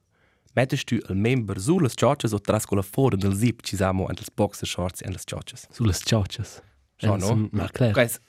mettest 0.52 0.84
tu 0.84 0.94
il 0.94 1.16
member 1.16 1.58
sulle 1.60 1.88
ciocce 1.88 2.28
o 2.32 2.40
trasco 2.40 2.74
la 2.74 2.82
fuori 2.82 3.16
del 3.16 3.34
zip, 3.34 3.60
ci 3.62 3.76
siamo 3.76 4.08
entre 4.08 4.24
le 4.26 4.32
boxer 4.34 4.66
shorts 4.68 5.02
e 5.02 5.10
le 5.10 5.18
ciocce. 5.22 5.56
Sulle 5.70 5.92
ciocces. 5.92 6.62
Schon, 6.96 7.18
no? 7.18 7.48
Ma 7.50 7.68
claro. 7.68 7.92
Questo 7.92 8.20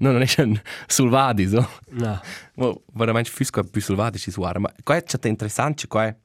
no, 0.00 0.12
non 0.12 0.22
è 0.22 0.40
un 0.40 0.58
sulvadi, 0.86 1.46
so. 1.46 1.68
No. 1.90 2.20
Ma 2.54 2.72
veramente 2.94 3.30
fisco 3.30 3.62
più 3.64 3.82
sulvadi 3.82 4.18
ci 4.18 4.30
suara, 4.30 4.58
ma 4.58 4.72
qua 4.82 4.96
è 4.96 5.02
stato 5.06 5.28
interessante, 5.28 5.86
qua 5.86 6.04
è... 6.04 6.16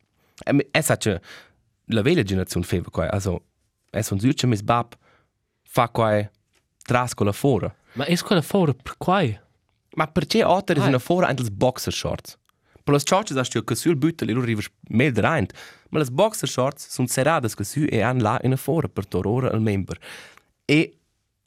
È 0.71 0.79
sa 0.81 0.95
che 0.95 1.19
la 1.85 2.01
vecchia 2.01 2.23
generazione 2.23 2.65
feva 2.65 2.89
qua, 2.89 3.09
also, 3.11 3.43
è 3.89 4.01
un 4.09 4.19
zucce 4.19 4.47
mis 4.47 4.61
bab, 4.61 4.93
fa 5.63 5.89
qua 5.89 6.29
trasco 6.81 7.23
la 7.25 7.33
fuori. 7.33 7.69
Ma 7.93 8.05
è 8.05 8.17
quella 8.19 8.41
fuori 8.41 8.73
per 8.73 8.95
quai? 8.97 9.37
Ma 9.95 10.07
perché 10.07 10.41
altre 10.41 10.79
Ah. 10.79 10.83
sono 10.83 10.99
fuori 10.99 11.25
anche 11.25 11.43
le 11.43 11.51
boxer 11.51 11.91
Per 12.89 12.97
le 12.97 13.03
ciocce 13.03 13.37
hast 13.37 13.53
du 13.53 13.63
che 13.63 13.75
sul 13.75 13.95
büttel 13.95 14.29
e 14.29 14.33
loro 14.33 14.45
arrivas 14.45 14.67
mehr 14.89 15.13
rein. 15.13 15.45
Ma 15.89 15.99
le 15.99 16.05
boxer 16.09 16.49
shorts 16.49 16.89
sono 16.89 17.07
serrate 17.07 17.47
che 17.55 17.63
su 17.63 17.85
e 17.87 18.01
hanno 18.01 18.21
là 18.23 18.39
in 18.41 18.57
fuori 18.57 18.89
per 18.89 19.05
torore 19.05 19.49
al 19.49 19.61
member. 19.61 19.99
E 20.65 20.93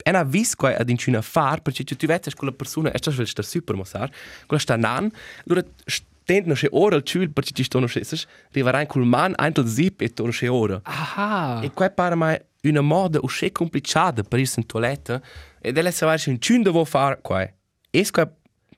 e 0.05 0.11
na 0.11 0.23
vis 0.23 0.55
qua 0.55 0.75
ad 0.75 0.89
incina 0.89 1.21
far 1.21 1.61
perché 1.61 1.83
tu 1.83 2.05
vedi 2.05 2.33
quella 2.33 2.53
persona 2.53 2.91
e 2.91 2.97
stas 2.97 3.21
sta 3.21 3.41
super 3.41 3.75
mosar 3.75 4.09
quella 4.47 4.61
sta 4.61 4.75
nan 4.75 5.09
loro 5.45 5.63
stent 5.85 6.45
no 6.45 6.55
che 6.55 6.67
ora 6.71 6.97
il 6.97 7.03
ciul 7.03 7.29
perché 7.29 7.51
ci 7.53 7.63
sto 7.63 7.79
no 7.79 7.85
che 7.85 8.01
arriva 8.49 8.71
rein 8.71 8.87
col 8.87 9.05
man 9.05 9.33
eintel 9.37 9.65
zip 9.65 10.01
e 10.01 10.09
torno 10.09 10.33
che 10.33 10.49
ora 10.49 10.81
Aha. 10.83 11.61
E 11.61 11.71
qua 11.71 11.89
pare 11.89 12.15
mai 12.15 12.37
una 12.63 12.81
moda 12.81 13.19
usce 13.21 13.51
complicata 13.51 14.23
per 14.23 14.39
ir 14.39 14.49
in 14.57 14.65
toilette 14.65 15.21
e 15.61 15.71
delle 15.71 15.91
savar 15.91 16.21
un 16.25 16.37
cun 16.37 16.63
devo 16.63 16.83
fare 16.83 17.19
qua. 17.21 17.47
E 17.91 18.11
qua 18.11 18.29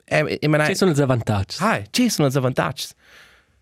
e 0.06 0.38
e 0.40 0.66
Ci 0.66 0.76
sono 0.76 0.92
i 0.92 1.06
vantaggi. 1.06 1.58
Hai, 1.60 1.86
ci 1.90 2.10
sono 2.10 2.28
i 2.28 2.32
vantaggi. 2.32 2.88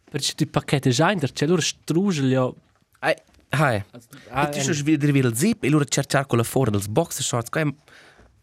Perché 0.09 0.33
ti 0.35 0.45
pacchetti 0.45 0.89
in 0.89 1.19
c'è 1.19 1.47
loro 1.47 1.61
strugelio. 1.61 2.55
Hai, 2.99 3.15
hai. 3.49 3.83
Ah, 4.29 4.47
E 4.47 4.51
tu 4.51 4.59
stai 4.59 4.83
vedere 4.83 5.11
via 5.11 5.23
il 5.23 5.35
zip 5.35 5.63
e 5.63 5.69
loro 5.69 5.85
cercare 5.85 6.25
con 6.27 6.37
la 6.37 6.43
fuori 6.43 6.71
dels 6.71 6.87
boxer 6.87 7.23
shorts 7.23 7.49
qua. 7.49 7.65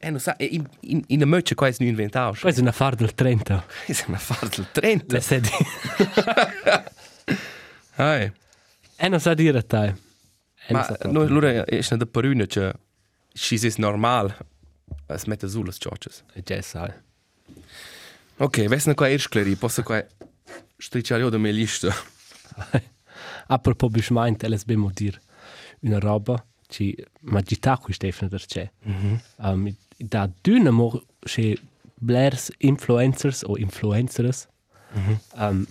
E 0.03 0.11
non 0.11 0.18
sa, 0.18 0.34
in 0.38 0.66
in 0.80 1.03
in 1.09 1.28
möche 1.28 1.55
qua 1.55 1.68
è 1.68 1.74
inventato. 1.78 2.38
Questo 2.40 2.61
è 2.61 2.62
una 2.62 2.72
far 2.72 2.94
del 2.94 3.14
30. 3.14 3.66
È 3.86 4.05
una 4.09 4.16
fare 4.18 4.48
del 4.48 4.66
30. 4.72 5.14
Le 5.14 5.20
sedi. 5.20 5.48
Hai. 7.96 8.32
E 8.96 9.09
non 9.09 9.20
sa 9.20 9.34
dire 9.34 9.64
te. 9.66 9.94
E 10.66 10.72
non 10.72 10.86
Ma 10.88 10.96
no, 11.11 11.26
loro 11.26 11.46
è 11.46 11.84
una 11.90 11.96
da 11.98 12.07
paruna 12.07 12.46
che 12.46 12.72
Schis 13.34 13.62
ist 13.62 13.78
normal. 13.78 14.34
Es 15.07 15.24
mette 15.26 15.48
su 15.48 15.62
las 15.62 15.76
ciocces. 15.78 16.24
E 16.34 16.42
già 16.42 16.61
sai. 16.62 16.90
Ok, 18.41 18.68
vesna 18.68 18.95
qua 18.95 19.07
erschleri, 19.07 19.55
posso 19.55 19.82
qua 19.82 20.03
stricciare 20.78 21.28
da 21.28 21.36
me 21.36 21.53
lista. 21.53 21.93
Apropos 23.49 23.91
bismeint, 23.91 24.43
LSB 24.43 24.70
mo 24.70 24.91
dir 24.91 25.20
una 25.80 25.99
roba, 25.99 26.43
ci 26.66 26.97
magità 27.20 27.76
qui 27.76 27.93
Stefano 27.93 28.30
der 28.30 28.47
c'è. 28.47 28.70
Um, 29.36 29.76
da 29.99 30.30
düne 30.41 30.70
mo 30.70 31.05
che 31.18 31.59
blairs 31.97 32.51
influencers 32.61 33.43
o 33.43 33.59
influencers 33.59 34.49
um, 35.34 35.66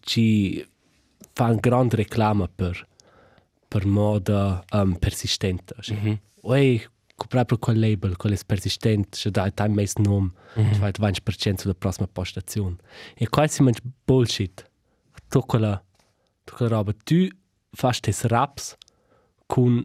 ci 0.00 0.66
fan 1.34 1.56
grande 1.56 1.96
reclama 1.96 2.48
per 2.48 2.86
per 3.68 3.84
moda 3.84 4.64
um, 4.72 4.96
persistente. 4.96 5.74
Mm 5.92 6.12
Oi, 6.44 6.82
proprio 7.26 7.58
quel 7.58 7.78
label, 7.78 8.16
quel 8.16 8.38
persistente, 8.46 9.16
c'è 9.16 9.30
da 9.30 9.50
time 9.50 9.74
mais 9.74 9.94
nom, 9.96 10.32
mm 10.58 10.62
-hmm. 10.62 10.90
20% 10.98 11.54
sulla 11.60 11.74
prossima 11.74 12.06
postazione. 12.06 12.76
E 13.14 13.28
qua 13.28 13.46
si 13.46 13.62
mangia 13.62 13.80
bullshit. 14.04 14.70
Tu 15.28 15.40
quella, 15.40 15.82
tu 16.44 16.54
quella 16.54 16.76
roba, 16.76 16.92
tu 17.04 17.28
fai 17.70 18.00
tes 18.00 18.24
raps 18.24 18.76
con 19.46 19.84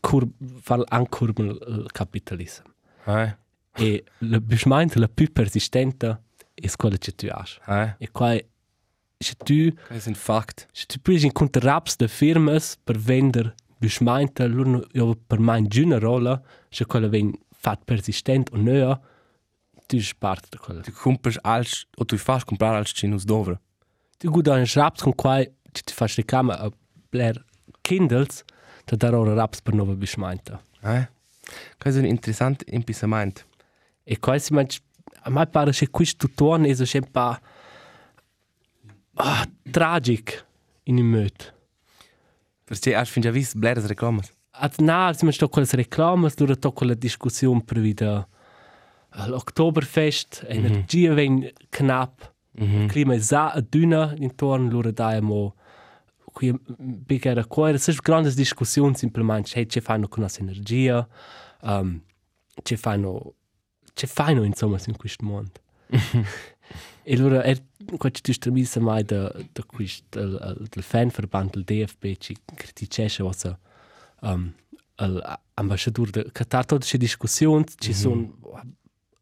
cur, 0.00 0.28
far 0.60 0.82
ancora 0.88 1.32
il 1.36 1.88
capitalismo. 1.92 2.66
Eh? 3.06 3.36
E 3.74 4.04
la 4.18 4.40
bismeinte 4.40 4.98
la 4.98 5.08
più 5.08 5.30
persistente 5.32 6.22
è 6.54 6.68
quella 6.76 6.96
che 6.98 7.12
tu 7.14 7.26
hai. 7.30 7.84
Eh? 7.84 7.94
E 7.98 8.10
qua 8.10 8.36
se 9.18 9.34
tu 9.36 9.72
Das 9.88 9.98
ist 9.98 10.06
ein 10.08 10.14
Fakt. 10.14 10.68
se 10.72 10.86
tu 10.86 10.98
puoi 11.00 11.22
incontrare 11.22 11.66
raps 11.66 11.96
de 11.96 12.08
firmas 12.08 12.76
per 12.76 12.98
vender 12.98 13.54
loro 14.48 14.86
io 14.92 15.14
per 15.26 15.38
me 15.40 15.58
in 15.58 15.66
giuna 15.68 15.98
rolla 15.98 16.40
se 16.70 16.84
quella 16.84 17.08
ven 17.08 17.32
fat 17.50 17.84
persistent 17.84 18.50
o 18.52 18.56
nea 18.56 19.00
tu 19.86 19.96
es 19.96 20.14
parte 20.14 20.48
de 20.50 20.58
quella 20.58 20.80
Du 20.82 20.92
compras 20.92 21.38
als, 21.42 21.86
o 21.96 22.04
tu 22.04 22.16
fast 22.16 22.46
comprar 22.46 22.74
als 22.74 22.92
Chinos 22.92 23.24
dovre. 23.24 23.58
tu 24.18 24.30
guda 24.30 24.54
un 24.54 24.66
raps 24.74 25.02
con 25.02 25.14
quai 25.14 25.44
ci 25.72 25.82
ti 25.84 25.92
fas 25.92 26.16
reclama 26.16 26.54
a 26.54 26.70
bler 27.10 27.44
kindles 27.82 28.44
da 28.86 28.96
dar 28.96 29.14
ora 29.14 29.34
raps 29.34 29.60
per 29.60 29.74
nova 29.74 29.94
bismeinte 29.94 30.58
Eh? 30.82 31.06
Das 31.78 31.94
ist 31.94 31.98
ein 32.02 32.08
interessant 32.08 32.62
Impisament. 32.68 33.44
e 34.04 34.16
quai 34.18 34.40
si 34.40 34.52
manch 34.54 34.78
a 35.24 35.30
mai 35.30 35.46
pare 35.46 35.70
che 35.72 35.88
questo 35.90 36.28
tuon 36.34 36.64
è 36.64 36.74
so 36.74 36.86
pa 37.12 37.40
ah, 39.14 39.46
tragic 39.70 40.44
in 40.84 40.98
il 40.98 41.04
möt 41.04 41.52
Versteh, 42.72 42.96
hast 42.96 43.14
du 43.14 43.20
già 43.20 43.30
visto 43.30 43.58
Blairs 43.58 43.84
Reklamas? 43.84 44.32
Ad 44.52 44.80
na, 44.80 45.12
si 45.12 45.24
man 45.24 45.34
sto 45.34 45.48
quelle 45.48 45.68
reclamas, 45.70 46.34
dura 46.34 46.56
to 46.56 46.72
quella 46.72 46.94
discussione 46.94 47.62
per 47.62 47.80
vida. 47.80 48.26
l'Oktoberfest, 49.26 50.46
energia 50.48 51.12
ven 51.12 51.50
knapp, 51.68 52.22
clima 52.88 53.18
za 53.18 53.52
a 53.52 53.60
dünna 53.60 54.14
intorno 54.16 54.70
lura 54.70 54.90
daimo 54.90 55.54
qui 56.32 56.50
big 56.78 57.26
era 57.26 57.44
qua, 57.44 57.76
se 57.76 57.94
grandes 58.00 58.34
discussioni 58.34 58.94
semplicemente, 58.94 59.54
hey, 59.54 59.66
ce 59.66 59.82
fanno 59.82 60.08
con 60.08 60.22
la 60.22 60.30
energia, 60.38 61.06
um, 61.60 62.00
ce 62.62 62.76
fanno 62.78 63.34
ce 63.92 64.06
fanno 64.06 64.44
insomma 64.44 64.78
in 64.86 64.96
questo 64.96 65.26
mondo. 65.26 65.60
e 67.04 67.14
allora 67.14 67.42
er 67.44 67.60
quando 67.98 68.20
tu 68.20 68.32
stramisa 68.32 68.80
mai 68.80 69.04
da 69.04 69.32
da 69.52 69.62
questo 69.66 70.04
del, 70.10 70.66
del 70.70 70.82
fanverband 70.82 71.50
del 71.50 71.64
DFB 71.64 72.16
ci 72.18 72.36
criticesce 72.54 73.22
cosa 73.22 73.58
um, 74.20 74.52
l'ambasciatore 74.96 76.10
de 76.10 76.30
Qatar 76.32 76.64
tutte 76.64 76.78
queste 76.80 76.98
discussioni 76.98 77.64
ci 77.78 77.92
sono 77.92 78.32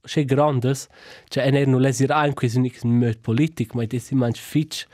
c'è 0.02 0.24
grandes 0.24 0.88
cioè 1.28 1.46
e 1.46 1.66
non 1.66 1.80
lesir 1.80 2.10
ein 2.10 2.34
questo 2.34 2.60
nicht 2.60 2.84
mit 2.84 3.20
politik 3.22 3.74
ma 3.74 3.84
das 3.86 4.10
manch 4.12 4.38
fitch. 4.38 4.86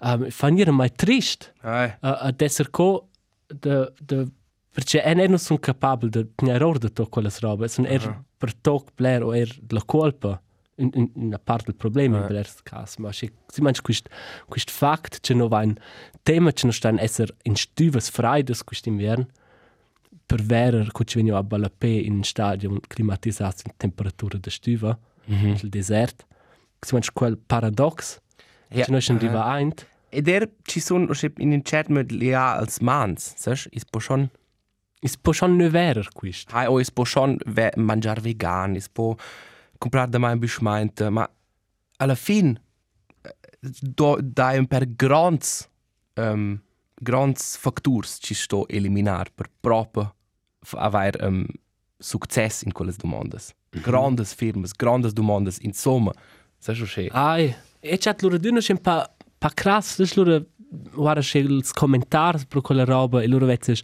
Um, 0.00 0.30
fanno 0.30 0.72
mai 0.72 0.90
trist 0.90 1.52
Eh? 1.62 1.84
uh, 2.02 2.26
ad 2.28 2.40
essere 2.40 2.70
co 2.70 3.08
de 3.46 3.92
de 4.00 4.26
perché 4.72 5.02
e 5.02 5.14
non 5.14 5.38
sono 5.38 5.58
capabile 5.58 6.10
di 6.10 6.28
tenere 6.34 6.64
ordine 6.64 6.92
a 6.96 7.06
quelle 7.06 7.30
robe 7.40 7.68
sono 7.68 7.86
er 7.88 8.24
per 8.38 8.54
toc 8.54 8.90
bler 8.94 9.22
o 9.22 9.34
er 9.34 9.48
la 9.68 9.82
colpa 9.84 10.40
una 10.76 11.38
parte 11.38 11.66
del 11.66 11.76
problema 11.76 12.18
in 12.20 12.26
bler 12.26 12.48
caso 12.62 13.02
ma 13.02 13.12
si 13.12 13.30
si 13.46 13.60
manch 13.60 13.82
quist 13.82 14.08
quist 14.48 14.70
fakt 14.70 15.20
che 15.20 15.34
no 15.34 15.48
vain 15.48 15.76
tema 16.22 16.52
che 16.52 16.66
no 16.66 16.72
stan 16.72 16.98
esser 16.98 17.34
in 17.42 17.56
stüves 17.56 18.08
freides 18.10 18.64
quist 18.64 18.86
invern 18.86 19.26
per 20.26 20.42
verer 20.42 20.90
co 20.92 21.04
ci 21.04 21.18
venio 21.18 21.36
a 21.36 21.42
balapé 21.42 21.88
in 21.88 22.14
un 22.14 22.24
stadio 22.24 22.80
climatizzato 22.88 23.62
in 23.66 23.72
temperatura 23.76 24.38
de 24.38 24.50
stüva 24.50 24.98
mm 25.28 25.34
-hmm. 25.34 25.64
il 25.64 25.68
desert 25.68 26.26
si 26.80 26.94
manch 26.94 27.12
quel 27.12 27.36
paradox 27.36 28.20
Ja, 28.74 28.84
che 28.84 28.90
no 28.90 29.00
schon 29.00 29.16
aha. 29.16 29.26
riva 29.26 29.58
eint 29.58 29.86
Ed 30.08 30.28
er 30.28 30.48
ci 30.64 30.80
sono 30.80 31.10
in 31.38 31.52
un 31.52 31.62
cert 31.64 31.88
mod 31.88 32.10
lia 32.10 32.58
als 32.58 32.80
mans, 32.80 33.32
sai? 33.36 33.56
Is 33.70 33.84
po 33.84 33.98
schon 33.98 34.30
is 35.00 35.16
po 35.16 35.32
schon 35.32 35.56
ne 35.56 35.70
verer 35.70 36.08
quist 36.12 36.52
Hai 36.52 36.66
o 36.68 36.78
is 36.78 36.90
po 36.90 37.04
schon 37.04 37.38
ve 37.46 37.70
mangiar 37.76 38.20
vegan, 38.20 38.76
is 38.76 38.88
po 38.88 39.16
comprar 39.82 40.08
da 40.08 40.18
mai 40.18 40.36
bismeinte, 40.38 41.10
ma 41.10 41.28
alla 41.98 42.14
fin 42.14 42.58
eh, 43.22 43.34
do 43.80 44.18
da 44.22 44.52
un 44.58 44.66
per 44.66 44.86
grands 44.96 45.68
um, 46.14 46.60
grands 46.94 47.56
factors 47.56 48.18
ci 48.20 48.34
sto 48.34 48.66
eliminar 48.68 49.30
per 49.34 49.50
proprio 49.60 50.14
aver 50.76 51.16
um, 51.22 51.46
success 51.98 52.62
in 52.62 52.72
quelles 52.72 52.96
domandas. 52.96 53.52
Grandes 53.70 54.34
firmas, 54.34 54.72
grandes 54.72 55.12
domandas, 55.12 55.58
insomma. 55.58 56.12
Sai 56.58 56.74
schon 56.74 56.86
schön. 56.86 57.08
Ai, 57.12 57.54
e 57.80 57.98
chat 57.98 58.22
loro 58.22 58.38
dünno 58.38 58.60
schon 58.60 58.78
pa 58.78 59.08
pa 59.38 59.50
krass, 59.50 59.96
das 59.96 60.14
loro 60.14 60.44
guarda 60.94 61.20
che 61.20 61.38
ils 61.38 61.72
commentars 61.72 62.44
pro 62.46 62.60
quella 62.60 62.84
roba 62.84 63.20
e 63.22 63.26
loro 63.26 63.46
vezzes 63.46 63.82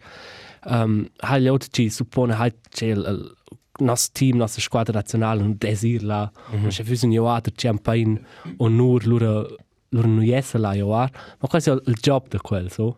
um, 0.65 1.07
hai 1.17 1.47
altri 1.47 1.71
ci 1.71 1.91
suppone 1.91 2.35
hai 2.35 2.53
c'è 2.71 2.95
il, 3.79 3.85
il 3.85 3.85
nos 3.85 4.11
team, 4.11 4.37
nostra 4.37 4.63
squadra 4.63 4.93
nazionale 4.93 5.43
un 5.43 5.57
desir 5.57 6.03
là, 6.03 6.31
mm 6.51 6.65
-hmm. 6.65 6.69
c'è 6.69 6.85
fusi 6.85 7.07
un 7.07 7.13
joater 7.13 7.53
c'è 7.53 7.69
un 7.71 7.79
pain 7.79 8.21
onur 8.59 9.07
loro 9.07 9.57
loro 9.91 10.09
non 10.09 10.25
jesse 10.25 10.59
là 10.59 10.75
joar, 10.75 11.11
ma 11.41 11.49
quasi 11.49 11.71
il, 11.71 11.83
il 11.87 11.97
job 12.01 12.29
de 12.29 12.39
quel 12.39 12.71
so. 12.71 12.97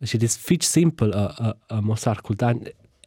C'è 0.00 0.18
dis 0.18 0.36
fitch 0.36 0.64
simple 0.64 1.12
a 1.12 1.24
a 1.36 1.56
a 1.66 1.80
mostrar 1.80 2.20
cultan. 2.20 2.60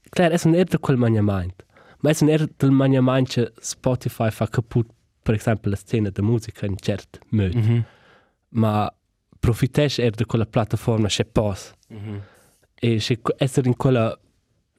Clar, 0.09 0.31
es 0.31 0.45
un 0.45 0.55
er 0.55 0.65
de 0.65 0.77
quel 0.77 0.97
maniament. 0.97 1.63
Ma 2.01 2.09
es 2.09 2.21
un 2.21 2.29
er 2.29 2.47
del 2.57 2.71
maniament 2.71 3.29
che 3.29 3.51
Spotify 3.61 4.31
fa 4.31 4.47
caput 4.47 4.87
per 5.23 5.35
esempio 5.35 5.69
la 5.69 5.77
scena 5.77 6.09
de 6.09 6.21
musica 6.21 6.65
in 6.65 6.77
cert 6.77 7.19
mod. 7.29 7.55
Mm 7.55 7.61
-hmm. 7.61 7.83
Ma 8.49 8.89
profitesh 9.39 9.99
er 9.99 10.11
de 10.11 10.25
quella 10.25 10.45
piattaforma 10.45 11.07
che 11.07 11.25
pos. 11.25 11.73
Mm 11.93 11.97
-hmm. 11.97 12.19
E 12.79 12.97
che 12.97 13.19
essere 13.37 13.67
in 13.67 13.75
quella 13.75 14.17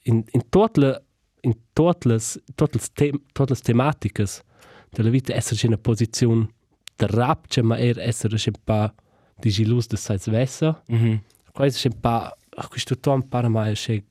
in 0.02 0.24
in 0.32 0.42
totle 0.48 1.04
in 1.43 1.55
totles 1.72 2.39
totles 2.55 2.91
tem, 2.93 3.20
totles 3.32 3.61
tematicas 3.61 4.43
della 4.91 5.11
vita 5.11 5.34
essere 5.34 5.59
in 5.62 5.68
una 5.68 5.78
posizione 5.78 6.49
de 6.97 7.07
rap 7.07 7.47
che 7.47 7.62
ma 7.62 7.76
er 7.78 7.99
essere 7.99 8.36
che 8.36 8.53
pa 8.64 8.93
di 9.39 9.51
gilus 9.51 9.86
de 9.86 9.97
sais 9.97 10.28
vessa. 10.28 10.82
Mhm. 10.89 11.09
Mm 11.09 11.16
Questo 11.53 11.89
è 11.89 11.91
un 11.93 12.01
po' 12.01 12.36
questo 12.68 12.97
tom 12.99 13.22
para 13.22 13.49
mai 13.49 13.74
che 13.74 14.05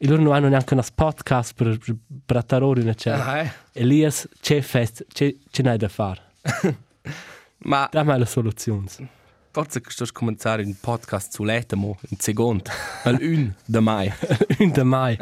e 0.00 0.06
loro 0.06 0.22
non 0.22 0.32
hanno 0.32 0.48
neanche 0.48 0.74
un 0.74 0.82
podcast 0.94 1.54
per 1.54 1.76
brattarori 2.06 2.82
una 2.82 2.94
c'è. 2.94 3.10
Ah, 3.10 3.38
eh. 3.42 3.52
Elias 3.72 4.28
c'è 4.40 4.60
fest 4.60 5.06
c'è 5.08 5.34
c'è 5.50 5.62
n'hai 5.62 5.76
da 5.76 5.88
fare. 5.88 6.22
Ma 7.64 7.88
Da 7.90 8.04
mai 8.04 8.18
la 8.18 8.24
soluzione. 8.24 8.86
Forse 9.50 9.80
che 9.80 9.90
sto 9.90 10.04
cominciare 10.12 10.62
un 10.62 10.74
podcast 10.78 11.32
su 11.32 11.44
l'etamo 11.44 11.98
in 12.08 12.18
secondo, 12.18 12.70
al 13.04 13.18
un 13.20 13.52
da 13.64 13.80
mai. 13.80 14.12
Un 14.58 14.70
da 14.70 14.84
mai. 14.84 15.16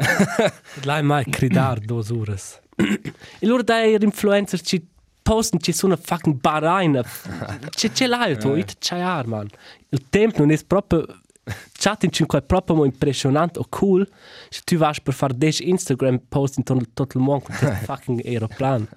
Lai 0.83 1.03
mai 1.11 1.25
cridar 1.25 1.79
dos 1.79 2.09
ures. 2.09 2.59
E 2.75 3.45
loro 3.45 3.63
dai 3.63 3.97
influencer 3.99 4.61
ci 4.61 4.85
posten 5.21 5.59
ci 5.59 5.73
sono 5.73 5.97
fucking 5.97 6.39
baraina. 6.39 7.03
C'è 7.69 7.91
c'è 7.91 8.07
l'hai 8.07 8.37
tu, 8.37 8.55
it 8.55 8.77
c'è 8.79 8.99
ar 8.99 9.27
man. 9.27 9.47
Il 9.89 10.09
tempo 10.09 10.39
non 10.39 10.51
è 10.51 10.59
proprio 10.65 11.05
chat 11.77 12.03
in 12.03 12.11
cinque 12.11 12.41
proprio 12.41 12.75
mo 12.75 12.85
impressionante 12.85 13.59
o 13.59 13.65
cool. 13.69 14.07
Se 14.49 14.61
tu 14.63 14.77
vas 14.77 14.99
per 15.01 15.13
fare 15.13 15.33
10 15.35 15.69
Instagram 15.69 16.21
post 16.29 16.57
in 16.57 16.63
tot 16.63 16.83
tutto 16.93 17.17
il 17.17 17.23
mondo 17.23 17.45
con 17.45 17.55
questo 17.55 17.85
fucking 17.85 18.25
aeroplan. 18.25 18.87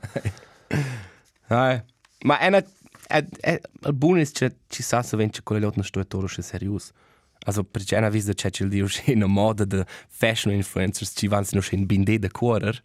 Ai. 1.49 1.83
Ma 2.22 2.39
è 2.39 2.47
una 2.49 2.64
è 3.11 3.26
è 3.40 3.61
il 3.86 3.94
buon 3.94 4.18
è 4.18 4.26
che 4.30 4.56
ci 4.68 4.82
sa 4.82 5.02
se 5.02 5.16
vence 5.16 5.42
con 5.42 5.56
le 5.56 5.62
lotte 5.62 5.82
studiatorische 5.82 6.42
serius. 6.42 6.90
Also, 7.42 7.64
perché 7.64 7.96
una 7.96 8.11
vista 8.11 8.34
c'è 8.34 8.50
il 8.58 8.68
dio 8.68 8.84
c'è 8.84 9.14
una 9.14 9.24
moda 9.26 9.64
de 9.64 9.86
fashion 10.08 10.52
influencers 10.52 11.12
ci 11.16 11.26
vanno 11.26 11.46
no 11.52 11.61
c'è 11.61 11.74
in 11.74 11.86
binde 11.86 12.18
de 12.18 12.30
cuorer. 12.30 12.82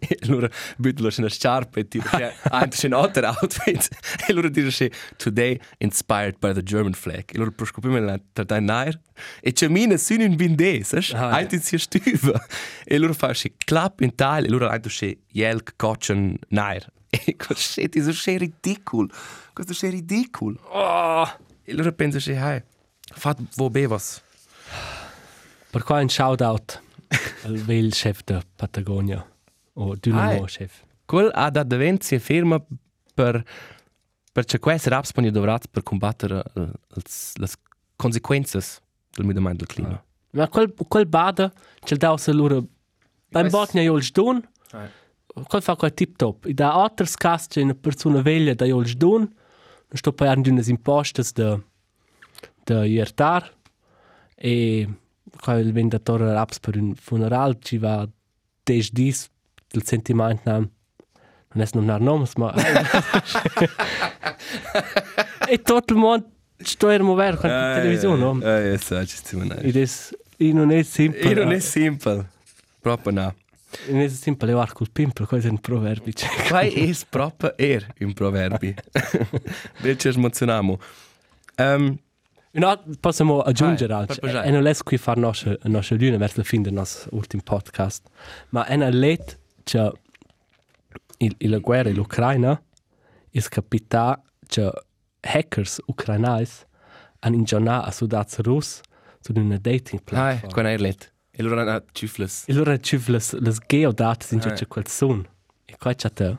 e 0.00 0.18
allora 0.26 0.50
buttano 0.76 1.08
c'è 1.08 1.20
una 1.20 1.30
sciarpa 1.30 1.80
e 1.80 1.88
tipo 1.88 2.06
c'è 2.10 2.30
anche 2.50 2.76
c'è 2.76 2.88
un 2.88 2.92
altro 2.92 3.26
outfit. 3.26 3.88
e 4.20 4.32
allora 4.32 4.50
dice 4.50 4.68
c'è 4.68 4.90
today 5.16 5.58
inspired 5.78 6.36
by 6.38 6.52
the 6.52 6.62
German 6.62 6.92
flag. 6.92 7.24
E 7.26 7.36
allora 7.36 7.52
proscopimo 7.52 7.98
la 7.98 8.20
tratta 8.34 8.60
nair 8.60 9.00
e 9.40 9.52
c'è 9.52 9.68
mina 9.68 9.96
su 9.96 10.12
in 10.12 10.36
binde, 10.36 10.84
sai? 10.84 11.02
Ah, 11.12 11.30
Anche 11.30 11.58
si 11.58 11.78
stuva. 11.78 12.38
E 12.84 12.96
allora 12.96 13.14
fa 13.14 13.32
c'è 13.32 13.50
clap 13.56 14.00
in 14.02 14.14
tile 14.14 14.42
e 14.42 14.46
allora 14.48 14.68
anche 14.72 14.90
c'è 14.90 15.16
jelk 15.32 15.72
kotchen 15.76 16.36
nair. 16.48 16.86
E 17.26 17.36
cos'è, 17.36 17.82
è 17.82 17.88
c'è 17.88 18.38
ridicolo. 18.38 19.08
Questo 19.52 19.72
c'è 19.72 19.90
ridicolo. 19.90 20.58
Oh! 20.68 21.28
E 21.62 21.72
allora 21.72 21.92
penso 21.92 22.18
c'è, 22.18 22.34
hey, 22.34 22.62
fat 23.00 23.38
wo 23.56 23.70
bevas. 23.70 24.22
Per 25.70 25.82
qua 25.82 26.00
un 26.00 26.08
shout-out 26.08 26.82
al 27.44 27.56
vel 27.56 27.90
chef 27.92 28.22
de 28.24 28.40
Patagonia. 28.56 29.26
O 29.74 29.94
Dynamo 29.96 30.42
Ah, 30.42 30.46
chef. 30.46 30.82
Quel 31.04 31.30
ha 31.32 31.50
da 31.50 31.62
davenzi 31.62 32.18
firma 32.18 32.62
per 33.14 33.42
per 34.34 34.44
c'è 34.44 34.58
queste 34.58 34.90
raps 34.90 35.12
poi 35.12 35.30
dovrat 35.30 35.68
per 35.70 35.84
combattere 35.84 36.42
uh, 36.54 36.70
le 37.34 37.48
conseguenze 37.94 38.58
del 39.14 39.26
mutamento 39.26 39.64
del 39.64 39.72
clima. 39.72 40.04
Ma 40.30 40.48
quel, 40.48 40.74
quel 40.88 41.06
bada, 41.06 41.52
c'è 41.84 41.94
da 41.94 42.16
se 42.16 42.32
loro... 42.32 42.66
Beim 43.28 43.48
Botnia 43.48 43.82
io 43.82 43.94
il 43.94 44.10
quel 45.42 45.62
fa 45.62 45.76
quel 45.76 45.92
tip 45.94 46.16
top. 46.16 46.46
I 46.46 46.54
da 46.54 46.74
altre 46.74 47.06
cas 47.16 47.46
c'è 47.48 47.62
una 47.62 47.74
persona 47.74 48.22
veglia 48.22 48.54
da 48.54 48.64
io 48.64 48.78
il 48.80 48.86
sdun, 48.86 49.20
non 49.20 49.96
sto 49.96 50.12
pagando 50.12 50.42
di 50.42 50.50
unas 50.50 50.68
impostes 50.68 51.32
de, 51.32 51.60
de 52.64 52.86
iertar, 52.86 53.52
e 54.36 54.88
quel 55.40 55.72
vendatore 55.72 56.32
raps 56.32 56.60
per 56.60 56.76
un 56.76 56.94
funeral 56.94 57.58
ci 57.60 57.78
va 57.78 58.08
des 58.64 58.90
dis 58.92 59.28
del 59.68 59.84
sentimento 59.84 60.42
nam. 60.44 60.70
Non 61.54 61.64
è 61.64 61.68
non 61.72 62.02
noms, 62.02 62.34
ma... 62.38 62.52
e 65.48 65.62
tutto 65.62 65.92
il 65.92 65.98
mondo 65.98 66.26
sto 66.56 66.88
a 66.88 66.98
muovere 67.02 67.36
con 67.36 67.48
la 67.48 67.74
televisione, 67.74 68.18
no? 68.18 68.40
Eh, 68.40 68.70
ja, 68.70 68.78
sa, 68.78 69.04
ci 69.04 69.16
stiamo 69.16 69.52
E 69.54 69.70
des, 69.70 70.16
e 70.36 70.52
non 70.52 70.70
è 70.72 70.82
semplice. 70.82 71.30
E 71.30 71.34
non 71.34 71.52
è 71.52 71.60
simple. 71.60 72.30
Proprio 72.80 73.12
no. 73.12 73.34
Non 73.88 74.00
è 74.00 74.08
semplice 74.08 74.52
levare 74.52 74.72
col 74.72 74.90
pimpolo, 74.90 75.26
questo 75.26 75.48
è 75.48 75.50
un 75.50 75.60
proverbio. 75.60 76.12
Quai 76.48 76.72
è 76.72 76.94
proprio 77.08 77.56
er 77.56 77.86
un 78.00 78.12
proverbi. 78.12 78.74
Del 79.80 79.96
ci 79.98 80.08
emozioniamo. 80.08 80.78
Um, 81.58 81.98
No, 82.56 82.80
possiamo 83.00 83.40
aggiungere 83.40 83.92
Vai, 83.92 84.02
altro. 84.02 84.20
per 84.20 84.30
piacere. 84.30 84.48
E 84.48 84.50
non 84.52 84.66
è 84.68 84.76
qui 84.84 84.96
fare 84.96 85.18
nostra, 85.18 85.56
nostra 85.64 85.96
luna 85.96 86.16
verso 86.18 86.34
la 86.38 86.44
fine 86.44 86.62
del 86.62 86.72
nostro 86.72 87.10
ultimo 87.16 87.42
podcast. 87.42 88.06
Ma 88.50 88.64
è 88.64 88.76
una 88.76 88.90
let 88.90 89.40
che 89.64 89.92
il, 91.16 91.34
la 91.38 91.58
guerra 91.58 91.88
in 91.88 91.98
Ucraina 91.98 92.62
è 93.28 93.40
capita 93.40 94.22
che 94.46 94.70
hackers 95.20 95.80
ucrainai 95.86 96.46
hanno 97.20 97.34
ingegnato 97.34 97.88
a 97.88 97.90
soldati 97.90 98.40
russi 98.42 98.80
su 99.20 99.32
una 99.34 99.58
dating 99.58 100.00
Hai, 100.04 100.38
platform. 100.38 100.52
quan 100.52 100.66
er 100.66 100.80
let. 100.80 101.12
E 101.36 101.42
allora 101.42 101.74
ha 101.74 101.82
cifles. 101.92 102.44
E 102.46 102.52
loro 102.52 102.78
ci 102.78 102.96
le, 103.06 103.20
le 103.40 103.54
geodate 103.66 104.34
in 104.34 104.40
Ah. 104.44 104.52
c'è 104.52 104.66
quel 104.68 104.86
son. 104.86 105.26
E 105.64 105.76
qua 105.76 105.92
c'è 105.94 106.12
te- 106.12 106.36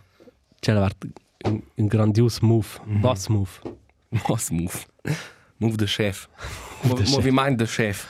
c'è 0.60 0.72
la 0.74 0.80
part- 0.80 1.06
un, 1.46 1.62
un 1.76 1.88
grandios 1.88 2.40
move, 2.40 2.68
un 2.86 3.00
boss 3.02 3.28
move. 3.28 3.52
Mos 4.28 4.50
move. 4.50 4.86
Move 5.58 5.76
the 5.76 5.86
chef. 5.86 6.28
Mo, 6.84 6.96
movimento 7.10 7.64
the 7.66 7.70
chef. 7.70 8.08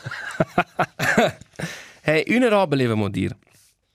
hey, 2.03 2.23
una 2.27 2.47
roba 2.49 2.75
levamo 2.75 3.09
dir. 3.09 3.35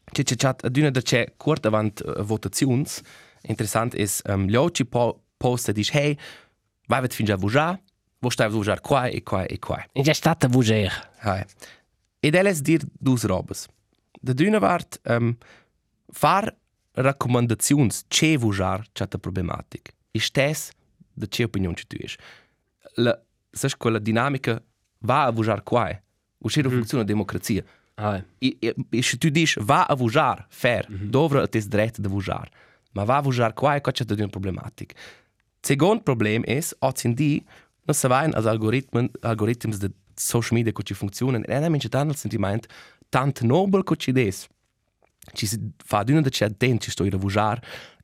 Che 0.04 0.22
c'è 0.24 0.34
chat 0.34 0.64
ad 0.64 0.76
una 0.76 0.90
da 0.90 1.00
c'è 1.00 1.34
quart 1.36 1.66
avant 1.66 2.02
uh, 2.04 2.22
votazions. 2.24 3.00
Interessant 3.42 3.94
is 3.94 4.20
um, 4.26 4.46
Ljoci 4.48 4.84
po 4.84 5.22
posta 5.36 5.72
dice 5.72 5.92
hey, 5.98 6.16
vai 6.88 7.00
vet 7.00 7.14
fingià 7.14 7.36
vuja, 7.36 7.80
wo 8.20 8.28
stai 8.30 8.48
vuja 8.50 8.78
qua 8.80 9.06
e 9.06 9.22
qua 9.22 9.44
e 9.46 9.58
qua. 9.58 9.86
E 9.92 10.02
già 10.02 10.12
stata 10.12 10.48
vuger. 10.48 10.90
Hai. 11.20 11.44
Ed 12.20 12.34
elles 12.34 12.62
dir 12.62 12.82
dus 12.98 13.22
robes. 13.24 13.66
Da 14.20 14.32
d'una 14.32 14.58
vart 14.58 15.00
um, 15.08 15.36
far 16.12 16.54
raccomandazions 16.92 18.04
ce 18.08 18.36
vujar 18.38 18.86
c'è 18.92 19.06
problematic. 19.18 19.94
E 20.10 20.20
stes 20.20 20.70
da 21.14 21.26
ce 21.26 21.44
opinion 21.44 21.74
ci 21.74 21.86
tu 21.86 21.96
es. 22.00 22.16
La 22.94 23.18
sai 23.50 23.70
quella 23.76 23.98
dinamica 23.98 24.62
va 24.98 25.24
a 25.24 25.32
vujar 25.32 25.62
qua. 25.62 25.88
Uscire 26.38 26.68
mm 26.68 26.72
-hmm. 26.72 26.76
funziona 26.78 27.04
democrazia. 27.04 27.64
Ah, 27.94 28.24
E, 28.38 28.56
e, 28.60 28.74
e 28.90 29.02
se 29.02 29.16
tu 29.18 29.28
dici 29.28 29.60
va 29.62 29.86
a 29.86 29.94
vujar, 29.94 30.46
fair, 30.48 30.86
mm 30.88 30.96
-hmm. 30.96 31.10
dovra 31.10 31.46
tes 31.46 31.66
dret 31.66 32.00
de 32.00 32.08
vujar. 32.08 32.48
Ma 32.92 33.04
va 33.04 33.16
a 33.16 33.22
vujar 33.22 33.52
qua 33.52 33.76
e 33.76 33.80
qua 33.80 33.92
c'è 33.92 34.04
da 34.04 34.14
una 34.14 34.28
problematic. 34.28 34.94
Secondo 35.60 36.02
problem 36.02 36.42
es, 36.46 36.74
oggi 36.78 37.14
di, 37.14 37.44
non 37.84 37.94
si 37.94 38.06
va 38.08 38.20
als 38.20 38.46
algoritmen, 38.46 39.10
algoritmi 39.20 39.76
de 39.76 39.90
social 40.20 40.56
media 40.58 40.72
che 40.72 40.82
ci 40.82 40.94
funzionano, 40.94 41.44
e 41.44 41.58
non 41.58 41.74
è 41.74 41.78
tanto 41.88 42.12
il 42.12 42.18
sentimento, 42.18 42.68
tanto 43.08 43.44
nobile 43.46 43.82
che 43.82 43.96
ci 43.96 44.12
des. 44.12 44.46
Ci 45.32 45.46
si 45.46 45.58
fa 45.84 46.02
d'una 46.02 46.20
da 46.20 46.28
c'è 46.28 46.46
attento, 46.46 46.84
ci 46.84 46.90
sto 46.90 47.04
a 47.04 47.16
vujar, 47.16 47.60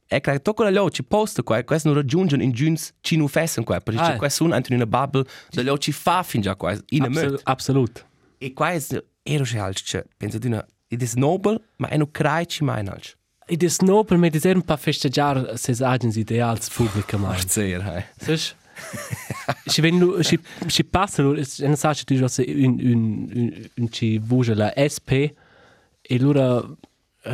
e 0.06 0.20
credo 0.20 0.40
che 0.42 0.52
quella 0.54 0.82
lì 0.82 0.90
ci 0.90 1.02
posta 1.04 1.42
qua, 1.42 1.58
e 1.58 1.64
questo 1.64 1.88
non 1.88 1.96
raggiungono 1.96 2.42
in 2.42 2.52
giuns, 2.52 2.92
ci 3.00 3.16
non 3.16 3.28
fessen 3.28 3.64
qua, 3.64 3.80
perché 3.80 4.00
Ah. 4.00 4.10
c'è 4.10 4.16
questo 4.16 4.44
un 4.44 4.52
in 4.68 4.74
una 4.74 4.86
bubble, 4.86 5.24
da 5.50 5.62
lì 5.62 5.78
ci 5.78 5.92
fa 5.92 6.22
fin 6.22 6.40
già 6.40 6.54
qua, 6.56 6.72
in 6.90 7.02
a 7.02 7.06
absolut. 7.06 7.40
absolut. 7.44 8.06
E 8.38 8.52
qua 8.52 8.70
è 8.72 8.80
ero 9.22 9.44
che 9.44 9.58
alc, 9.58 9.82
cioè, 9.82 10.04
penso 10.16 10.38
di 10.38 10.46
una, 10.46 10.64
ed 10.88 11.02
è 11.02 11.08
nobile, 11.14 11.60
ma 11.76 11.88
è 11.88 11.96
non 11.96 12.10
crai 12.10 12.46
ci 12.46 12.62
mai 12.64 12.86
alc. 12.86 13.16
Ed 13.48 13.62
è 13.62 13.68
nobel 13.80 14.18
mit 14.18 14.32
diesem 14.32 14.60
pa 14.62 14.76
festeggiare 14.76 15.56
ses 15.56 15.80
agens 15.80 16.16
ideals 16.16 16.68
pubblica 16.68 17.16
mai. 17.16 17.40
Sehr, 17.46 17.80
hey. 17.80 18.04
Sech? 18.18 18.56
Du 19.66 20.22
si 20.22 20.38
si 20.68 20.84
passa 20.84 21.22
lu 21.22 21.38
en 21.38 21.76
sa 21.76 21.94
tu 21.94 22.14
jo 22.14 22.26
un 22.38 22.74
un 22.92 23.68
un 23.78 23.88
ci 23.90 24.18
vuge 24.18 24.54
la 24.54 24.72
SP 24.76 25.10
e 26.02 26.18
lura 26.18 26.62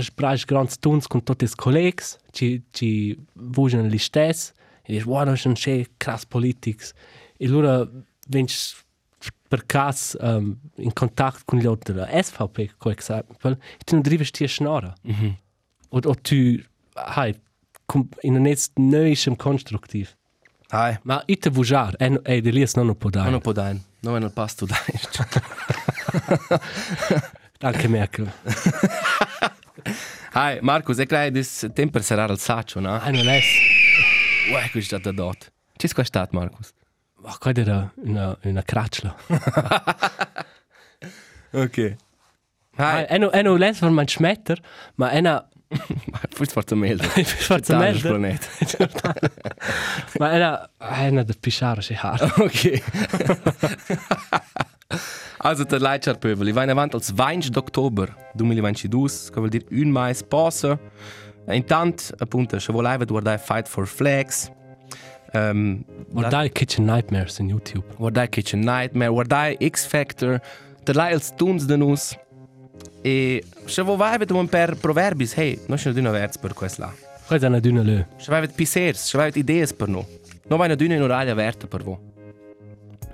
sprach 0.00 0.46
grands 0.46 0.78
tuns 0.78 1.06
con 1.06 1.22
tutti 1.22 1.44
is 1.44 1.54
collegs 1.54 2.18
ci 2.32 2.62
ci 2.72 3.18
vugen 3.32 3.88
li 3.88 3.98
stes 3.98 4.52
e 4.84 4.92
dis 4.92 5.04
wow 5.04 5.34
schon 5.34 5.54
che 5.54 5.86
krass 5.98 6.24
politics? 6.26 6.92
E 7.38 7.46
lura 7.48 7.88
wenn 8.28 8.46
per 9.48 9.66
cas 9.66 10.16
um, 10.20 10.56
in 10.76 10.92
contact 10.92 11.44
con 11.44 11.58
gli 11.58 11.66
altri 11.66 11.92
della 11.92 12.08
SVP 12.22 12.76
co 12.78 12.90
esempio 12.90 13.56
tu 13.84 13.94
non 13.94 14.02
drivi 14.02 14.24
stia 14.24 14.48
schnara 14.48 14.94
mm 15.02 15.12
-hmm. 15.12 15.34
o, 15.90 15.98
o 16.10 16.14
tu 16.14 16.58
hai 16.94 17.34
in 18.22 18.36
un 18.36 18.46
est 18.46 18.72
neuischem 18.78 19.36
konstruktiv 19.36 20.16
Hai. 20.72 20.98
Ma 21.02 21.22
ite 21.26 21.50
vujar, 21.50 21.94
e, 21.98 22.18
e 22.24 22.40
de 22.40 22.50
lies 22.50 22.74
non 22.76 22.96
può 22.96 23.10
dare. 23.10 23.28
Non 23.30 23.40
può 23.40 23.52
dare, 23.52 23.78
non 24.00 24.16
è 24.16 24.20
nel 24.20 24.32
pasto 24.32 24.64
dai. 24.64 24.78
Danke 27.58 27.88
Merkel. 27.88 28.32
Hai, 30.32 30.60
Marcus, 30.62 30.98
e 30.98 31.04
crei 31.06 31.30
dis 31.30 31.68
temper 31.74 32.02
sarà 32.02 32.24
al 32.24 32.38
saccio, 32.38 32.80
no? 32.80 32.94
Ah, 32.94 33.10
non 33.10 33.28
è. 33.28 33.38
Uè, 34.50 34.70
che 34.70 34.78
è 34.78 34.82
stato 34.82 35.12
dot. 35.12 35.52
Ci 35.76 35.88
è 35.94 36.04
stato, 36.04 36.34
Marcus? 36.36 36.72
Ma 37.20 37.36
qua 37.38 37.52
era 37.54 37.92
una, 37.96 38.36
una 38.42 38.62
craccia. 38.62 39.14
Ok. 41.52 41.96
Ah, 42.76 42.92
Hai, 42.96 43.06
e 43.10 43.18
no, 43.18 43.30
e 43.30 43.42
no 43.42 43.56
les 43.56 43.78
von 43.78 43.92
man 43.92 44.08
schmetter, 44.08 44.58
ma 44.94 45.10
e 45.10 45.20
na 45.20 45.46
forse 46.30 46.52
forza 46.52 46.74
meglio. 46.74 47.08
forza 47.24 47.76
merda. 47.76 48.08
planeta. 48.08 48.48
Ma 50.18 50.32
e 50.34 50.38
na 50.38 50.70
e 51.06 51.10
na 51.10 51.22
de 51.22 51.34
pisciare 51.34 51.82
si 51.82 51.94
har. 51.94 52.20
Ok. 52.38 52.82
also, 55.38 55.64
der 55.64 55.80
Leitschar 55.80 56.16
Pöbel, 56.16 56.48
ich 56.48 56.54
war 56.54 56.64
in 56.64 56.70
avanti 56.70 56.96
als 56.96 57.12
20 57.16 57.50
d'October 57.50 58.08
2022, 58.34 59.30
che 59.32 59.40
vuol 59.40 59.50
dire 59.50 59.64
un 59.70 59.90
mais 59.90 60.22
passa. 60.22 60.78
E 61.46 61.56
intanto, 61.56 62.14
appunto, 62.18 62.58
se 62.58 62.72
volete 62.72 63.04
guardare 63.04 63.38
Fight 63.38 63.68
for 63.68 63.86
Flags, 63.86 64.50
um, 65.34 65.84
Guardai 66.12 66.50
Kitchen 66.50 66.84
Nightmares 66.84 67.38
in 67.38 67.48
YouTube. 67.48 67.84
guardai 67.96 68.28
Kitchen 68.28 68.60
Nightmare, 68.60 69.10
guardai 69.10 69.56
X 69.58 69.86
Factor, 69.86 70.40
der 70.86 70.94
Lai 70.94 71.12
als 71.12 71.34
Tuns 71.34 71.66
de 71.66 71.76
nus. 71.76 72.16
E 73.00 73.44
se 73.64 73.82
volete 73.82 74.18
vedere 74.18 74.38
un 74.38 74.48
per 74.48 74.76
proverbi, 74.76 75.28
hey, 75.34 75.60
non 75.66 75.76
c'è 75.76 75.90
una 75.90 76.10
verz 76.10 76.38
per. 76.38 76.54
Questa 76.54 76.94
è 77.26 77.48
una 77.48 77.60
dünne 77.60 77.82
lö. 77.82 78.04
Se 78.16 78.30
volete 78.30 78.52
pisers, 78.54 79.02
se 79.04 79.18
volete 79.18 79.38
idee 79.38 79.66
per 79.66 79.88
noi. 79.88 80.04
Non 80.48 80.58
vai 80.58 80.66
una 80.66 80.76
in 80.94 81.02
oralia 81.02 81.34
verta 81.34 81.66
per 81.66 81.82
voi. 81.82 81.96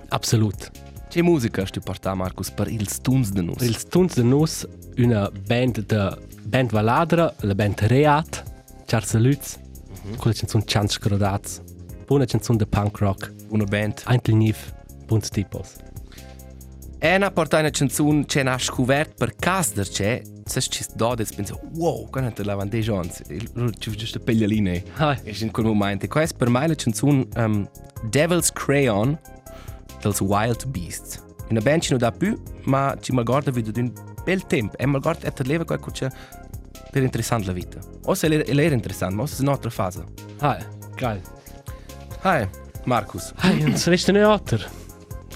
Absolut. 0.09 0.71
Che 1.09 1.23
musica 1.23 1.65
sti 1.65 1.79
porta 1.79 2.13
Marcus 2.13 2.51
per 2.51 2.67
il 2.67 2.87
Tuns 3.01 3.31
de 3.31 3.41
nus? 3.41 3.61
Il 3.61 3.77
Stunz 3.77 4.15
de 4.15 4.23
Nus, 4.23 4.67
una 4.97 5.29
band 5.31 5.85
de 5.85 6.17
band 6.43 6.71
Valadra, 6.71 7.33
la 7.39 7.55
band 7.55 7.79
Reat, 7.79 8.43
Charles 8.85 9.13
Lutz, 9.15 9.59
quella 10.17 10.35
canzone 10.35 10.63
Chance 10.65 10.93
Scrodaz. 10.93 11.61
Buona 12.05 12.25
canzone 12.25 12.57
de 12.57 12.65
punk 12.65 12.97
rock. 12.99 13.31
Una 13.49 13.63
band. 13.63 14.03
Ein 14.05 14.19
Nif, 14.37 14.73
buns 15.05 15.29
tipos. 15.29 15.75
E 17.01 17.15
una 17.15 17.31
porta 17.31 17.59
una 17.59 17.69
canzone 17.69 18.25
che 18.25 18.41
ha 18.41 18.57
scoperto 18.57 19.13
per 19.17 19.33
da 19.37 19.83
c'è, 19.83 20.21
se 20.43 20.59
ci 20.59 20.85
dode 20.95 21.23
e 21.23 21.27
pensa, 21.33 21.57
wow, 21.75 22.09
quando 22.09 22.43
la 22.43 22.55
vande 22.55 22.81
Jones, 22.81 23.21
ci 23.77 23.91
giusto 23.91 24.19
peglialine. 24.19 24.83
Ah. 24.97 25.17
E 25.23 25.33
in 25.39 25.49
quel 25.51 25.67
momento, 25.67 26.05
questa 26.07 26.35
per 26.35 26.49
me 26.49 26.65
è 26.65 26.67
la 26.67 26.75
canzone 26.75 27.25
um, 27.35 27.69
Devil's 28.03 28.51
Crayon 28.51 29.17
dels 30.01 30.19
Wild 30.19 30.67
Beasts. 30.67 31.23
Una 31.49 31.61
band 31.61 31.81
ci 31.81 31.91
non 31.91 31.99
dà 31.99 32.11
più, 32.11 32.37
ma 32.63 32.93
ci 32.99 33.13
malguarda 33.13 33.49
vedo 33.49 33.71
di 33.71 33.79
un 33.79 33.93
bel 34.25 34.45
tempo. 34.45 34.77
E 34.77 34.85
malguarda 34.85 35.27
è 35.27 35.31
per 35.31 35.47
leva 35.47 35.63
qualcosa 35.63 36.11
per 36.91 37.01
interessante 37.01 37.47
la 37.47 37.53
vita. 37.53 37.79
O 38.05 38.13
se 38.13 38.27
era 38.27 38.75
interessante, 38.75 39.15
ma 39.15 39.21
o 39.21 39.25
se 39.25 39.37
è 39.37 39.41
un'altra 39.41 39.69
fase. 39.69 40.03
Ah, 40.39 40.57
geil. 40.97 41.21
Hi, 42.25 42.45
Markus. 42.83 43.33
Hey, 43.37 43.63
und 43.63 43.75
es 43.75 43.87
resta 43.87 44.11
nicht 44.11 44.25
alter. 44.25 44.69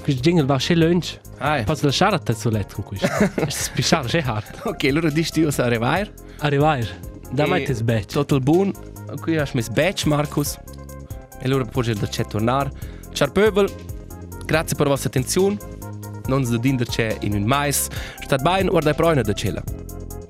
Questo 0.04 0.22
jingle 0.22 0.46
va 0.46 0.60
schön 0.60 0.80
lunch. 0.80 1.22
Hi. 1.46 1.64
Posso 1.66 1.86
lasciare 1.86 2.16
a 2.16 2.20
te 2.20 2.34
sul 2.34 2.54
letto 2.54 2.76
con 2.76 2.86
questo. 2.86 3.08
Questo 3.36 3.64
spischare 3.64 4.08
è 4.08 4.24
hard. 4.26 4.62
Ok, 4.64 4.86
allora 4.86 5.10
dici 5.10 5.42
io 5.42 5.50
a 5.50 5.64
arrivare. 5.64 6.14
Arrivare. 6.40 6.88
Da 7.32 7.44
E 7.44 7.48
mai 7.48 7.64
te 7.66 7.74
sbecci. 7.74 8.14
Total 8.14 8.40
buon. 8.40 8.72
Qui 9.20 9.38
hai 9.38 9.50
messo 9.54 9.72
badge, 9.74 10.08
Markus. 10.08 10.58
E 11.40 11.46
allora 11.46 11.66
poi 11.66 11.94
da 11.94 12.08
c'è 12.08 12.26
tornare. 12.26 12.72
Ciao 13.12 13.30
Pöbel, 13.30 13.70
grazie 14.46 14.78
per 14.78 14.86
la 14.86 14.92
vostra 14.94 15.10
attenzione. 15.10 15.58
Non 16.28 16.46
si 16.46 16.58
dinder 16.58 16.88
c'è 16.88 17.18
in 17.22 17.34
un 17.34 17.44
mais. 17.44 17.90
State 18.22 18.42
bene, 18.42 18.70
guarda 18.70 18.92
i 18.92 18.96
proi 18.96 19.22
da 19.22 19.34
cella. 19.34 19.62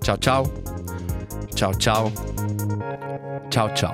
Ciao 0.01 0.18
ciao. 0.18 0.51
Ciao 1.53 1.76
ciao. 1.76 2.11
Ciao 3.49 3.72
ciao. 3.74 3.93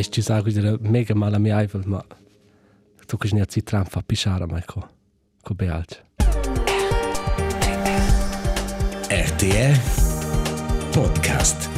Hai 0.00 0.08
ci 0.08 0.22
sa 0.22 0.40
questa 0.40 0.78
mega 0.80 1.14
mala 1.14 1.36
mi 1.38 1.50
Eiffel, 1.50 1.82
ma 1.84 2.02
tu 3.06 3.18
che 3.18 3.28
ne 3.34 3.44
ci 3.44 3.62
tram 3.62 3.84
fa 3.84 4.00
pisciare 4.00 4.46
mai 4.46 4.62
co. 4.64 4.88
Co 5.42 5.52
bealce. 5.52 6.06
RTR 9.10 9.78
Podcast. 10.90 11.69